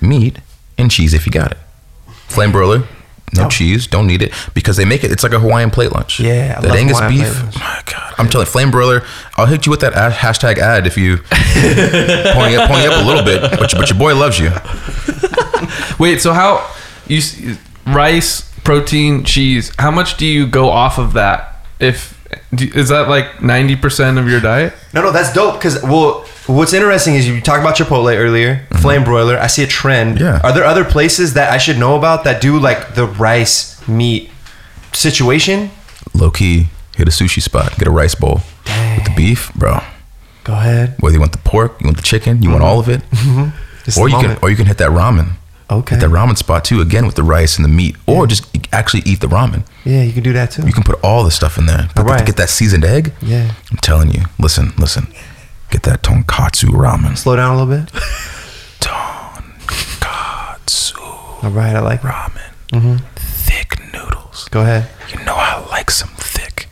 [0.00, 0.38] meat,
[0.78, 1.58] and cheese if you got it.
[2.28, 2.84] Flame broiler,
[3.34, 3.48] no Oh.
[3.48, 5.10] cheese, don't need it because they make it.
[5.12, 6.20] It's like a Hawaiian plate lunch.
[6.20, 7.32] Yeah, I that love Angus Hawaiian beef.
[7.32, 7.58] plate lunch.
[7.58, 9.02] My God, I'm telling you, flame broiler.
[9.36, 13.24] I'll hit you with that hashtag ad if you pony up, pony up a little
[13.24, 14.50] bit, but, your- but your boy loves you.
[15.98, 16.68] Wait, so how
[17.06, 17.40] you s-
[17.86, 19.72] rice, protein, cheese?
[19.78, 21.64] How much do you go off of that?
[21.80, 22.18] If
[22.52, 24.74] is that like ninety percent of your diet?
[24.94, 25.54] No, no, that's dope.
[25.54, 29.38] Because well, what's interesting is you talked about Chipotle earlier, flame broiler.
[29.38, 30.16] I see a trend.
[30.18, 30.24] Mm-hmm.
[30.24, 30.40] Yeah.
[30.42, 34.30] Are there other places that I should know about that do like the rice meat
[34.92, 35.70] situation?
[36.14, 36.66] Low key,
[36.96, 39.80] hit a sushi spot, get a rice bowl with the beef, bro.
[40.44, 40.96] Go ahead.
[41.00, 43.02] Whether you want the pork, you want the chicken, you want all of it,
[43.84, 45.32] This or you the can, or you can hit that ramen.
[45.70, 45.94] Okay.
[45.94, 49.02] Hit that ramen spot too, again with the rice and the meat, or just actually
[49.06, 49.64] eat the ramen.
[49.84, 50.66] yeah, you can do that too.
[50.66, 51.88] You can put all the stuff in there.
[51.94, 52.26] But Alright.
[52.26, 53.12] get that seasoned egg.
[53.22, 53.52] Yeah.
[53.70, 54.22] I'm telling you.
[54.38, 55.06] Listen, listen.
[55.72, 57.16] Get that tonkatsu ramen.
[57.16, 57.90] Slow down a little bit.
[60.02, 60.98] Tonkatsu
[61.42, 63.00] All right, I like ramen.
[63.16, 64.48] Thick noodles.
[64.50, 64.90] Go ahead.
[65.10, 66.68] You know I like some thick.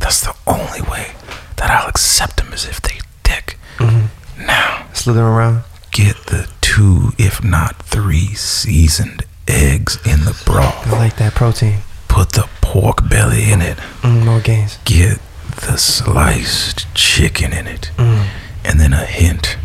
[0.00, 1.12] That's the only way
[1.56, 3.56] that I'll accept them is if they thick.
[3.78, 4.46] Mm-hmm.
[4.46, 5.62] Now, Slither around.
[5.92, 10.86] get the two, if not three, seasoned eggs in the broth.
[10.88, 11.78] I like that protein.
[12.08, 13.78] Put the pork belly in it.
[14.02, 14.78] Mm, more gains.
[14.84, 15.18] Get
[15.66, 17.90] the sliced chicken in it.
[17.96, 18.26] Mm.
[18.64, 19.56] And then a hint,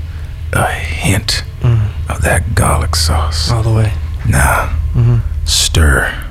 [0.54, 1.44] a hint
[2.10, 3.52] of that garlic sauce.
[3.52, 3.94] All the way.
[4.28, 5.18] Now, Mm-hmm.
[5.46, 6.24] stir.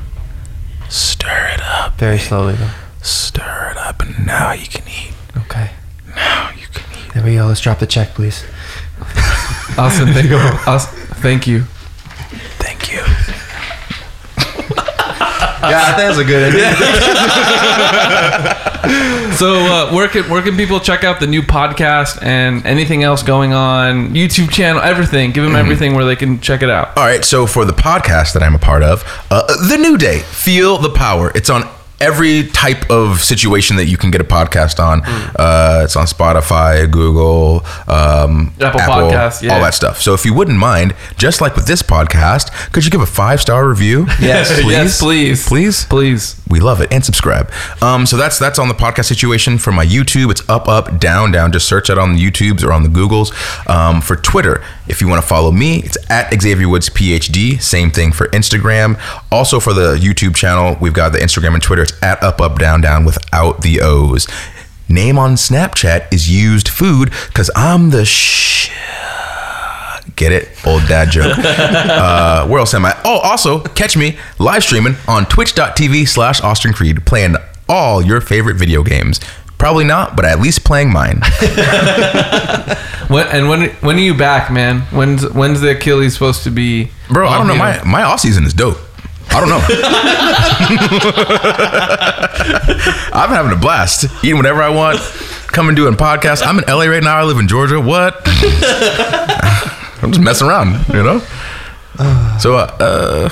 [0.89, 1.99] Stir it up.
[1.99, 2.71] Very slowly though.
[3.03, 5.13] Stir it up, and now you can eat.
[5.37, 5.71] Okay.
[6.17, 7.13] Now you can eat.
[7.13, 7.47] There we go.
[7.47, 8.43] Let's drop the check, please.
[9.77, 10.39] Austin, thank you.
[10.67, 10.87] Aus-
[11.21, 11.65] thank you.
[12.59, 13.03] Thank you.
[15.65, 16.71] Yeah, I think that's a good idea.
[19.35, 23.25] So uh, where can where can people check out the new podcast and anything else
[23.25, 24.11] going on?
[24.11, 25.33] YouTube channel, everything.
[25.33, 26.97] Give them everything where they can check it out.
[26.97, 29.03] All right, so for the podcast that I'm a part of,
[29.33, 31.33] uh, The New Day, Feel the Power.
[31.35, 31.69] It's on
[32.05, 35.01] every type of situation that you can get a podcast on.
[35.37, 39.55] Uh, it's on Spotify, Google, um, Apple Podcasts, yeah.
[39.55, 40.01] all that stuff.
[40.03, 43.41] So if you wouldn't mind, just like with this podcast, could you give a five
[43.41, 44.07] star review?
[44.25, 44.53] Yes.
[44.61, 45.47] please, Yes, please.
[45.49, 46.41] please, Please.
[46.49, 47.51] we love it and subscribe.
[47.83, 50.31] Um, so that's that's on the podcast situation for my YouTube.
[50.31, 51.53] It's up, up, down, down.
[51.53, 53.33] Just search it on the YouTubes or on the Googles.
[53.69, 57.61] Um, for Twitter, if you want to follow me, it's at Xavier Woods PhD.
[57.61, 58.99] Same thing for Instagram.
[59.31, 61.83] Also for the YouTube channel, we've got the Instagram and Twitter.
[61.83, 64.27] It's at up, up, down, down without the O's.
[64.89, 68.71] Name on Snapchat is used food because I'm the sh.
[70.17, 70.49] Get it?
[70.67, 71.37] Old dad joke.
[71.39, 72.97] uh, where else am I?
[73.05, 77.37] Oh, also, catch me live streaming on twitch.tv slash Austin Creed, playing
[77.69, 79.21] all your favorite video games.
[79.59, 81.23] Probably not, but at least playing mine.
[83.09, 84.81] When, and when when are you back, man?
[84.91, 86.91] When's when's the Achilles supposed to be?
[87.09, 87.53] Bro, I don't know.
[87.53, 88.79] on My, my off season is dope.
[89.31, 89.61] I don't know.
[93.13, 94.05] I'm having a blast.
[94.25, 94.99] Eating whatever I want.
[95.49, 96.47] Coming and doing podcasts.
[96.47, 97.17] I'm in LA right now.
[97.17, 97.81] I live in Georgia.
[97.81, 98.21] What?
[100.03, 101.21] I'm just messing around, you know?
[102.41, 103.29] So uh, uh,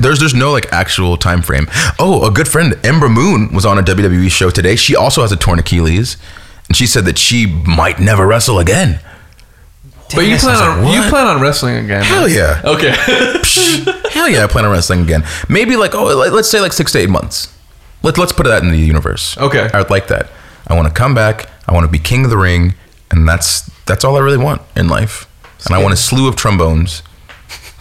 [0.00, 1.66] there's there's no like actual time frame.
[1.98, 4.76] Oh, a good friend Ember Moon was on a WWE show today.
[4.76, 6.16] She also has a torn Achilles,
[6.68, 9.00] and she said that she might never wrestle again.
[10.14, 12.02] But you plan on like, you plan on wrestling again?
[12.02, 12.32] Hell right?
[12.32, 12.60] yeah!
[12.64, 12.90] Okay.
[12.90, 15.24] Psh, Hell yeah, I plan on wrestling again.
[15.48, 17.52] Maybe like oh, let's say like six to eight months.
[18.02, 19.36] Let let's put that in the universe.
[19.38, 19.68] Okay.
[19.72, 20.30] I would like that.
[20.68, 21.50] I want to come back.
[21.66, 22.74] I want to be king of the ring,
[23.10, 25.26] and that's that's all I really want in life.
[25.66, 27.02] And I want a slew of trombones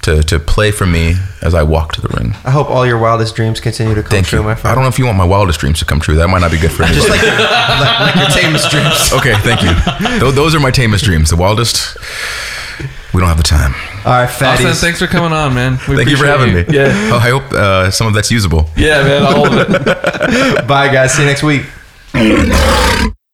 [0.05, 2.33] to to play for me as I walk to the ring.
[2.45, 4.45] I hope all your wildest dreams continue to come Thank true, you.
[4.45, 6.15] my I don't know if you want my wildest dreams to come true.
[6.15, 6.89] That might not be good for me.
[6.93, 9.11] Just like your, like, like your tamest dreams.
[9.17, 9.73] okay, thank you.
[10.19, 11.29] Tho- Those are my tamest dreams.
[11.29, 11.97] The wildest.
[13.13, 13.73] We don't have the time.
[14.05, 15.79] All right, Austin, thanks for coming on, man.
[15.87, 16.77] We Thank you for appreciate having me.
[16.77, 17.13] Yeah.
[17.13, 18.69] Oh, I hope uh, some of that's usable.
[18.75, 19.23] Yeah, man.
[19.23, 20.67] All of it.
[20.67, 21.13] Bye, guys.
[21.13, 21.65] See you next week.